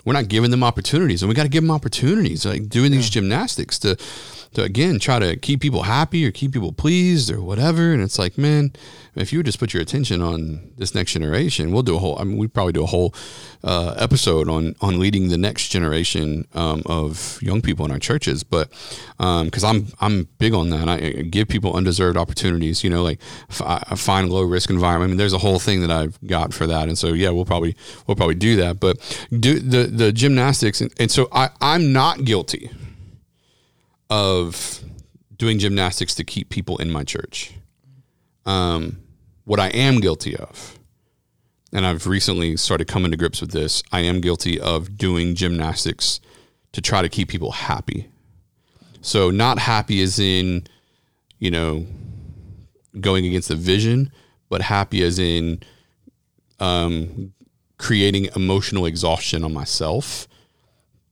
we're 0.05 0.13
not 0.13 0.27
giving 0.27 0.51
them 0.51 0.63
opportunities, 0.63 1.21
and 1.21 1.29
we 1.29 1.35
got 1.35 1.43
to 1.43 1.49
give 1.49 1.63
them 1.63 1.71
opportunities, 1.71 2.45
like 2.45 2.69
doing 2.69 2.91
these 2.91 3.09
gymnastics 3.09 3.79
to, 3.79 3.97
to 4.55 4.63
again 4.63 4.99
try 4.99 5.19
to 5.19 5.35
keep 5.35 5.61
people 5.61 5.83
happy 5.83 6.25
or 6.25 6.31
keep 6.31 6.53
people 6.53 6.71
pleased 6.71 7.31
or 7.31 7.41
whatever. 7.41 7.93
And 7.93 8.01
it's 8.01 8.17
like, 8.17 8.37
man, 8.37 8.73
if 9.15 9.31
you 9.31 9.39
would 9.39 9.45
just 9.45 9.59
put 9.59 9.73
your 9.73 9.81
attention 9.81 10.21
on 10.21 10.71
this 10.77 10.93
next 10.95 11.13
generation, 11.13 11.71
we'll 11.71 11.83
do 11.83 11.95
a 11.95 11.99
whole. 11.99 12.19
I 12.19 12.23
mean, 12.23 12.37
we 12.37 12.47
probably 12.47 12.73
do 12.73 12.83
a 12.83 12.87
whole 12.87 13.13
uh, 13.63 13.95
episode 13.97 14.49
on 14.49 14.75
on 14.81 14.99
leading 14.99 15.29
the 15.29 15.37
next 15.37 15.69
generation 15.69 16.47
um, 16.53 16.83
of 16.85 17.39
young 17.41 17.61
people 17.61 17.85
in 17.85 17.91
our 17.91 17.99
churches. 17.99 18.43
But 18.43 18.69
because 19.17 19.63
I'm 19.63 19.87
I'm 20.01 20.27
big 20.37 20.53
on 20.53 20.69
that, 20.69 20.89
I, 20.89 20.95
I 20.95 21.11
give 21.23 21.47
people 21.47 21.75
undeserved 21.75 22.17
opportunities. 22.17 22.83
You 22.83 22.89
know, 22.89 23.03
like 23.03 23.19
I 23.61 23.95
find 23.95 24.29
low 24.29 24.43
risk 24.43 24.69
environment. 24.69 25.09
I 25.09 25.11
mean, 25.11 25.17
there's 25.17 25.33
a 25.33 25.39
whole 25.39 25.59
thing 25.59 25.81
that 25.81 25.91
I've 25.91 26.19
got 26.25 26.53
for 26.53 26.67
that, 26.67 26.87
and 26.87 26.97
so 26.97 27.13
yeah, 27.13 27.29
we'll 27.29 27.45
probably 27.45 27.75
we'll 28.07 28.15
probably 28.15 28.35
do 28.35 28.55
that. 28.57 28.79
But 28.79 28.97
do 29.31 29.59
the 29.59 29.83
the 29.83 30.11
gymnastics, 30.11 30.81
and, 30.81 30.93
and 30.99 31.11
so 31.11 31.27
I 31.31 31.49
I'm 31.61 31.93
not 31.93 32.25
guilty 32.25 32.71
of 34.09 34.81
doing 35.35 35.59
gymnastics 35.59 36.15
to 36.15 36.23
keep 36.23 36.49
people 36.49 36.77
in 36.77 36.91
my 36.91 37.03
church. 37.03 37.53
Um, 38.45 38.99
what 39.43 39.59
I 39.59 39.67
am 39.69 39.99
guilty 39.99 40.35
of, 40.35 40.79
and 41.73 41.85
I've 41.85 42.07
recently 42.07 42.57
started 42.57 42.87
coming 42.87 43.11
to 43.11 43.17
grips 43.17 43.41
with 43.41 43.51
this, 43.51 43.83
I 43.91 44.01
am 44.01 44.21
guilty 44.21 44.59
of 44.59 44.97
doing 44.97 45.35
gymnastics 45.35 46.19
to 46.71 46.81
try 46.81 47.01
to 47.01 47.09
keep 47.09 47.27
people 47.29 47.51
happy. 47.51 48.09
So, 49.01 49.29
not 49.29 49.59
happy 49.59 50.01
as 50.01 50.19
in, 50.19 50.65
you 51.39 51.51
know, 51.51 51.85
going 52.99 53.25
against 53.25 53.49
the 53.49 53.55
vision, 53.55 54.11
but 54.49 54.61
happy 54.61 55.03
as 55.03 55.19
in 55.19 55.61
um, 56.59 57.33
creating 57.77 58.29
emotional 58.35 58.85
exhaustion 58.85 59.43
on 59.43 59.53
myself 59.53 60.27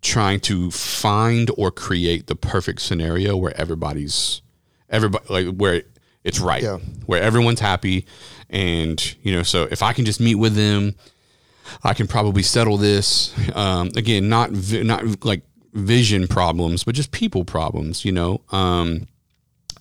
trying 0.03 0.39
to 0.41 0.69
find 0.71 1.49
or 1.57 1.71
create 1.71 2.27
the 2.27 2.35
perfect 2.35 2.81
scenario 2.81 3.35
where 3.37 3.55
everybody's 3.59 4.41
everybody 4.89 5.25
like 5.29 5.47
where 5.55 5.81
it's 6.23 6.39
right 6.39 6.61
Yeah. 6.63 6.77
where 7.05 7.21
everyone's 7.21 7.59
happy 7.59 8.05
and 8.49 9.15
you 9.23 9.33
know 9.33 9.43
so 9.43 9.63
if 9.71 9.81
i 9.81 9.93
can 9.93 10.05
just 10.05 10.19
meet 10.19 10.35
with 10.35 10.55
them 10.55 10.95
i 11.83 11.93
can 11.93 12.05
probably 12.07 12.43
settle 12.43 12.77
this 12.77 13.33
um, 13.55 13.89
again 13.95 14.29
not 14.29 14.51
vi- 14.51 14.83
not 14.83 15.25
like 15.25 15.41
vision 15.73 16.27
problems 16.27 16.83
but 16.83 16.93
just 16.95 17.11
people 17.11 17.43
problems 17.45 18.05
you 18.05 18.11
know 18.11 18.41
um, 18.51 19.07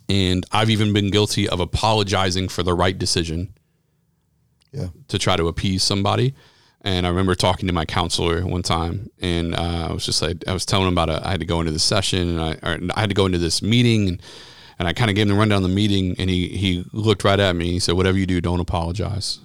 and 0.08 0.46
i've 0.52 0.70
even 0.70 0.92
been 0.92 1.10
guilty 1.10 1.48
of 1.48 1.60
apologizing 1.60 2.48
for 2.48 2.62
the 2.62 2.72
right 2.74 2.96
decision 2.98 3.52
Yeah. 4.72 4.88
to 5.08 5.18
try 5.18 5.36
to 5.36 5.48
appease 5.48 5.82
somebody. 5.82 6.34
And 6.84 7.06
I 7.06 7.10
remember 7.10 7.36
talking 7.36 7.68
to 7.68 7.72
my 7.72 7.84
counselor 7.84 8.44
one 8.44 8.62
time, 8.62 9.08
and 9.20 9.54
uh, 9.54 9.86
I 9.88 9.92
was 9.92 10.04
just 10.04 10.20
like, 10.20 10.42
I 10.48 10.52
was 10.52 10.66
telling 10.66 10.88
him 10.88 10.94
about 10.94 11.10
it. 11.10 11.22
I 11.24 11.30
had 11.30 11.40
to 11.40 11.46
go 11.46 11.60
into 11.60 11.70
this 11.70 11.84
session, 11.84 12.38
and 12.38 12.40
I, 12.40 12.78
I 12.96 13.00
had 13.00 13.08
to 13.08 13.14
go 13.14 13.24
into 13.24 13.38
this 13.38 13.62
meeting, 13.62 14.08
and, 14.08 14.22
and 14.80 14.88
I 14.88 14.92
kind 14.92 15.08
of 15.08 15.14
gave 15.14 15.22
him 15.22 15.28
the 15.28 15.38
rundown 15.38 15.62
of 15.62 15.68
the 15.70 15.74
meeting, 15.74 16.16
and 16.18 16.28
he 16.28 16.48
he 16.48 16.84
looked 16.92 17.22
right 17.22 17.38
at 17.38 17.54
me. 17.54 17.66
And 17.66 17.72
He 17.74 17.78
said, 17.78 17.94
"Whatever 17.94 18.18
you 18.18 18.26
do, 18.26 18.40
don't 18.40 18.58
apologize." 18.58 19.38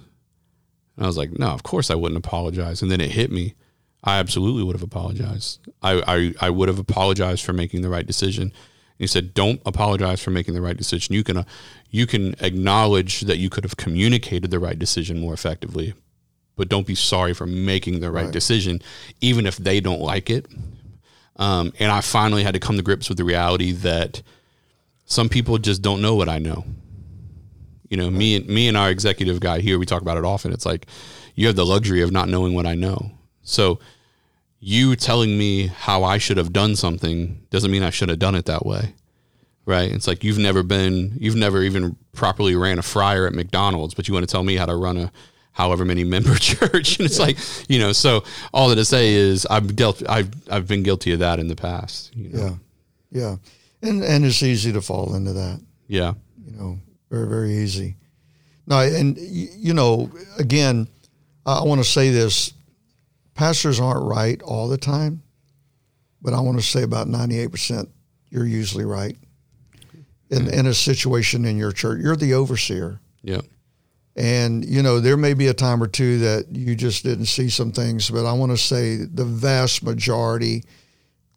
And 0.96 1.04
I 1.04 1.06
was 1.06 1.16
like, 1.16 1.38
"No, 1.38 1.50
of 1.50 1.62
course 1.62 1.92
I 1.92 1.94
wouldn't 1.94 2.18
apologize." 2.18 2.82
And 2.82 2.90
then 2.90 3.00
it 3.00 3.12
hit 3.12 3.30
me. 3.30 3.54
I 4.02 4.18
absolutely 4.18 4.64
would 4.64 4.74
have 4.74 4.82
apologized. 4.82 5.60
I 5.80 6.02
I, 6.40 6.46
I 6.48 6.50
would 6.50 6.68
have 6.68 6.80
apologized 6.80 7.44
for 7.44 7.52
making 7.52 7.82
the 7.82 7.88
right 7.88 8.06
decision. 8.06 8.42
And 8.42 8.52
he 8.98 9.06
said, 9.06 9.32
"Don't 9.32 9.60
apologize 9.64 10.20
for 10.20 10.32
making 10.32 10.54
the 10.54 10.60
right 10.60 10.76
decision. 10.76 11.14
You 11.14 11.22
can 11.22 11.36
uh, 11.36 11.44
you 11.88 12.04
can 12.08 12.34
acknowledge 12.40 13.20
that 13.20 13.38
you 13.38 13.48
could 13.48 13.62
have 13.62 13.76
communicated 13.76 14.50
the 14.50 14.58
right 14.58 14.76
decision 14.76 15.20
more 15.20 15.34
effectively, 15.34 15.94
but 16.58 16.68
don't 16.68 16.86
be 16.86 16.94
sorry 16.94 17.32
for 17.32 17.46
making 17.46 18.00
the 18.00 18.10
right, 18.10 18.24
Right. 18.24 18.32
decision, 18.32 18.82
even 19.22 19.46
if 19.46 19.56
they 19.56 19.80
don't 19.80 20.02
like 20.02 20.28
it." 20.28 20.44
Um, 21.36 21.72
and 21.78 21.90
I 21.90 22.00
finally 22.02 22.42
had 22.42 22.54
to 22.54 22.60
come 22.60 22.76
to 22.76 22.82
grips 22.82 23.08
with 23.08 23.16
the 23.16 23.24
reality 23.24 23.72
that 23.72 24.22
some 25.06 25.28
people 25.28 25.56
just 25.56 25.80
don't 25.80 26.02
know 26.02 26.14
what 26.16 26.28
I 26.28 26.38
know. 26.38 26.64
You 27.88 27.96
know, 27.96 28.10
me 28.10 28.36
and 28.36 28.46
me 28.46 28.68
and 28.68 28.76
our 28.76 28.90
executive 28.90 29.40
guy 29.40 29.60
here, 29.60 29.78
we 29.78 29.86
talk 29.86 30.02
about 30.02 30.18
it 30.18 30.24
often. 30.24 30.52
It's 30.52 30.66
like 30.66 30.86
you 31.34 31.46
have 31.46 31.56
the 31.56 31.64
luxury 31.64 32.02
of 32.02 32.12
not 32.12 32.28
knowing 32.28 32.52
what 32.54 32.66
I 32.66 32.74
know. 32.74 33.12
So 33.42 33.78
you 34.60 34.96
telling 34.96 35.38
me 35.38 35.68
how 35.68 36.02
I 36.04 36.18
should 36.18 36.36
have 36.36 36.52
done 36.52 36.74
something 36.76 37.40
doesn't 37.50 37.70
mean 37.70 37.84
I 37.84 37.90
should 37.90 38.08
have 38.08 38.18
done 38.18 38.34
it 38.34 38.44
that 38.46 38.66
way. 38.66 38.94
Right? 39.64 39.90
It's 39.92 40.06
like 40.08 40.24
you've 40.24 40.38
never 40.38 40.62
been 40.62 41.16
you've 41.20 41.36
never 41.36 41.62
even 41.62 41.96
properly 42.12 42.56
ran 42.56 42.78
a 42.78 42.82
fryer 42.82 43.26
at 43.26 43.32
McDonald's, 43.34 43.94
but 43.94 44.08
you 44.08 44.14
want 44.14 44.28
to 44.28 44.32
tell 44.32 44.42
me 44.42 44.56
how 44.56 44.66
to 44.66 44.74
run 44.74 44.96
a 44.98 45.12
however 45.58 45.84
many 45.84 46.04
member 46.04 46.34
church. 46.38 46.98
And 46.98 47.06
it's 47.06 47.18
yeah. 47.18 47.26
like, 47.26 47.38
you 47.68 47.78
know, 47.80 47.92
so 47.92 48.24
all 48.54 48.68
that 48.70 48.76
to 48.76 48.84
say 48.84 49.12
is 49.12 49.44
I've 49.46 49.76
dealt 49.76 50.08
I've 50.08 50.30
I've 50.50 50.66
been 50.66 50.82
guilty 50.82 51.12
of 51.12 51.18
that 51.18 51.38
in 51.40 51.48
the 51.48 51.56
past. 51.56 52.14
You 52.16 52.30
know? 52.30 52.58
Yeah. 53.10 53.20
Yeah. 53.20 53.36
And 53.82 54.02
and 54.02 54.24
it's 54.24 54.42
easy 54.42 54.72
to 54.72 54.80
fall 54.80 55.14
into 55.14 55.34
that. 55.34 55.60
Yeah. 55.88 56.14
You 56.46 56.56
know, 56.56 56.78
very, 57.10 57.28
very 57.28 57.52
easy. 57.52 57.96
No, 58.66 58.80
and 58.80 59.18
you 59.18 59.74
know, 59.74 60.10
again, 60.38 60.88
I 61.44 61.64
want 61.64 61.80
to 61.80 61.88
say 61.88 62.10
this 62.10 62.52
pastors 63.34 63.80
aren't 63.80 64.04
right 64.04 64.40
all 64.42 64.68
the 64.68 64.78
time, 64.78 65.22
but 66.22 66.34
I 66.34 66.40
want 66.40 66.58
to 66.58 66.64
say 66.64 66.82
about 66.82 67.06
98% 67.08 67.88
you're 68.30 68.44
usually 68.44 68.84
right 68.84 69.16
in, 70.30 70.44
mm. 70.44 70.52
in 70.52 70.66
a 70.66 70.74
situation 70.74 71.46
in 71.46 71.56
your 71.56 71.72
church. 71.72 72.00
You're 72.02 72.16
the 72.16 72.34
overseer. 72.34 73.00
Yeah. 73.22 73.40
And, 74.18 74.64
you 74.64 74.82
know, 74.82 74.98
there 74.98 75.16
may 75.16 75.32
be 75.32 75.46
a 75.46 75.54
time 75.54 75.80
or 75.80 75.86
two 75.86 76.18
that 76.18 76.46
you 76.50 76.74
just 76.74 77.04
didn't 77.04 77.26
see 77.26 77.48
some 77.48 77.70
things, 77.70 78.10
but 78.10 78.26
I 78.26 78.32
want 78.32 78.50
to 78.50 78.58
say 78.58 78.96
the 78.96 79.24
vast 79.24 79.84
majority, 79.84 80.64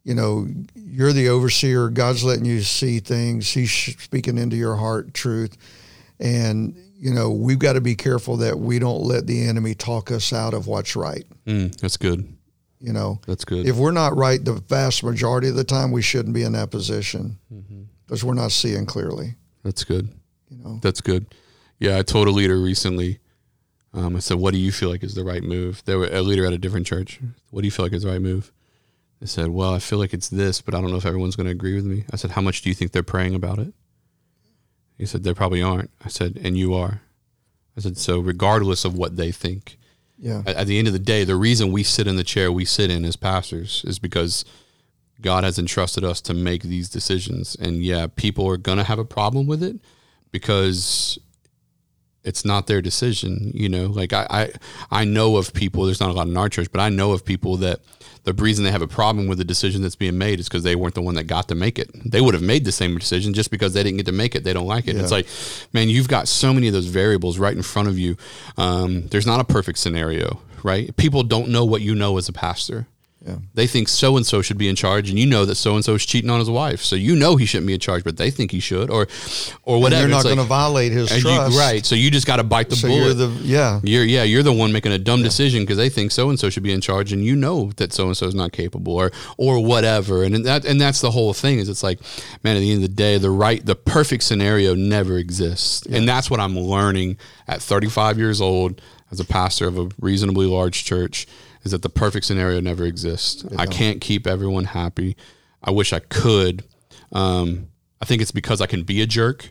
you 0.02 0.16
know, 0.16 0.48
you're 0.74 1.12
the 1.12 1.28
overseer. 1.28 1.90
God's 1.90 2.24
letting 2.24 2.44
you 2.44 2.60
see 2.62 2.98
things. 2.98 3.48
He's 3.52 3.70
speaking 3.70 4.36
into 4.36 4.56
your 4.56 4.74
heart 4.74 5.14
truth. 5.14 5.56
And, 6.18 6.76
you 6.96 7.14
know, 7.14 7.30
we've 7.30 7.60
got 7.60 7.74
to 7.74 7.80
be 7.80 7.94
careful 7.94 8.38
that 8.38 8.58
we 8.58 8.80
don't 8.80 9.04
let 9.04 9.28
the 9.28 9.44
enemy 9.44 9.76
talk 9.76 10.10
us 10.10 10.32
out 10.32 10.52
of 10.52 10.66
what's 10.66 10.96
right. 10.96 11.24
Mm, 11.46 11.76
that's 11.76 11.96
good. 11.96 12.36
You 12.80 12.92
know, 12.92 13.20
that's 13.28 13.44
good. 13.44 13.68
If 13.68 13.76
we're 13.76 13.92
not 13.92 14.16
right 14.16 14.44
the 14.44 14.54
vast 14.54 15.04
majority 15.04 15.48
of 15.48 15.54
the 15.54 15.62
time, 15.62 15.92
we 15.92 16.02
shouldn't 16.02 16.34
be 16.34 16.42
in 16.42 16.50
that 16.54 16.72
position 16.72 17.38
because 17.48 18.20
mm-hmm. 18.22 18.26
we're 18.26 18.34
not 18.34 18.50
seeing 18.50 18.86
clearly. 18.86 19.36
That's 19.62 19.84
good. 19.84 20.08
You 20.50 20.58
know, 20.64 20.80
that's 20.82 21.00
good. 21.00 21.32
Yeah, 21.82 21.98
I 21.98 22.02
told 22.02 22.28
a 22.28 22.30
leader 22.30 22.58
recently. 22.58 23.18
Um, 23.94 24.16
I 24.16 24.20
said, 24.20 24.38
"What 24.38 24.52
do 24.54 24.58
you 24.58 24.72
feel 24.72 24.88
like 24.88 25.02
is 25.02 25.14
the 25.14 25.24
right 25.24 25.42
move?" 25.42 25.82
There 25.84 25.98
were 25.98 26.08
a 26.10 26.22
leader 26.22 26.46
at 26.46 26.52
a 26.52 26.58
different 26.58 26.86
church. 26.86 27.20
What 27.50 27.62
do 27.62 27.66
you 27.66 27.70
feel 27.70 27.84
like 27.84 27.92
is 27.92 28.04
the 28.04 28.10
right 28.10 28.22
move? 28.22 28.52
They 29.20 29.26
said, 29.26 29.48
"Well, 29.48 29.74
I 29.74 29.78
feel 29.78 29.98
like 29.98 30.14
it's 30.14 30.28
this, 30.28 30.60
but 30.60 30.74
I 30.74 30.80
don't 30.80 30.90
know 30.90 30.96
if 30.96 31.06
everyone's 31.06 31.36
going 31.36 31.46
to 31.46 31.52
agree 31.52 31.74
with 31.74 31.84
me." 31.84 32.04
I 32.12 32.16
said, 32.16 32.30
"How 32.32 32.40
much 32.40 32.62
do 32.62 32.68
you 32.68 32.74
think 32.74 32.92
they're 32.92 33.02
praying 33.02 33.34
about 33.34 33.58
it?" 33.58 33.74
He 35.02 35.06
said, 35.06 35.24
They 35.24 35.34
probably 35.34 35.60
aren't. 35.60 35.90
I 36.04 36.08
said, 36.08 36.38
And 36.44 36.56
you 36.56 36.74
are. 36.74 37.02
I 37.76 37.80
said, 37.80 37.98
So 37.98 38.20
regardless 38.20 38.84
of 38.84 38.96
what 38.96 39.16
they 39.16 39.32
think, 39.32 39.76
yeah. 40.16 40.42
At, 40.46 40.54
at, 40.54 40.66
the 40.68 40.78
end 40.78 40.86
of 40.86 40.92
the 40.92 41.00
day, 41.00 41.24
the 41.24 41.34
reason 41.34 41.72
we 41.72 41.82
sit 41.82 42.06
in 42.06 42.14
the 42.14 42.22
chair 42.22 42.52
we 42.52 42.64
sit 42.64 42.88
in 42.88 43.04
as 43.04 43.16
pastors 43.16 43.82
is 43.84 43.98
because 43.98 44.44
God 45.20 45.42
has 45.42 45.58
entrusted 45.58 46.04
us 46.04 46.20
to 46.20 46.34
make 46.34 46.62
these 46.62 46.88
decisions. 46.88 47.56
And 47.56 47.82
yeah, 47.82 48.06
people 48.14 48.46
are 48.46 48.56
going 48.56 48.78
to 48.78 48.84
have 48.84 49.00
a 49.00 49.04
problem 49.04 49.48
with 49.48 49.60
it 49.60 49.80
because 50.30 51.18
it's 52.24 52.44
not 52.44 52.66
their 52.66 52.80
decision. 52.80 53.50
You 53.54 53.68
know, 53.68 53.86
like 53.86 54.12
I, 54.12 54.26
I, 54.30 54.52
I 54.90 55.04
know 55.04 55.36
of 55.36 55.52
people, 55.52 55.84
there's 55.84 56.00
not 56.00 56.10
a 56.10 56.12
lot 56.12 56.26
in 56.26 56.36
our 56.36 56.48
church, 56.48 56.68
but 56.70 56.80
I 56.80 56.88
know 56.88 57.12
of 57.12 57.24
people 57.24 57.56
that 57.58 57.80
the 58.24 58.32
reason 58.32 58.64
they 58.64 58.70
have 58.70 58.82
a 58.82 58.88
problem 58.88 59.26
with 59.26 59.38
the 59.38 59.44
decision 59.44 59.82
that's 59.82 59.96
being 59.96 60.16
made 60.16 60.38
is 60.38 60.48
because 60.48 60.62
they 60.62 60.76
weren't 60.76 60.94
the 60.94 61.02
one 61.02 61.16
that 61.16 61.24
got 61.24 61.48
to 61.48 61.54
make 61.54 61.78
it. 61.78 61.90
They 62.04 62.20
would 62.20 62.34
have 62.34 62.42
made 62.42 62.64
the 62.64 62.72
same 62.72 62.96
decision 62.96 63.34
just 63.34 63.50
because 63.50 63.74
they 63.74 63.82
didn't 63.82 63.96
get 63.96 64.06
to 64.06 64.12
make 64.12 64.34
it. 64.34 64.44
They 64.44 64.52
don't 64.52 64.66
like 64.66 64.86
it. 64.86 64.94
Yeah. 64.94 65.02
It's 65.02 65.10
like, 65.10 65.26
man, 65.72 65.88
you've 65.88 66.08
got 66.08 66.28
so 66.28 66.52
many 66.52 66.68
of 66.68 66.72
those 66.72 66.86
variables 66.86 67.38
right 67.38 67.56
in 67.56 67.62
front 67.62 67.88
of 67.88 67.98
you. 67.98 68.16
Um, 68.56 69.08
there's 69.08 69.26
not 69.26 69.40
a 69.40 69.44
perfect 69.44 69.78
scenario, 69.78 70.40
right? 70.62 70.96
People 70.96 71.24
don't 71.24 71.48
know 71.48 71.64
what 71.64 71.82
you 71.82 71.94
know 71.94 72.16
as 72.16 72.28
a 72.28 72.32
pastor. 72.32 72.86
Yeah. 73.24 73.36
They 73.54 73.68
think 73.68 73.88
so 73.88 74.16
and 74.16 74.26
so 74.26 74.42
should 74.42 74.58
be 74.58 74.68
in 74.68 74.74
charge, 74.74 75.08
and 75.08 75.16
you 75.16 75.26
know 75.26 75.44
that 75.44 75.54
so 75.54 75.76
and 75.76 75.84
so 75.84 75.94
is 75.94 76.04
cheating 76.04 76.28
on 76.28 76.40
his 76.40 76.50
wife, 76.50 76.80
so 76.80 76.96
you 76.96 77.14
know 77.14 77.36
he 77.36 77.46
shouldn't 77.46 77.68
be 77.68 77.74
in 77.74 77.78
charge, 77.78 78.02
but 78.02 78.16
they 78.16 78.32
think 78.32 78.50
he 78.50 78.58
should, 78.58 78.90
or, 78.90 79.06
or 79.62 79.80
whatever. 79.80 80.02
And 80.02 80.10
you're 80.10 80.18
not 80.18 80.24
going 80.24 80.38
to 80.38 80.42
violate 80.42 80.90
his 80.90 81.08
trust, 81.08 81.52
you, 81.52 81.58
right? 81.58 81.86
So 81.86 81.94
you 81.94 82.10
just 82.10 82.26
got 82.26 82.36
to 82.36 82.44
bite 82.44 82.68
the 82.68 82.74
so 82.74 82.88
bullet. 82.88 83.04
You're 83.04 83.14
the, 83.14 83.28
yeah, 83.44 83.80
you're 83.84 84.04
yeah, 84.04 84.24
you're 84.24 84.42
the 84.42 84.52
one 84.52 84.72
making 84.72 84.90
a 84.90 84.98
dumb 84.98 85.20
yeah. 85.20 85.26
decision 85.26 85.62
because 85.62 85.76
they 85.76 85.88
think 85.88 86.10
so 86.10 86.30
and 86.30 86.38
so 86.38 86.50
should 86.50 86.64
be 86.64 86.72
in 86.72 86.80
charge, 86.80 87.12
and 87.12 87.24
you 87.24 87.36
know 87.36 87.70
that 87.76 87.92
so 87.92 88.06
and 88.06 88.16
so 88.16 88.26
is 88.26 88.34
not 88.34 88.50
capable, 88.50 88.94
or 88.94 89.12
or 89.36 89.64
whatever, 89.64 90.24
and 90.24 90.44
that 90.44 90.64
and 90.64 90.80
that's 90.80 91.00
the 91.00 91.12
whole 91.12 91.32
thing. 91.32 91.60
Is 91.60 91.68
it's 91.68 91.84
like, 91.84 92.00
man, 92.42 92.56
at 92.56 92.60
the 92.60 92.72
end 92.72 92.82
of 92.82 92.90
the 92.90 92.96
day, 92.96 93.18
the 93.18 93.30
right, 93.30 93.64
the 93.64 93.76
perfect 93.76 94.24
scenario 94.24 94.74
never 94.74 95.16
exists, 95.16 95.86
yeah. 95.88 95.98
and 95.98 96.08
that's 96.08 96.28
what 96.28 96.40
I'm 96.40 96.58
learning 96.58 97.18
at 97.46 97.62
35 97.62 98.18
years 98.18 98.40
old 98.40 98.82
as 99.12 99.20
a 99.20 99.24
pastor 99.24 99.68
of 99.68 99.78
a 99.78 99.88
reasonably 100.00 100.46
large 100.46 100.84
church 100.84 101.28
is 101.64 101.72
that 101.72 101.82
the 101.82 101.88
perfect 101.88 102.26
scenario 102.26 102.60
never 102.60 102.84
exists. 102.84 103.44
I 103.56 103.66
can't 103.66 104.00
keep 104.00 104.26
everyone 104.26 104.64
happy. 104.64 105.16
I 105.62 105.70
wish 105.70 105.92
I 105.92 106.00
could. 106.00 106.64
Um, 107.12 107.68
I 108.00 108.04
think 108.04 108.20
it's 108.20 108.32
because 108.32 108.60
I 108.60 108.66
can 108.66 108.82
be 108.82 109.00
a 109.00 109.06
jerk 109.06 109.50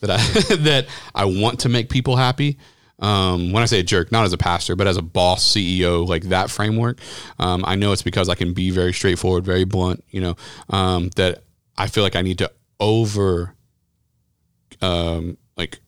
that 0.00 0.10
I 0.10 0.16
that 0.56 0.86
I 1.14 1.24
want 1.24 1.60
to 1.60 1.68
make 1.68 1.88
people 1.88 2.16
happy. 2.16 2.58
Um, 2.98 3.52
when 3.52 3.62
I 3.62 3.66
say 3.66 3.80
a 3.80 3.82
jerk, 3.82 4.10
not 4.10 4.24
as 4.24 4.32
a 4.32 4.38
pastor, 4.38 4.74
but 4.74 4.86
as 4.86 4.96
a 4.96 5.02
boss, 5.02 5.44
CEO, 5.44 6.06
like 6.06 6.24
that 6.24 6.50
framework, 6.50 6.98
um, 7.38 7.62
I 7.66 7.74
know 7.74 7.92
it's 7.92 8.02
because 8.02 8.30
I 8.30 8.34
can 8.34 8.54
be 8.54 8.70
very 8.70 8.92
straightforward, 8.92 9.44
very 9.44 9.64
blunt. 9.64 10.04
You 10.10 10.20
know 10.20 10.36
um, 10.70 11.10
that 11.16 11.42
I 11.76 11.88
feel 11.88 12.02
like 12.02 12.16
I 12.16 12.22
need 12.22 12.38
to 12.38 12.50
over, 12.80 13.54
um, 14.80 15.36
like, 15.56 15.80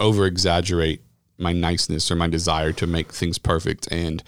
over 0.00 0.26
exaggerate 0.26 1.02
my 1.38 1.52
niceness 1.52 2.10
or 2.10 2.16
my 2.16 2.28
desire 2.28 2.72
to 2.72 2.86
make 2.86 3.12
things 3.12 3.38
perfect 3.38 3.88
and 3.90 4.22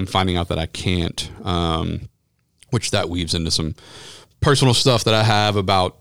I'm 0.00 0.06
finding 0.06 0.38
out 0.38 0.48
that 0.48 0.58
I 0.58 0.64
can't, 0.64 1.30
um, 1.44 2.08
which 2.70 2.90
that 2.92 3.10
weaves 3.10 3.34
into 3.34 3.50
some 3.50 3.74
personal 4.40 4.72
stuff 4.72 5.04
that 5.04 5.12
I 5.12 5.22
have 5.22 5.56
about 5.56 5.98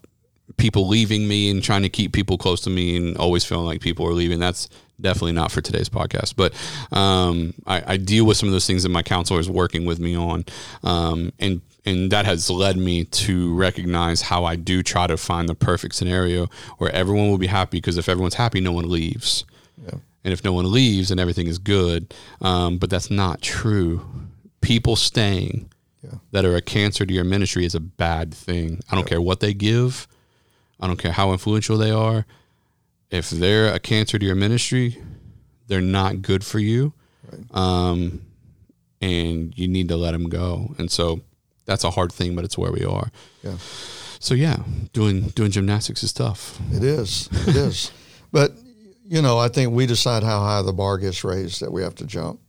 people 0.56 0.88
leaving 0.88 1.28
me 1.28 1.52
and 1.52 1.62
trying 1.62 1.82
to 1.82 1.90
keep 1.90 2.14
people 2.14 2.38
close 2.38 2.62
to 2.62 2.70
me 2.70 2.96
and 2.96 3.18
always 3.18 3.44
feeling 3.44 3.66
like 3.66 3.82
people 3.82 4.08
are 4.08 4.14
leaving. 4.14 4.40
That's 4.40 4.70
definitely 5.02 5.34
not 5.34 5.52
for 5.52 5.60
today's 5.60 5.90
podcast, 5.90 6.38
but 6.38 6.54
um, 6.98 7.54
I, 7.68 7.94
I, 7.94 7.98
deal 7.98 8.26
with 8.26 8.38
some 8.38 8.48
of 8.48 8.54
those 8.54 8.66
things 8.66 8.84
that 8.84 8.90
my 8.90 9.04
counselor 9.04 9.42
is 9.42 9.50
working 9.50 9.84
with 9.84 10.00
me 10.00 10.16
on, 10.16 10.46
um, 10.84 11.34
and 11.38 11.60
and 11.86 12.10
that 12.12 12.26
has 12.26 12.50
led 12.50 12.78
me 12.78 13.04
to 13.04 13.54
recognize 13.54 14.22
how 14.22 14.46
I 14.46 14.56
do 14.56 14.82
try 14.82 15.08
to 15.08 15.18
find 15.18 15.50
the 15.50 15.56
perfect 15.56 15.96
scenario 15.96 16.48
where 16.78 16.92
everyone 16.92 17.30
will 17.30 17.38
be 17.38 17.48
happy 17.48 17.78
because 17.78 17.98
if 17.98 18.08
everyone's 18.08 18.36
happy, 18.36 18.62
no 18.62 18.72
one 18.72 18.90
leaves. 18.90 19.44
Yeah 19.84 20.00
and 20.24 20.34
if 20.34 20.44
no 20.44 20.54
one 20.54 20.72
leaves, 20.72 21.10
then 21.10 21.20
everything 21.20 21.48
is 21.48 21.58
good. 21.58 22.14
Um, 22.42 22.78
but 22.78 22.90
that's 22.90 23.10
not 23.10 23.42
true. 23.42 24.06
People 24.62 24.96
staying 24.96 25.70
yeah. 26.04 26.20
that 26.32 26.46
are 26.46 26.56
a 26.56 26.62
cancer 26.62 27.06
to 27.06 27.14
your 27.14 27.24
ministry 27.24 27.66
is 27.66 27.76
a 27.76 27.80
bad 27.80 28.34
thing. 28.34 28.82
I 28.90 28.96
don't 28.96 29.06
yeah. 29.06 29.10
care 29.10 29.22
what 29.22 29.40
they 29.40 29.54
give. 29.54 30.08
I 30.80 30.88
don't 30.88 31.00
care 31.00 31.12
how 31.12 31.32
influential 31.32 31.78
they 31.78 31.92
are. 31.92 32.26
If 33.10 33.30
they're 33.30 33.74
a 33.74 33.80
cancer 33.80 34.20
to 34.20 34.26
your 34.26 34.36
ministry, 34.36 34.98
they're 35.68 35.82
not 35.82 36.22
good 36.22 36.44
for 36.44 36.60
you. 36.60 36.94
Right. 37.32 37.44
Um, 37.56 38.22
and 39.02 39.58
you 39.58 39.68
need 39.68 39.88
to 39.90 39.98
let 39.98 40.12
them 40.12 40.30
go. 40.30 40.76
And 40.78 40.92
so 40.92 41.22
that's 41.66 41.84
a 41.84 41.92
hard 41.92 42.12
thing, 42.12 42.36
but 42.36 42.46
it's 42.46 42.58
where 42.58 42.72
we 42.72 42.84
are. 42.84 43.12
Yeah. 43.44 43.58
So 44.20 44.34
yeah, 44.34 44.58
doing 44.92 45.30
doing 45.30 45.52
gymnastics 45.52 46.04
is 46.04 46.12
tough. 46.12 46.60
It 46.74 46.84
is. 46.84 47.30
It 47.48 47.56
is. 47.56 47.92
But 48.32 48.52
you 49.10 49.24
know, 49.24 49.40
I 49.40 49.48
think 49.48 49.74
we 49.74 49.88
decide 49.88 50.22
how 50.22 50.40
high 50.40 50.62
the 50.62 50.72
bar 50.72 51.00
gets 51.00 51.24
raised 51.24 51.62
that 51.62 51.72
we 51.72 51.82
have 51.82 51.96
to 51.96 52.06
jump. 52.06 52.40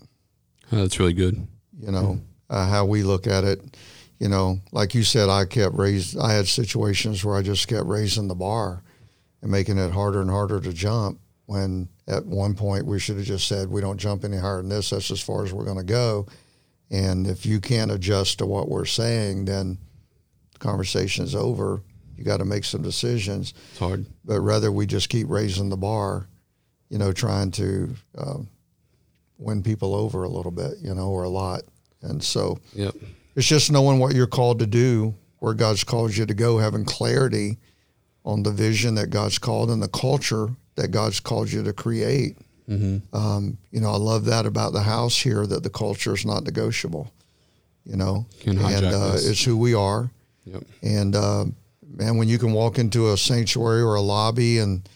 Oh, 0.71 0.77
that's 0.77 1.01
really 1.01 1.15
good. 1.15 1.47
You 1.81 1.91
know, 1.91 2.21
uh, 2.51 2.69
how 2.69 2.85
we 2.85 3.03
look 3.03 3.27
at 3.27 3.45
it. 3.45 3.79
You 4.19 4.29
know, 4.29 4.61
like 4.71 4.95
you 4.95 5.03
said, 5.03 5.31
I 5.31 5.47
kept 5.47 5.75
raised. 5.75 6.19
I 6.19 6.35
had 6.35 6.47
situations 6.47 7.25
where 7.25 7.35
I 7.35 7.41
just 7.41 7.67
kept 7.67 7.87
raising 7.87 8.29
the 8.29 8.35
bar 8.35 8.83
and 9.41 9.51
making 9.51 9.79
it 9.79 9.91
harder 9.91 10.21
and 10.21 10.29
harder 10.29 10.61
to 10.61 10.73
jump. 10.75 11.19
When 11.47 11.89
at 12.07 12.27
one 12.27 12.55
point 12.55 12.85
we 12.85 13.01
should 13.01 13.17
have 13.17 13.25
just 13.25 13.49
said, 13.49 13.71
"We 13.71 13.81
don't 13.81 13.99
jump 13.99 14.23
any 14.23 14.37
higher 14.37 14.59
than 14.59 14.69
this. 14.69 14.91
That's 14.91 15.11
as 15.11 15.21
far 15.21 15.43
as 15.43 15.55
we're 15.55 15.65
going 15.65 15.79
to 15.79 15.83
go." 15.83 16.27
And 16.91 17.27
if 17.27 17.47
you 17.47 17.59
can't 17.59 17.91
adjust 17.91 18.39
to 18.39 18.47
what 18.47 18.69
we're 18.69 18.85
saying, 18.85 19.47
then 19.47 19.79
the 20.53 20.59
conversation 20.59 21.25
is 21.25 21.35
over. 21.35 21.83
You 22.17 22.25
got 22.25 22.37
to 22.37 22.45
make 22.45 22.65
some 22.65 22.83
decisions. 22.83 23.55
It's 23.71 23.79
hard. 23.79 24.05
But 24.27 24.43
rather, 24.43 24.71
we 24.71 24.85
just 24.85 25.09
keep 25.09 25.27
raising 25.31 25.71
the 25.71 25.79
bar 25.79 26.29
you 26.91 26.99
know, 26.99 27.13
trying 27.13 27.51
to 27.53 27.95
uh, 28.19 28.39
win 29.39 29.63
people 29.63 29.95
over 29.95 30.25
a 30.25 30.29
little 30.29 30.51
bit, 30.51 30.75
you 30.83 30.95
know, 30.95 31.09
or 31.09 31.23
a 31.23 31.29
lot. 31.29 31.63
And 32.03 32.23
so 32.23 32.59
yep. 32.75 32.95
it's 33.37 33.47
just 33.47 33.73
knowing 33.73 33.99
what 33.99 34.15
you're 34.15 34.27
called 34.27 34.59
to 34.59 34.67
do, 34.67 35.15
where 35.39 35.55
God's 35.55 35.85
called 35.85 36.15
you 36.15 36.27
to 36.27 36.35
go, 36.35 36.59
having 36.59 36.85
clarity 36.85 37.57
on 38.25 38.43
the 38.43 38.51
vision 38.51 38.95
that 38.97 39.09
God's 39.09 39.39
called 39.39 39.71
and 39.71 39.83
the 39.83 39.89
culture 39.89 40.49
that 40.75 40.89
God's 40.89 41.21
called 41.21 41.51
you 41.51 41.63
to 41.63 41.73
create. 41.73 42.37
Mm-hmm. 42.69 43.17
Um, 43.17 43.59
you 43.71 43.81
know, 43.81 43.91
I 43.91 43.97
love 43.97 44.27
that 44.27 44.47
about 44.47 44.73
the 44.73 44.83
house 44.83 45.17
here 45.19 45.47
that 45.47 45.63
the 45.63 45.71
culture 45.71 46.15
is 46.15 46.25
not 46.25 46.45
negotiable. 46.45 47.11
You 47.85 47.97
know, 47.97 48.27
and 48.47 48.85
uh, 48.85 49.13
it's 49.15 49.43
who 49.43 49.57
we 49.57 49.75
are. 49.75 50.11
Yep. 50.45 50.63
And 50.83 51.17
uh, 51.17 51.45
man, 51.83 52.19
when 52.19 52.29
you 52.29 52.39
can 52.39 52.53
walk 52.53 52.79
into 52.79 53.13
a 53.13 53.17
sanctuary 53.17 53.81
or 53.83 53.95
a 53.95 54.01
lobby 54.01 54.59
and 54.59 54.89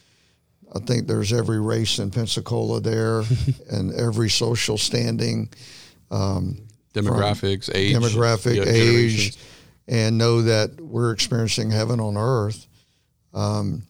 I 0.74 0.80
think 0.80 1.06
there's 1.06 1.32
every 1.32 1.60
race 1.60 1.98
in 1.98 2.10
Pensacola 2.10 2.80
there, 2.80 3.22
and 3.70 3.92
every 3.94 4.28
social 4.30 4.76
standing, 4.78 5.48
Demographics, 6.94 7.70
age, 7.74 7.94
demographic, 7.96 8.56
yeah, 8.56 8.64
age, 8.66 9.36
and 9.88 10.16
know 10.16 10.42
that 10.42 10.80
we're 10.80 11.12
experiencing 11.12 11.70
heaven 11.70 11.98
on 12.00 12.16
earth. 12.16 12.66
Um, 13.32 13.82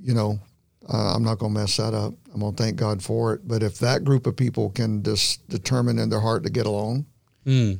you 0.00 0.14
know, 0.14 0.38
uh, 0.88 1.14
I'm 1.14 1.24
not 1.24 1.38
going 1.38 1.52
to 1.52 1.60
mess 1.60 1.76
that 1.78 1.94
up. 1.94 2.14
I'm 2.32 2.40
going 2.40 2.54
to 2.54 2.62
thank 2.62 2.76
God 2.76 3.02
for 3.02 3.34
it. 3.34 3.46
But 3.46 3.62
if 3.64 3.78
that 3.80 4.04
group 4.04 4.26
of 4.28 4.36
people 4.36 4.70
can 4.70 5.02
just 5.02 5.46
determine 5.48 5.98
in 5.98 6.08
their 6.10 6.20
heart 6.20 6.44
to 6.44 6.50
get 6.50 6.66
along, 6.66 7.06
Mm. 7.46 7.78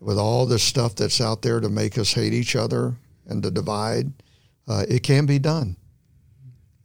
with 0.00 0.18
all 0.18 0.44
the 0.44 0.58
stuff 0.58 0.96
that's 0.96 1.20
out 1.20 1.40
there 1.40 1.60
to 1.60 1.68
make 1.68 1.96
us 1.98 2.12
hate 2.12 2.32
each 2.32 2.56
other 2.56 2.94
and 3.26 3.42
to 3.44 3.50
divide, 3.50 4.12
uh, 4.66 4.84
it 4.88 5.02
can 5.04 5.24
be 5.24 5.38
done. 5.38 5.76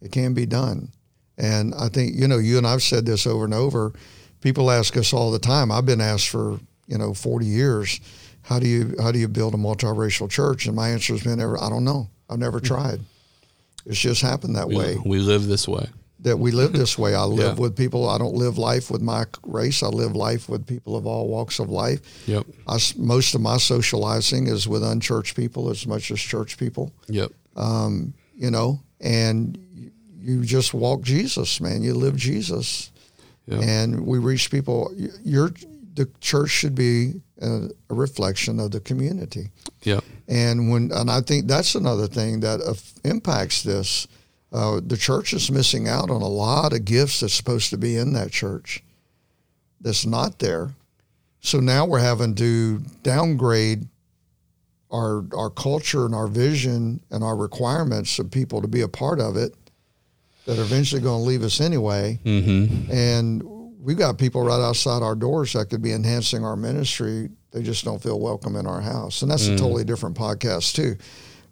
It 0.02 0.12
can 0.12 0.34
be 0.34 0.46
done. 0.46 0.92
And 1.38 1.74
I 1.76 1.90
think, 1.90 2.16
you 2.16 2.28
know, 2.28 2.38
you 2.38 2.58
and 2.58 2.68
I've 2.68 2.84
said 2.84 3.06
this 3.06 3.26
over 3.26 3.46
and 3.46 3.54
over. 3.54 3.94
People 4.42 4.72
ask 4.72 4.96
us 4.98 5.14
all 5.14 5.32
the 5.32 5.40
time. 5.40 5.72
I've 5.72 5.86
been 5.86 6.02
asked 6.02 6.30
for, 6.30 6.60
you 6.88 6.98
know, 6.98 7.14
40 7.14 7.46
years, 7.46 8.00
how 8.42 8.60
do 8.60 8.68
you 8.68 8.96
how 9.02 9.12
do 9.12 9.20
you 9.20 9.28
build 9.28 9.54
a 9.54 9.58
multiracial 9.58 10.30
church? 10.30 10.66
And 10.66 10.76
my 10.76 10.90
answer 10.90 11.14
has 11.14 11.24
been, 11.24 11.40
ever, 11.40 11.62
I 11.62 11.70
don't 11.70 11.84
know. 11.84 12.10
I've 12.30 12.40
never 12.40 12.60
tried. 12.60 13.02
It's 13.86 14.00
just 14.00 14.22
happened 14.22 14.56
that 14.56 14.68
We, 14.68 14.76
way 14.76 14.98
we 15.06 15.20
live 15.20 15.48
this 15.48 15.68
way. 15.68 15.88
that 16.22 16.38
we 16.38 16.52
live 16.52 16.74
this 16.74 16.98
way. 16.98 17.16
I 17.16 17.24
live 17.24 17.58
Yeah. 17.58 17.62
with 17.62 17.76
people. 17.76 18.08
I 18.10 18.18
don't 18.18 18.36
live 18.36 18.58
life 18.58 18.92
with 18.92 19.02
my 19.02 19.26
race. 19.46 19.82
I 19.84 19.88
live 19.88 20.16
life 20.16 20.50
with 20.50 20.66
people 20.66 20.96
of 20.96 21.06
all 21.08 21.28
walks 21.28 21.60
of 21.60 21.70
life. 21.70 22.02
Yep. 22.28 22.46
I 22.68 22.78
most 22.98 23.36
of 23.36 23.42
my 23.42 23.58
socializing 23.58 24.48
is 24.48 24.68
with 24.68 24.84
unchurched 24.84 25.36
people 25.36 25.70
as 25.70 25.86
much 25.88 26.12
as 26.12 26.20
church 26.20 26.58
people, 26.58 26.92
Yep. 27.08 27.32
Um, 27.56 28.14
you 28.36 28.52
know, 28.52 28.80
and 29.02 29.58
you- 30.22 30.44
just 30.44 30.74
walk 30.74 31.02
Jesus, 31.02 31.60
man. 31.62 31.82
You 31.84 31.94
live 31.94 32.16
Jesus. 32.16 32.92
Yeah. 33.48 33.62
And 33.62 34.06
we 34.06 34.20
reach 34.20 34.52
people. 34.52 34.94
Your, 35.24 35.52
the 35.96 36.10
church 36.22 36.52
should 36.52 36.76
be 36.76 37.22
a, 37.42 37.70
a 37.90 37.94
reflection 37.94 38.60
of 38.60 38.72
the 38.72 38.80
community. 38.80 39.50
Yep. 39.84 40.04
And 40.28 40.70
when, 40.70 40.92
and 40.92 41.10
I 41.10 41.22
think 41.22 41.48
that's 41.48 41.76
another 41.76 42.08
thing 42.08 42.42
that 42.42 42.60
impacts 43.04 43.64
this. 43.64 44.08
Uh, 44.52 44.82
the 44.86 44.98
church 44.98 45.34
is 45.34 45.52
missing 45.52 45.88
out 45.88 46.10
on 46.10 46.22
a 46.22 46.28
lot 46.28 46.74
of 46.74 46.86
gifts 46.86 47.20
that's 47.20 47.34
supposed 47.34 47.70
to 47.70 47.78
be 47.78 47.96
in 47.98 48.14
that 48.14 48.32
church 48.32 48.84
that's 49.82 50.06
not 50.06 50.40
there. 50.40 50.72
So 51.42 51.60
now 51.60 51.86
we're 51.86 52.00
having 52.00 52.36
to 52.36 52.80
downgrade 53.04 53.88
our 54.92 55.24
our 55.36 55.50
culture 55.52 56.06
and 56.06 56.16
our 56.16 56.28
vision 56.28 57.00
and 57.12 57.24
our 57.24 57.36
requirements 57.36 58.18
of 58.20 58.32
people 58.32 58.62
to 58.62 58.68
be 58.68 58.82
a 58.82 58.88
part 58.88 59.20
of 59.20 59.38
it 59.38 59.54
that 60.50 60.58
are 60.58 60.64
eventually 60.64 61.00
going 61.00 61.22
to 61.22 61.28
leave 61.28 61.44
us 61.44 61.62
anyway. 61.62 62.20
Mm-hmm. 62.26 62.92
And 62.92 63.44
we've 63.80 64.00
got 64.00 64.18
people 64.18 64.42
right 64.42 64.60
outside 64.60 65.04
our 65.04 65.14
doors 65.14 65.54
that 65.54 65.70
could 65.70 65.84
be 65.84 65.94
enhancing 65.94 66.44
our 66.44 66.56
ministry. 66.56 67.30
They 67.52 67.62
just 67.62 67.86
don't 67.86 68.02
feel 68.02 68.20
welcome 68.20 68.56
in 68.56 68.66
our 68.66 68.82
house. 68.82 69.22
And 69.22 69.30
that's 69.30 69.46
a 69.46 69.56
totally 69.56 69.84
different 69.84 70.18
podcast, 70.18 70.74
too. 70.74 70.96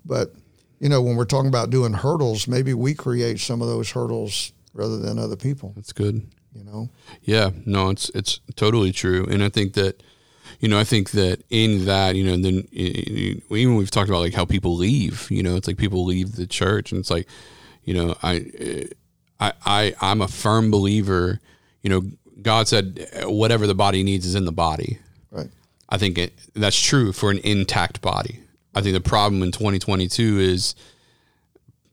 But, 0.03 0.33
you 0.79 0.89
know, 0.89 1.03
when 1.03 1.15
we're 1.15 1.25
talking 1.25 1.47
about 1.47 1.69
doing 1.69 1.93
hurdles, 1.93 2.47
maybe 2.47 2.73
we 2.73 2.95
create 2.95 3.39
some 3.39 3.61
of 3.61 3.67
those 3.67 3.91
hurdles 3.91 4.51
rather 4.73 4.97
than 4.97 5.19
other 5.19 5.35
people, 5.35 5.73
That's 5.75 5.93
good. 5.93 6.27
you 6.55 6.63
know? 6.63 6.89
Yeah, 7.21 7.51
no, 7.67 7.89
it's 7.89 8.09
it's 8.15 8.39
totally 8.55 8.91
true, 8.91 9.27
and 9.29 9.43
I 9.43 9.49
think 9.49 9.73
that, 9.73 10.01
you 10.59 10.69
know, 10.69 10.79
I 10.79 10.83
think 10.83 11.11
that 11.11 11.43
in 11.49 11.85
that, 11.85 12.15
you 12.15 12.23
know, 12.23 12.33
and 12.33 12.43
then 12.43 12.67
even 12.71 13.75
we've 13.75 13.91
talked 13.91 14.09
about 14.09 14.21
like 14.21 14.33
how 14.33 14.45
people 14.45 14.75
leave. 14.75 15.27
You 15.29 15.43
know, 15.43 15.55
it's 15.55 15.67
like 15.67 15.77
people 15.77 16.03
leave 16.03 16.35
the 16.35 16.47
church, 16.47 16.91
and 16.91 16.99
it's 16.99 17.11
like, 17.11 17.27
you 17.87 17.93
know, 17.93 18.15
I, 18.21 18.45
eh, 18.59 18.83
I, 19.39 19.53
I, 19.65 19.95
I'm 20.01 20.21
a 20.21 20.27
firm 20.27 20.69
believer. 20.69 21.39
You 21.81 21.89
know, 21.89 22.01
God 22.41 22.67
said 22.67 23.07
eh, 23.13 23.23
whatever 23.23 23.65
the 23.65 23.73
body 23.73 24.03
needs 24.03 24.25
is 24.25 24.35
in 24.35 24.43
the 24.45 24.51
body. 24.51 24.99
Right. 25.31 25.47
I 25.89 25.97
think 25.97 26.17
it, 26.17 26.33
that's 26.53 26.79
true 26.79 27.13
for 27.13 27.31
an 27.31 27.39
intact 27.39 28.01
body. 28.01 28.41
I 28.75 28.81
think 28.81 28.93
the 28.93 29.09
problem 29.09 29.41
in 29.41 29.53
2022 29.53 30.37
is, 30.39 30.75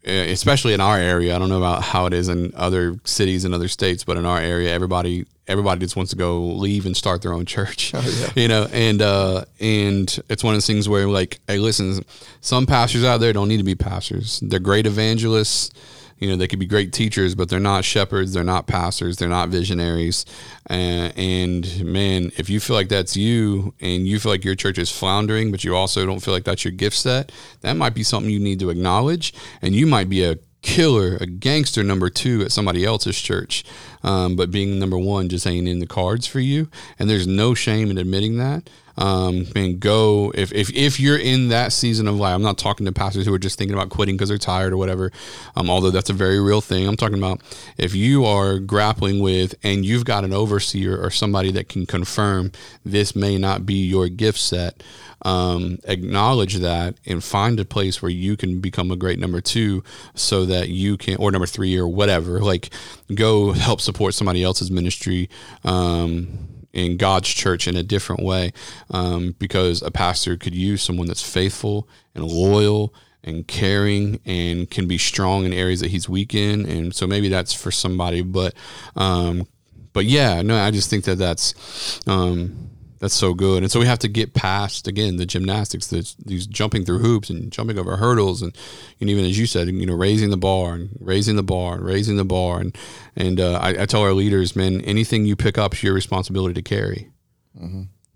uh, 0.06 0.10
especially 0.10 0.74
in 0.74 0.80
our 0.80 0.98
area, 0.98 1.34
I 1.34 1.38
don't 1.38 1.48
know 1.48 1.58
about 1.58 1.82
how 1.82 2.06
it 2.06 2.12
is 2.12 2.28
in 2.28 2.52
other 2.56 2.98
cities 3.04 3.44
and 3.44 3.54
other 3.54 3.68
states, 3.68 4.02
but 4.02 4.16
in 4.16 4.26
our 4.26 4.40
area, 4.40 4.74
everybody 4.74 5.26
everybody 5.46 5.80
just 5.80 5.96
wants 5.96 6.10
to 6.10 6.16
go 6.16 6.40
leave 6.40 6.86
and 6.86 6.96
start 6.96 7.22
their 7.22 7.32
own 7.32 7.46
church. 7.46 7.92
You 8.36 8.48
know, 8.48 8.66
and 8.72 9.00
uh, 9.00 9.44
and 9.60 10.18
it's 10.28 10.42
one 10.42 10.54
of 10.54 10.56
those 10.56 10.66
things 10.66 10.88
where 10.88 11.06
like, 11.06 11.38
hey, 11.46 11.58
listen, 11.58 12.04
some 12.40 12.66
pastors 12.66 13.04
out 13.04 13.18
there 13.18 13.32
don't 13.32 13.48
need 13.48 13.58
to 13.58 13.64
be 13.64 13.74
pastors. 13.74 14.40
They're 14.40 14.58
great 14.58 14.86
evangelists. 14.86 15.70
You 16.18 16.30
know, 16.30 16.36
they 16.36 16.46
could 16.46 16.58
be 16.58 16.66
great 16.66 16.92
teachers, 16.92 17.34
but 17.34 17.48
they're 17.48 17.60
not 17.60 17.84
shepherds. 17.84 18.32
They're 18.32 18.44
not 18.44 18.66
pastors. 18.66 19.16
They're 19.16 19.28
not 19.28 19.48
visionaries. 19.50 20.24
And, 20.66 21.12
and 21.18 21.84
man, 21.84 22.30
if 22.36 22.48
you 22.48 22.60
feel 22.60 22.76
like 22.76 22.88
that's 22.88 23.16
you 23.16 23.74
and 23.80 24.06
you 24.06 24.18
feel 24.20 24.32
like 24.32 24.44
your 24.44 24.54
church 24.54 24.78
is 24.78 24.90
floundering, 24.90 25.50
but 25.50 25.64
you 25.64 25.76
also 25.76 26.06
don't 26.06 26.20
feel 26.20 26.32
like 26.32 26.44
that's 26.44 26.64
your 26.64 26.72
gift 26.72 26.96
set, 26.96 27.32
that 27.60 27.74
might 27.74 27.94
be 27.94 28.02
something 28.02 28.30
you 28.30 28.40
need 28.40 28.60
to 28.60 28.70
acknowledge. 28.70 29.34
And 29.60 29.74
you 29.74 29.86
might 29.86 30.08
be 30.08 30.24
a 30.24 30.38
killer, 30.64 31.16
a 31.20 31.26
gangster 31.26 31.84
number 31.84 32.08
two 32.08 32.42
at 32.42 32.50
somebody 32.50 32.84
else's 32.84 33.20
church. 33.20 33.64
Um, 34.02 34.34
but 34.34 34.50
being 34.50 34.78
number 34.78 34.98
one 34.98 35.28
just 35.28 35.46
ain't 35.46 35.68
in 35.68 35.78
the 35.78 35.86
cards 35.86 36.26
for 36.26 36.40
you. 36.40 36.68
And 36.98 37.08
there's 37.08 37.26
no 37.26 37.54
shame 37.54 37.90
in 37.90 37.98
admitting 37.98 38.38
that. 38.38 38.68
Um, 38.96 39.46
man, 39.54 39.78
go 39.78 40.32
if, 40.34 40.52
if 40.52 40.70
if 40.72 41.00
you're 41.00 41.18
in 41.18 41.48
that 41.48 41.72
season 41.72 42.06
of 42.06 42.16
life. 42.16 42.34
I'm 42.34 42.42
not 42.42 42.58
talking 42.58 42.86
to 42.86 42.92
pastors 42.92 43.26
who 43.26 43.34
are 43.34 43.38
just 43.38 43.58
thinking 43.58 43.74
about 43.74 43.90
quitting 43.90 44.16
because 44.16 44.28
they're 44.28 44.38
tired 44.38 44.72
or 44.72 44.76
whatever. 44.76 45.10
Um, 45.56 45.68
although 45.70 45.90
that's 45.90 46.10
a 46.10 46.14
very 46.14 46.40
real 46.40 46.60
thing. 46.60 46.86
I'm 46.86 46.96
talking 46.96 47.18
about 47.18 47.40
if 47.76 47.94
you 47.94 48.24
are 48.24 48.58
grappling 48.58 49.20
with 49.20 49.54
and 49.62 49.84
you've 49.84 50.04
got 50.04 50.24
an 50.24 50.32
overseer 50.32 50.96
or 50.96 51.10
somebody 51.10 51.50
that 51.52 51.68
can 51.68 51.86
confirm 51.86 52.52
this 52.84 53.16
may 53.16 53.38
not 53.38 53.66
be 53.66 53.74
your 53.74 54.08
gift 54.08 54.38
set. 54.38 54.82
Um, 55.22 55.78
acknowledge 55.84 56.56
that 56.56 56.96
and 57.06 57.24
find 57.24 57.58
a 57.58 57.64
place 57.64 58.02
where 58.02 58.10
you 58.10 58.36
can 58.36 58.60
become 58.60 58.90
a 58.90 58.96
great 58.96 59.18
number 59.18 59.40
two, 59.40 59.82
so 60.14 60.44
that 60.44 60.68
you 60.68 60.98
can 60.98 61.16
or 61.16 61.30
number 61.30 61.46
three 61.46 61.78
or 61.78 61.88
whatever. 61.88 62.40
Like, 62.40 62.68
go 63.14 63.52
help 63.52 63.80
support 63.80 64.12
somebody 64.12 64.42
else's 64.42 64.70
ministry. 64.70 65.30
Um, 65.64 66.53
in 66.74 66.96
God's 66.96 67.28
church 67.28 67.66
in 67.66 67.76
a 67.76 67.82
different 67.82 68.22
way 68.22 68.52
um, 68.90 69.34
because 69.38 69.80
a 69.80 69.90
pastor 69.90 70.36
could 70.36 70.54
use 70.54 70.82
someone 70.82 71.06
that's 71.06 71.22
faithful 71.22 71.88
and 72.14 72.24
loyal 72.24 72.92
and 73.22 73.46
caring 73.46 74.20
and 74.26 74.68
can 74.68 74.86
be 74.86 74.98
strong 74.98 75.44
in 75.44 75.52
areas 75.52 75.80
that 75.80 75.90
he's 75.90 76.08
weak 76.08 76.34
in. 76.34 76.66
And 76.66 76.94
so 76.94 77.06
maybe 77.06 77.28
that's 77.28 77.54
for 77.54 77.70
somebody 77.70 78.20
but 78.20 78.54
um, 78.96 79.46
but 79.92 80.04
yeah 80.04 80.42
no 80.42 80.56
I 80.60 80.72
just 80.72 80.90
think 80.90 81.04
that 81.04 81.16
that's 81.16 82.00
um, 82.06 82.70
that's 83.04 83.12
so 83.12 83.34
good. 83.34 83.62
And 83.62 83.70
so 83.70 83.78
we 83.78 83.84
have 83.84 83.98
to 83.98 84.08
get 84.08 84.32
past 84.32 84.88
again 84.88 85.16
the 85.18 85.26
gymnastics 85.26 85.88
the, 85.88 86.10
these 86.24 86.46
jumping 86.46 86.86
through 86.86 87.00
hoops 87.00 87.28
and 87.28 87.52
jumping 87.52 87.78
over 87.78 87.98
hurdles 87.98 88.40
and, 88.40 88.56
and 88.98 89.10
even 89.10 89.26
as 89.26 89.38
you 89.38 89.44
said 89.44 89.68
you 89.68 89.84
know 89.84 89.92
raising 89.92 90.30
the 90.30 90.38
bar 90.38 90.72
and 90.72 90.88
raising 90.98 91.36
the 91.36 91.42
bar 91.42 91.74
and 91.74 91.84
raising 91.84 92.16
the 92.16 92.24
bar. 92.24 92.60
And 92.60 92.74
and 93.14 93.40
uh, 93.40 93.58
I, 93.60 93.82
I 93.82 93.84
tell 93.84 94.00
our 94.00 94.14
leaders 94.14 94.56
man 94.56 94.80
anything 94.80 95.26
you 95.26 95.36
pick 95.36 95.58
up 95.58 95.74
is 95.74 95.82
your 95.82 95.92
responsibility 95.92 96.54
to 96.54 96.62
carry. 96.62 97.10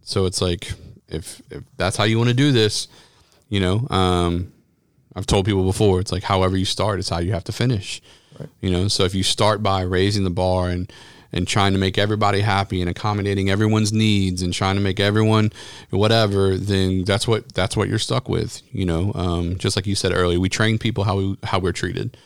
So 0.00 0.24
it's 0.24 0.40
like 0.40 0.72
if 1.06 1.42
if 1.50 1.64
that's 1.76 1.98
how 1.98 2.04
you 2.04 2.16
want 2.16 2.28
to 2.30 2.34
do 2.34 2.50
this 2.50 2.88
you 3.50 3.60
know 3.60 3.86
um, 3.90 4.50
I've 5.14 5.26
told 5.26 5.44
people 5.44 5.64
before 5.64 6.00
it's 6.00 6.12
like 6.12 6.22
however 6.22 6.56
you 6.56 6.64
start 6.64 6.98
it's 6.98 7.10
how 7.10 7.18
you 7.18 7.32
have 7.32 7.44
to 7.44 7.52
finish. 7.52 8.00
You 8.62 8.70
know 8.70 8.88
so 8.88 9.04
if 9.04 9.14
you 9.14 9.22
start 9.22 9.62
by 9.62 9.82
raising 9.82 10.24
the 10.24 10.30
bar 10.30 10.70
and 10.70 10.90
and 11.32 11.46
trying 11.46 11.72
to 11.72 11.78
make 11.78 11.98
everybody 11.98 12.40
happy 12.40 12.80
and 12.80 12.88
accommodating 12.88 13.50
everyone's 13.50 13.92
needs 13.92 14.42
and 14.42 14.52
trying 14.52 14.76
to 14.76 14.80
make 14.80 14.98
everyone 14.98 15.52
whatever 15.90 16.56
then 16.56 17.04
that's 17.04 17.28
what 17.28 17.52
that's 17.54 17.76
what 17.76 17.88
you're 17.88 17.98
stuck 17.98 18.28
with 18.28 18.62
you 18.72 18.84
know? 18.84 19.12
Um, 19.14 19.58
just 19.58 19.76
like 19.76 19.86
you 19.86 19.94
said 19.94 20.12
earlier 20.12 20.40
we 20.40 20.48
train 20.48 20.78
people 20.78 21.04
how 21.04 21.16
we 21.16 21.36
how 21.42 21.58
we're 21.58 21.72
treated. 21.72 22.16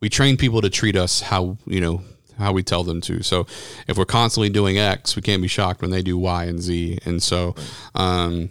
We 0.00 0.08
train 0.08 0.36
people 0.36 0.62
to 0.62 0.70
treat 0.70 0.96
us 0.96 1.20
how 1.20 1.56
you 1.66 1.80
know 1.80 2.02
how 2.38 2.52
we 2.52 2.62
tell 2.62 2.84
them 2.84 3.02
to. 3.02 3.22
So 3.22 3.46
if 3.86 3.98
we're 3.98 4.06
constantly 4.06 4.48
doing 4.50 4.78
x 4.78 5.16
we 5.16 5.22
can't 5.22 5.42
be 5.42 5.48
shocked 5.48 5.82
when 5.82 5.90
they 5.90 6.02
do 6.02 6.18
y 6.18 6.44
and 6.44 6.60
z. 6.60 6.98
And 7.04 7.22
so 7.22 7.54
um 7.94 8.50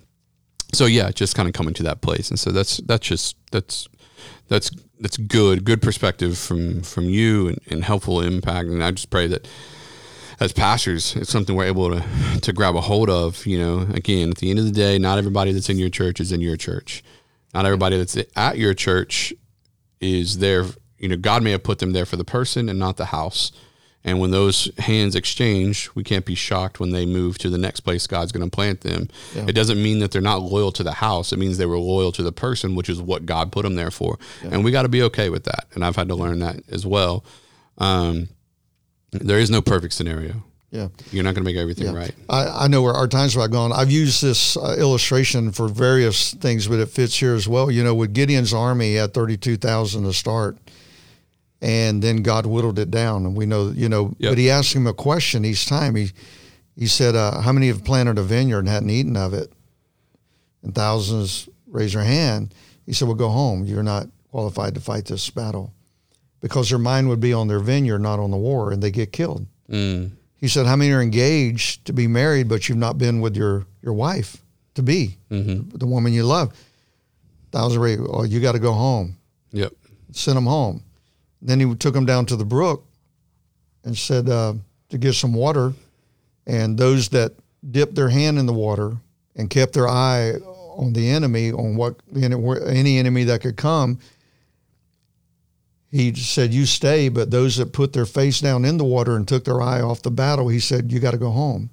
so 0.74 0.86
yeah 0.86 1.12
just 1.12 1.36
kind 1.36 1.48
of 1.48 1.54
coming 1.54 1.74
to 1.76 1.84
that 1.84 2.02
place. 2.02 2.30
And 2.30 2.40
so 2.40 2.52
that's 2.52 2.78
that's 2.78 3.06
just 3.06 3.36
that's 3.52 3.88
that's 4.48 4.72
that's 5.00 5.18
good 5.18 5.64
good 5.64 5.82
perspective 5.82 6.38
from 6.38 6.82
from 6.82 7.06
you 7.06 7.50
and, 7.50 7.60
and 7.70 7.84
helpful 7.84 8.22
impact. 8.22 8.70
And 8.70 8.84
i 8.84 8.92
just 8.92 9.10
pray 9.10 9.28
that 9.28 9.48
as 10.40 10.54
pastors 10.54 11.16
it's 11.16 11.30
something 11.30 11.56
we're 11.56 11.66
able 11.66 11.90
to 11.90 12.04
to 12.42 12.54
grab 12.54 12.76
a 12.76 12.82
hold 12.82 13.10
of 13.10 13.46
you 13.46 13.60
know? 13.60 13.82
Again 13.94 14.30
at 14.32 14.38
the 14.38 14.50
end 14.50 14.60
of 14.60 14.66
the 14.66 14.72
day 14.72 14.98
not 14.98 15.18
everybody 15.18 15.52
that's 15.52 15.70
in 15.70 15.78
your 15.78 15.90
church 15.90 16.20
is 16.20 16.32
in 16.32 16.42
your 16.42 16.58
church. 16.58 17.04
Not 17.54 17.66
everybody 17.66 17.98
that's 17.98 18.18
at 18.36 18.58
your 18.58 18.74
church 18.74 19.34
is 20.00 20.40
there 20.40 20.66
you 20.98 21.10
know 21.10 21.18
god 21.18 21.44
may 21.44 21.52
have 21.52 21.64
put 21.64 21.80
them 21.80 21.92
there 21.92 22.06
for 22.06 22.16
the 22.16 22.24
person 22.24 22.70
and 22.70 22.80
not 22.80 22.98
the 22.98 23.06
house. 23.06 23.52
And 24.02 24.22
when 24.22 24.32
those 24.32 24.72
hands 24.78 25.14
exchange 25.16 25.90
we 25.94 26.04
can't 26.04 26.26
be 26.26 26.36
shocked 26.36 26.80
when 26.80 26.92
they 26.92 27.06
move 27.06 27.38
to 27.40 27.50
the 27.50 27.58
next 27.58 27.82
place 27.82 28.08
god's 28.08 28.32
going 28.32 28.50
to 28.50 28.56
plant 28.56 28.82
them. 28.82 29.10
It 29.48 29.54
doesn't 29.54 29.82
mean 29.82 30.00
that 30.00 30.12
they're 30.12 30.22
not 30.22 30.42
loyal 30.42 30.72
to 30.74 30.84
the 30.84 30.94
house. 30.94 31.34
It 31.34 31.38
means 31.38 31.58
they 31.58 31.66
were 31.66 31.78
loyal 31.78 32.12
to 32.14 32.24
the 32.24 32.32
person 32.32 32.76
which 32.76 32.88
is 32.90 33.02
what 33.02 33.26
god 33.26 33.52
put 33.52 33.64
them 33.64 33.76
there 33.76 33.92
for. 33.92 34.18
And 34.44 34.64
we 34.64 34.72
got 34.72 34.84
to 34.84 34.90
be 34.90 35.02
okay 35.04 35.30
with 35.30 35.44
that. 35.44 35.66
And 35.74 35.84
i've 35.84 35.98
had 35.98 36.08
to 36.08 36.16
learn 36.16 36.40
that 36.40 36.62
as 36.70 36.86
well. 36.86 37.26
Um, 37.78 38.30
there 39.12 39.40
is 39.40 39.50
no 39.50 39.62
perfect 39.62 39.94
scenario. 39.94 40.44
Yeah. 40.72 40.90
You're 41.12 41.24
not 41.24 41.34
going 41.34 41.44
to 41.44 41.52
make 41.52 41.58
everything 41.58 41.88
Yeah. 41.88 41.94
right. 41.96 42.16
I, 42.30 42.66
I 42.66 42.68
know 42.68 42.84
where 42.84 42.94
our 42.94 43.08
times 43.08 43.34
have 43.34 43.50
gone. 43.50 43.72
I've 43.74 43.90
used 43.90 44.22
this 44.22 44.56
uh, 44.56 44.76
illustration 44.78 45.52
for 45.52 45.68
various 45.68 46.36
things, 46.36 46.68
but 46.68 46.78
it 46.80 46.90
fits 46.90 47.16
here 47.16 47.34
as 47.34 47.48
well. 47.48 47.72
You 47.72 47.84
know, 47.84 47.96
with 47.96 48.14
Gideon's 48.14 48.54
army 48.54 48.98
at 49.00 49.14
32,000 49.16 50.04
to 50.04 50.14
start, 50.14 50.58
and 51.62 52.02
then 52.04 52.18
God 52.22 52.46
whittled 52.46 52.78
it 52.78 52.92
down. 52.92 53.26
And 53.26 53.36
we 53.36 53.46
know, 53.48 53.70
you 53.72 53.90
know, 53.90 54.14
Yep. 54.20 54.32
but 54.32 54.38
he 54.38 54.50
asked 54.52 54.74
him 54.74 54.86
a 54.86 54.94
question 54.94 55.44
each 55.44 55.66
time. 55.66 55.96
He, 55.96 56.12
he 56.76 56.86
said, 56.86 57.16
uh, 57.16 57.42
How 57.42 57.52
many 57.52 57.68
have 57.70 57.84
planted 57.84 58.20
a 58.20 58.24
vineyard 58.24 58.60
and 58.60 58.70
hadn't 58.70 58.92
eaten 58.92 59.18
of 59.18 59.34
it? 59.34 59.52
And 60.62 60.76
thousands 60.76 61.50
raise 61.68 61.94
their 61.94 62.04
hand. 62.04 62.54
He 62.86 62.94
said, 62.94 63.08
Well, 63.08 63.16
go 63.18 63.30
home. 63.30 63.66
You're 63.66 63.82
not 63.84 64.08
qualified 64.30 64.76
to 64.76 64.82
fight 64.82 65.06
this 65.06 65.30
battle 65.32 65.74
because 66.42 66.70
their 66.70 66.80
mind 66.80 67.10
would 67.10 67.20
be 67.20 67.34
on 67.34 67.48
their 67.48 67.60
vineyard, 67.60 68.00
not 68.00 68.20
on 68.20 68.32
the 68.32 68.38
war, 68.38 68.72
and 68.72 68.82
they 68.82 68.92
get 68.92 69.12
killed. 69.12 69.46
Mm. 69.70 70.12
He 70.38 70.48
said, 70.48 70.66
How 70.66 70.76
many 70.76 70.92
are 70.92 71.02
engaged 71.02 71.86
to 71.86 71.94
be 71.94 72.08
married, 72.08 72.48
but 72.48 72.68
you've 72.70 72.78
not 72.78 72.98
been 72.98 73.20
with 73.22 73.36
your, 73.36 73.66
your 73.82 73.94
wife 73.94 74.38
to 74.76 74.84
be, 74.84 75.18
Mm-hmm. 75.30 75.78
the 75.78 75.86
woman 75.86 76.14
you 76.14 76.24
love? 76.24 76.54
Thousand 77.52 77.82
rate, 77.82 78.00
oh, 78.02 78.24
you 78.24 78.40
got 78.40 78.54
to 78.54 78.60
go 78.60 78.74
home. 78.74 79.16
Yep. 79.52 79.74
Send 80.12 80.38
them 80.38 80.46
home. 80.46 80.84
Then 81.42 81.60
he 81.60 81.76
took 81.76 81.94
them 81.94 82.06
down 82.06 82.26
to 82.28 82.36
the 82.36 82.46
brook 82.46 82.86
and 83.84 83.98
said 83.98 84.30
uh, 84.30 84.54
to 84.90 84.98
get 84.98 85.14
some 85.14 85.34
water. 85.34 85.74
And 86.46 86.78
those 86.78 87.10
that 87.10 87.34
dipped 87.72 87.96
their 87.96 88.10
hand 88.10 88.38
in 88.40 88.46
the 88.46 88.54
water 88.54 88.98
and 89.36 89.50
kept 89.50 89.74
their 89.74 89.88
eye 89.88 90.34
on 90.76 90.94
the 90.94 91.10
enemy, 91.10 91.52
on 91.52 91.76
what 91.76 91.96
any 92.14 92.98
enemy 92.98 93.24
that 93.26 93.42
could 93.42 93.58
come, 93.58 94.00
he 95.92 96.14
said, 96.16 96.54
You 96.54 96.66
stay. 96.66 97.10
But 97.10 97.32
those 97.32 97.58
that 97.58 97.74
put 97.74 97.94
their 97.94 98.06
face 98.06 98.40
down 98.42 98.66
in 98.66 98.78
the 98.78 98.84
water 98.86 99.16
and 99.16 99.28
took 99.28 99.46
their 99.46 99.62
eye 99.62 99.82
off 99.82 100.02
the 100.02 100.12
battle, 100.12 100.48
he 100.48 100.60
said, 100.60 100.92
You 100.92 101.00
got 101.00 101.12
to 101.12 101.18
go 101.18 101.32
home. 101.32 101.70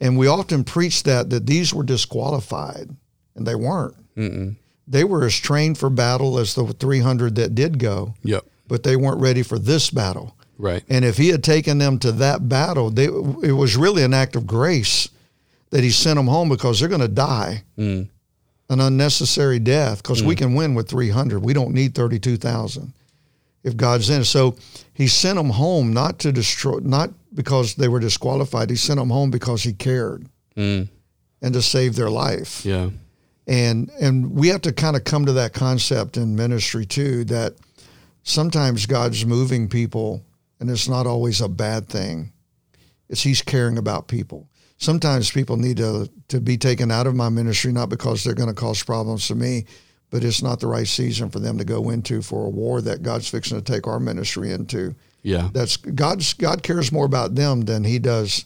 And 0.00 0.18
we 0.18 0.26
often 0.26 0.64
preach 0.64 1.02
that, 1.04 1.30
that 1.30 1.46
these 1.46 1.72
were 1.72 1.82
disqualified, 1.84 2.90
and 3.34 3.46
they 3.46 3.54
weren't. 3.54 3.94
Mm-mm. 4.16 4.56
They 4.86 5.04
were 5.04 5.24
as 5.24 5.34
trained 5.36 5.78
for 5.78 5.88
battle 5.90 6.38
as 6.38 6.54
the 6.54 6.66
300 6.66 7.34
that 7.36 7.54
did 7.54 7.78
go, 7.78 8.14
Yep. 8.22 8.44
but 8.68 8.82
they 8.82 8.94
weren't 8.96 9.20
ready 9.20 9.42
for 9.42 9.58
this 9.58 9.90
battle. 9.90 10.36
Right. 10.58 10.82
And 10.88 11.04
if 11.04 11.16
he 11.16 11.28
had 11.28 11.42
taken 11.42 11.78
them 11.78 11.98
to 12.00 12.12
that 12.12 12.48
battle, 12.48 12.90
they, 12.90 13.04
it 13.06 13.56
was 13.56 13.76
really 13.76 14.02
an 14.02 14.14
act 14.14 14.36
of 14.36 14.46
grace 14.46 15.08
that 15.70 15.82
he 15.82 15.90
sent 15.90 16.16
them 16.16 16.28
home 16.28 16.48
because 16.48 16.78
they're 16.80 16.88
going 16.88 17.00
to 17.00 17.08
die 17.08 17.64
Mm. 17.76 18.08
An 18.68 18.80
unnecessary 18.80 19.58
death 19.58 20.02
because 20.02 20.22
we 20.22 20.34
can 20.34 20.54
win 20.54 20.74
with 20.74 20.88
300. 20.88 21.38
We 21.40 21.52
don't 21.52 21.72
need 21.72 21.94
32,000 21.94 22.92
if 23.62 23.76
God's 23.76 24.10
in 24.10 24.22
it. 24.22 24.24
So 24.24 24.56
he 24.92 25.06
sent 25.08 25.36
them 25.36 25.50
home 25.50 25.92
not 25.92 26.18
to 26.20 26.32
destroy, 26.32 26.78
not 26.78 27.10
because 27.34 27.74
they 27.76 27.88
were 27.88 28.00
disqualified. 28.00 28.70
He 28.70 28.76
sent 28.76 28.98
them 28.98 29.10
home 29.10 29.30
because 29.30 29.62
he 29.62 29.72
cared 29.72 30.26
Mm. 30.56 30.88
and 31.42 31.52
to 31.54 31.60
save 31.62 31.96
their 31.96 32.10
life. 32.10 32.64
Yeah. 32.64 32.90
And 33.46 33.90
and 34.00 34.32
we 34.32 34.48
have 34.48 34.62
to 34.62 34.72
kind 34.72 34.96
of 34.96 35.04
come 35.04 35.26
to 35.26 35.34
that 35.34 35.52
concept 35.52 36.16
in 36.16 36.34
ministry 36.34 36.86
too 36.86 37.24
that 37.26 37.54
sometimes 38.22 38.86
God's 38.86 39.24
moving 39.26 39.68
people 39.68 40.22
and 40.58 40.70
it's 40.70 40.88
not 40.88 41.06
always 41.06 41.40
a 41.40 41.48
bad 41.48 41.88
thing. 41.88 42.32
It's 43.08 43.22
he's 43.22 43.42
caring 43.42 43.78
about 43.78 44.08
people. 44.08 44.48
Sometimes 44.78 45.30
people 45.30 45.56
need 45.56 45.78
to 45.78 46.10
to 46.28 46.40
be 46.40 46.56
taken 46.56 46.90
out 46.90 47.06
of 47.06 47.14
my 47.14 47.28
ministry 47.28 47.72
not 47.72 47.88
because 47.88 48.22
they're 48.22 48.34
going 48.34 48.48
to 48.48 48.54
cause 48.54 48.82
problems 48.82 49.28
to 49.28 49.34
me, 49.34 49.66
but 50.10 50.22
it's 50.22 50.42
not 50.42 50.60
the 50.60 50.66
right 50.66 50.86
season 50.86 51.30
for 51.30 51.40
them 51.40 51.58
to 51.58 51.64
go 51.64 51.90
into 51.90 52.22
for 52.22 52.46
a 52.46 52.50
war 52.50 52.80
that 52.82 53.02
God's 53.02 53.28
fixing 53.28 53.60
to 53.60 53.64
take 53.64 53.86
our 53.86 54.00
ministry 54.00 54.52
into. 54.52 54.94
Yeah. 55.22 55.48
That's 55.52 55.76
God's 55.76 56.34
God 56.34 56.62
cares 56.62 56.92
more 56.92 57.06
about 57.06 57.34
them 57.34 57.62
than 57.62 57.84
he 57.84 57.98
does 57.98 58.44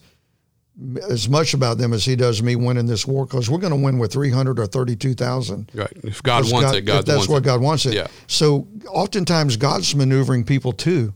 as 1.11 1.29
much 1.29 1.53
about 1.53 1.79
them 1.79 1.93
as 1.93 2.05
he 2.05 2.17
does 2.17 2.43
me 2.43 2.57
winning 2.57 2.87
this 2.87 3.07
war 3.07 3.27
because 3.27 3.51
we're 3.51 3.59
going 3.59 3.73
to 3.73 3.79
win 3.85 3.99
with 3.99 4.13
300 4.13 4.59
or 4.59 4.67
32,000. 4.67 5.71
Right. 5.75 5.93
If 6.05 6.23
God 6.23 6.51
wants 6.51 6.73
it, 6.73 6.79
if 6.79 6.85
God 6.87 7.07
that's 7.07 7.29
what 7.29 7.39
it. 7.39 7.45
God 7.45 7.61
wants 7.61 7.87
it. 7.87 7.95
Yeah. 7.95 8.07
So 8.29 8.67
oftentimes 8.89 9.57
God's 9.57 9.95
maneuvering 9.95 10.45
people 10.45 10.73
too. 10.73 11.13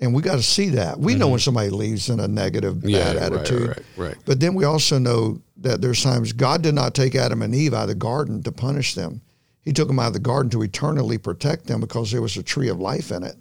And 0.00 0.14
we 0.14 0.22
got 0.22 0.36
to 0.36 0.42
see 0.42 0.68
that. 0.70 0.98
We 1.00 1.16
know 1.16 1.28
when 1.28 1.40
somebody 1.40 1.70
leaves 1.70 2.08
in 2.08 2.20
a 2.20 2.28
negative, 2.28 2.76
Mm-hmm. 2.76 2.88
Yeah. 2.88 2.98
bad 3.14 3.16
right, 3.16 3.40
attitude. 3.40 3.68
Right. 3.68 3.82
Right. 3.96 4.16
But 4.24 4.38
then 4.38 4.54
we 4.54 4.64
also 4.64 4.98
know 4.98 5.40
that 5.56 5.80
there's 5.80 6.02
times 6.02 6.32
God 6.32 6.62
did 6.62 6.74
not 6.74 6.94
take 6.94 7.16
Adam 7.16 7.42
and 7.42 7.52
Eve 7.54 7.74
out 7.74 7.82
of 7.82 7.88
the 7.88 7.94
garden 7.96 8.42
to 8.44 8.52
punish 8.52 8.94
them. 8.94 9.20
He 9.62 9.72
took 9.72 9.88
them 9.88 9.98
out 9.98 10.06
of 10.08 10.12
the 10.12 10.20
garden 10.20 10.50
to 10.50 10.62
eternally 10.62 11.18
protect 11.18 11.66
them 11.66 11.80
because 11.80 12.12
there 12.12 12.22
was 12.22 12.36
a 12.36 12.42
tree 12.44 12.68
of 12.68 12.78
life 12.78 13.10
in 13.10 13.24
it. 13.24 13.34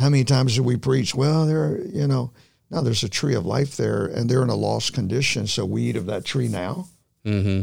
How 0.00 0.08
many 0.08 0.24
times 0.24 0.56
did 0.56 0.64
we 0.64 0.76
preach? 0.76 1.14
Well, 1.14 1.46
there, 1.46 1.80
you 1.86 2.06
know, 2.08 2.32
now 2.70 2.80
there's 2.80 3.02
a 3.04 3.08
tree 3.08 3.34
of 3.34 3.46
life 3.46 3.76
there, 3.76 4.06
and 4.06 4.28
they're 4.28 4.42
in 4.42 4.50
a 4.50 4.54
lost 4.54 4.92
condition. 4.92 5.46
So 5.46 5.64
we 5.64 5.82
eat 5.82 5.96
of 5.96 6.06
that 6.06 6.24
tree 6.24 6.48
now. 6.48 6.86
Mm-hmm. 7.24 7.62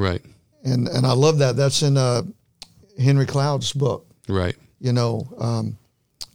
Right. 0.00 0.22
And 0.64 0.88
and 0.88 1.06
I 1.06 1.12
love 1.12 1.38
that. 1.38 1.56
That's 1.56 1.82
in 1.82 1.96
uh, 1.96 2.22
Henry 2.98 3.26
Cloud's 3.26 3.72
book. 3.72 4.06
Right. 4.28 4.56
You 4.80 4.92
know, 4.92 5.28
um, 5.38 5.78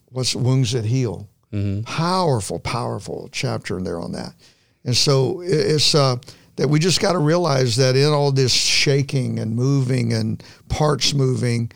what's 0.09 0.35
wounds 0.35 0.71
that 0.71 0.85
heal. 0.85 1.27
Mm-hmm. 1.51 1.83
Powerful, 1.83 2.59
powerful 2.59 3.29
chapter 3.31 3.77
in 3.77 3.83
there 3.83 3.99
on 3.99 4.11
that. 4.13 4.33
And 4.85 4.95
so 4.95 5.41
it's 5.41 5.95
uh, 5.95 6.17
that 6.55 6.67
we 6.67 6.79
just 6.79 6.99
got 6.99 7.13
to 7.13 7.19
realize 7.19 7.75
that 7.77 7.95
in 7.95 8.11
all 8.11 8.31
this 8.31 8.53
shaking 8.53 9.39
and 9.39 9.55
moving 9.55 10.13
and 10.13 10.43
parts 10.69 11.13
moving, 11.13 11.71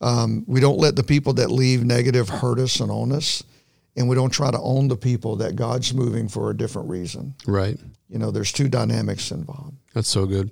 um, 0.00 0.44
we 0.46 0.60
don't 0.60 0.78
let 0.78 0.96
the 0.96 1.02
people 1.02 1.32
that 1.34 1.50
leave 1.50 1.84
negative 1.84 2.28
hurt 2.28 2.58
us 2.58 2.80
and 2.80 2.90
own 2.90 3.12
us, 3.12 3.42
and 3.96 4.08
we 4.08 4.16
don't 4.16 4.30
try 4.30 4.50
to 4.50 4.58
own 4.60 4.88
the 4.88 4.96
people 4.96 5.36
that 5.36 5.56
God's 5.56 5.94
moving 5.94 6.28
for 6.28 6.50
a 6.50 6.56
different 6.56 6.88
reason. 6.88 7.34
Right. 7.46 7.78
You 8.08 8.18
know, 8.18 8.30
there's 8.30 8.52
two 8.52 8.68
dynamics 8.68 9.30
involved. 9.30 9.76
That's 9.94 10.08
so 10.08 10.26
good. 10.26 10.50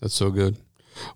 That's 0.00 0.14
so 0.14 0.30
good. 0.30 0.56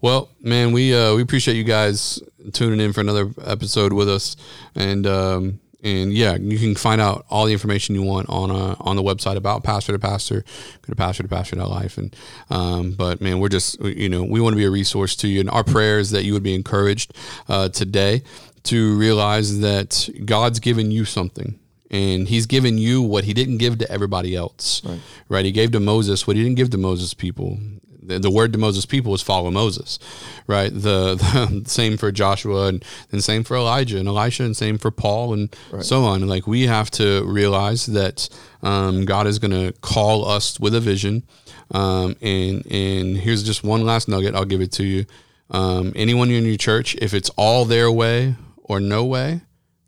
Well, 0.01 0.31
man, 0.41 0.73
we 0.73 0.95
uh, 0.95 1.15
we 1.15 1.23
appreciate 1.23 1.57
you 1.57 1.65
guys 1.65 2.21
tuning 2.53 2.81
in 2.81 2.93
for 2.93 3.01
another 3.01 3.31
episode 3.45 3.93
with 3.93 4.09
us, 4.09 4.37
and 4.75 5.07
um, 5.07 5.61
and 5.83 6.13
yeah, 6.13 6.37
you 6.37 6.59
can 6.59 6.75
find 6.75 7.01
out 7.01 7.25
all 7.31 7.47
the 7.47 7.53
information 7.53 7.95
you 7.95 8.03
want 8.03 8.29
on 8.29 8.51
uh, 8.51 8.77
on 8.81 8.97
the 8.97 9.03
website 9.03 9.37
about 9.37 9.65
Pastor 9.65 9.93
to 9.93 9.99
Pastor. 9.99 10.43
Go 10.83 10.91
to 10.91 10.97
pastor 10.97 11.23
to 11.23 11.29
pastor 11.29 11.57
life, 11.57 11.99
and 11.99 12.15
um, 12.51 12.93
but 12.93 13.21
man, 13.21 13.39
we're 13.39 13.49
just 13.49 13.81
you 13.81 14.09
know 14.09 14.25
we 14.25 14.41
want 14.41 14.55
to 14.55 14.59
be 14.59 14.65
a 14.65 14.71
resource 14.71 15.17
to 15.17 15.29
you, 15.29 15.41
and 15.41 15.51
our 15.51 15.65
prayer 15.65 15.99
is 15.99 16.11
that 16.11 16.25
you 16.25 16.33
would 16.33 16.43
be 16.43 16.55
encouraged 16.55 17.15
uh, 17.49 17.69
today 17.69 18.23
to 18.65 18.97
realize 18.97 19.61
that 19.61 20.09
God's 20.25 20.59
given 20.59 20.91
you 20.91 21.05
something 21.05 21.59
and 21.89 22.27
he's 22.27 22.47
given 22.47 22.79
you 22.79 23.01
what 23.01 23.25
he 23.25 23.33
didn't 23.33 23.59
give 23.59 23.79
to 23.79 23.89
everybody 23.91 24.35
else. 24.35 24.83
Right, 25.29 25.45
he 25.45 25.53
gave 25.53 25.71
to 25.73 25.81
moses 25.81 26.27
what 26.27 26.37
he 26.37 26.43
didn't 26.43 26.57
give 26.57 26.71
to 26.71 26.79
moses 26.79 27.15
people 27.15 27.59
the, 28.07 28.19
the 28.19 28.31
word 28.31 28.53
to 28.53 28.59
moses 28.59 28.87
people 28.87 29.13
was 29.13 29.23
follow 29.23 29.51
moses 29.51 29.99
right 30.47 30.73
the, 30.73 31.15
the 31.65 31.69
same 31.69 31.97
for 31.97 32.11
joshua 32.13 32.69
and, 32.69 32.85
and 33.13 33.23
same 33.23 33.45
for 33.45 33.57
elijah 33.57 33.99
and 33.99 34.09
elisha 34.09 34.45
and 34.45 34.57
same 34.57 34.79
for 34.79 34.91
paul 34.91 35.33
and 35.33 35.55
so 35.81 36.05
on 36.05 36.23
and 36.23 36.31
like 36.31 36.47
we 36.47 36.67
have 36.67 36.91
to 36.91 37.25
realize 37.25 37.87
that 37.87 38.29
um, 38.63 39.05
god 39.05 39.27
is 39.27 39.39
going 39.39 39.51
to 39.51 39.73
call 39.81 40.27
us 40.27 40.59
with 40.61 40.75
a 40.75 40.81
vision 40.81 41.23
um, 41.73 42.17
and 42.23 42.65
and 42.71 43.17
here's 43.17 43.43
just 43.43 43.65
one 43.65 43.85
last 43.85 44.09
nugget 44.09 44.35
i'll 44.35 44.45
give 44.45 44.61
it 44.61 44.73
to 44.73 44.85
you 44.85 45.05
um, 45.51 45.93
anyone 45.95 46.31
in 46.31 46.45
your 46.45 46.57
church 46.57 46.97
if 46.97 47.15
it's 47.15 47.31
all 47.31 47.65
their 47.65 47.91
way 47.91 48.35
or 48.65 48.81
no 48.81 49.05
way 49.05 49.41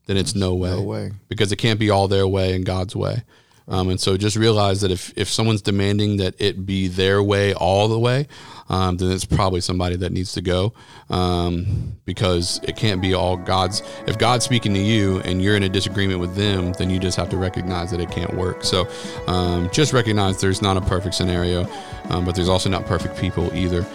then 0.09 0.17
it's 0.17 0.35
no 0.35 0.55
way. 0.55 0.71
No 0.71 0.83
way. 0.83 1.13
Because 1.29 1.53
it 1.53 1.57
can't 1.57 1.79
be 1.79 1.91
all 1.91 2.09
their 2.09 2.27
way 2.27 2.57
and 2.57 2.65
God's 2.65 2.97
way. 2.97 3.23
Um, 3.69 3.91
and 3.91 4.01
so 4.01 4.17
just 4.17 4.37
realize 4.37 4.81
that 4.81 4.91
if, 4.91 5.13
if 5.17 5.29
someone's 5.29 5.63
demanding 5.63 6.17
that 6.19 6.35
it 6.39 6.65
be 6.65 6.89
their 6.89 7.23
way 7.23 7.53
all 7.55 7.89
the 7.89 7.99
way, 7.99 8.27
um, 8.71 8.97
then 8.97 9.11
it's 9.11 9.25
probably 9.25 9.61
somebody 9.61 9.97
that 9.97 10.13
needs 10.13 10.33
to 10.33 10.43
go 10.43 10.75
um, 11.11 11.97
because 12.05 12.61
it 12.65 12.77
can't 12.77 13.01
be 13.01 13.15
all 13.15 13.37
God's. 13.37 13.83
If 14.07 14.19
God's 14.19 14.45
speaking 14.45 14.75
to 14.75 14.81
you 14.81 15.21
and 15.21 15.43
you're 15.43 15.57
in 15.57 15.63
a 15.63 15.69
disagreement 15.69 16.21
with 16.21 16.35
them, 16.35 16.73
then 16.75 16.91
you 16.91 16.99
just 16.99 17.17
have 17.17 17.29
to 17.31 17.37
recognize 17.37 17.91
that 17.91 18.01
it 18.01 18.11
can't 18.11 18.35
work. 18.35 18.65
So 18.65 18.89
um, 19.27 19.71
just 19.73 19.93
recognize 19.93 20.41
there's 20.41 20.63
not 20.63 20.77
a 20.77 20.83
perfect 20.83 21.15
scenario, 21.15 21.67
um, 22.11 22.25
but 22.25 22.35
there's 22.35 22.49
also 22.49 22.69
not 22.69 22.87
perfect 22.87 23.17
people 23.19 23.53
either. 23.55 23.87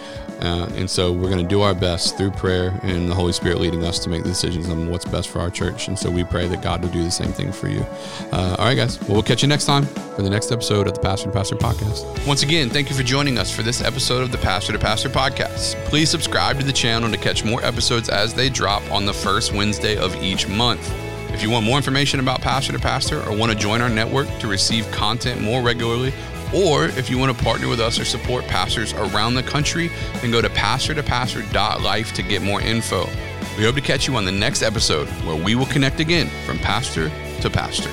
Uh, 0.44 0.66
and 0.74 0.88
so 0.88 1.10
we're 1.10 1.30
going 1.30 1.42
to 1.42 1.48
do 1.48 1.62
our 1.62 1.74
best 1.74 2.18
through 2.18 2.30
prayer 2.30 2.78
and 2.82 3.08
the 3.08 3.14
Holy 3.14 3.32
Spirit 3.32 3.60
leading 3.60 3.82
us 3.82 3.98
to 4.00 4.10
make 4.10 4.22
the 4.22 4.28
decisions 4.28 4.68
on 4.68 4.90
what's 4.90 5.06
best 5.06 5.30
for 5.30 5.40
our 5.40 5.50
church. 5.50 5.88
And 5.88 5.98
so 5.98 6.10
we 6.10 6.22
pray 6.22 6.46
that 6.48 6.60
God 6.62 6.82
will 6.82 6.90
do 6.90 7.02
the 7.02 7.10
same 7.10 7.32
thing 7.32 7.50
for 7.50 7.68
you. 7.68 7.80
Uh, 8.30 8.56
all 8.58 8.66
right, 8.66 8.74
guys. 8.74 9.00
Well, 9.00 9.12
we'll 9.12 9.22
catch 9.22 9.42
you 9.42 9.48
next 9.48 9.64
time 9.64 9.86
for 9.86 10.22
the 10.22 10.28
next 10.28 10.52
episode 10.52 10.86
of 10.86 10.94
the 10.94 11.00
Pastor 11.00 11.26
to 11.26 11.32
Pastor 11.32 11.56
podcast. 11.56 12.26
Once 12.26 12.42
again, 12.42 12.68
thank 12.68 12.90
you 12.90 12.96
for 12.96 13.02
joining 13.02 13.38
us 13.38 13.50
for 13.54 13.62
this 13.62 13.82
episode 13.82 14.22
of 14.22 14.32
the 14.32 14.38
Pastor 14.38 14.72
to 14.72 14.78
Pastor 14.78 15.08
podcast. 15.08 15.76
Please 15.86 16.10
subscribe 16.10 16.58
to 16.60 16.66
the 16.66 16.72
channel 16.72 17.10
to 17.10 17.16
catch 17.16 17.42
more 17.42 17.64
episodes 17.64 18.10
as 18.10 18.34
they 18.34 18.50
drop 18.50 18.82
on 18.90 19.06
the 19.06 19.14
first 19.14 19.54
Wednesday 19.54 19.96
of 19.96 20.14
each 20.22 20.46
month. 20.46 20.92
If 21.32 21.42
you 21.42 21.50
want 21.50 21.66
more 21.66 21.78
information 21.78 22.20
about 22.20 22.42
Pastor 22.42 22.72
to 22.72 22.78
Pastor 22.78 23.20
or 23.22 23.36
want 23.36 23.50
to 23.50 23.58
join 23.58 23.80
our 23.80 23.88
network 23.88 24.28
to 24.38 24.46
receive 24.46 24.88
content 24.92 25.40
more 25.40 25.62
regularly, 25.62 26.12
Or 26.54 26.86
if 26.86 27.10
you 27.10 27.18
want 27.18 27.36
to 27.36 27.44
partner 27.44 27.68
with 27.68 27.80
us 27.80 27.98
or 27.98 28.04
support 28.04 28.46
pastors 28.46 28.92
around 28.92 29.34
the 29.34 29.42
country, 29.42 29.90
then 30.20 30.30
go 30.30 30.40
to 30.40 30.48
pastor2pastor.life 30.50 32.12
to 32.14 32.22
get 32.22 32.42
more 32.42 32.60
info. 32.60 33.08
We 33.58 33.64
hope 33.64 33.74
to 33.74 33.80
catch 33.80 34.06
you 34.06 34.16
on 34.16 34.24
the 34.24 34.32
next 34.32 34.62
episode 34.62 35.08
where 35.24 35.36
we 35.36 35.54
will 35.54 35.66
connect 35.66 36.00
again 36.00 36.28
from 36.46 36.58
pastor 36.58 37.10
to 37.40 37.50
pastor. 37.50 37.90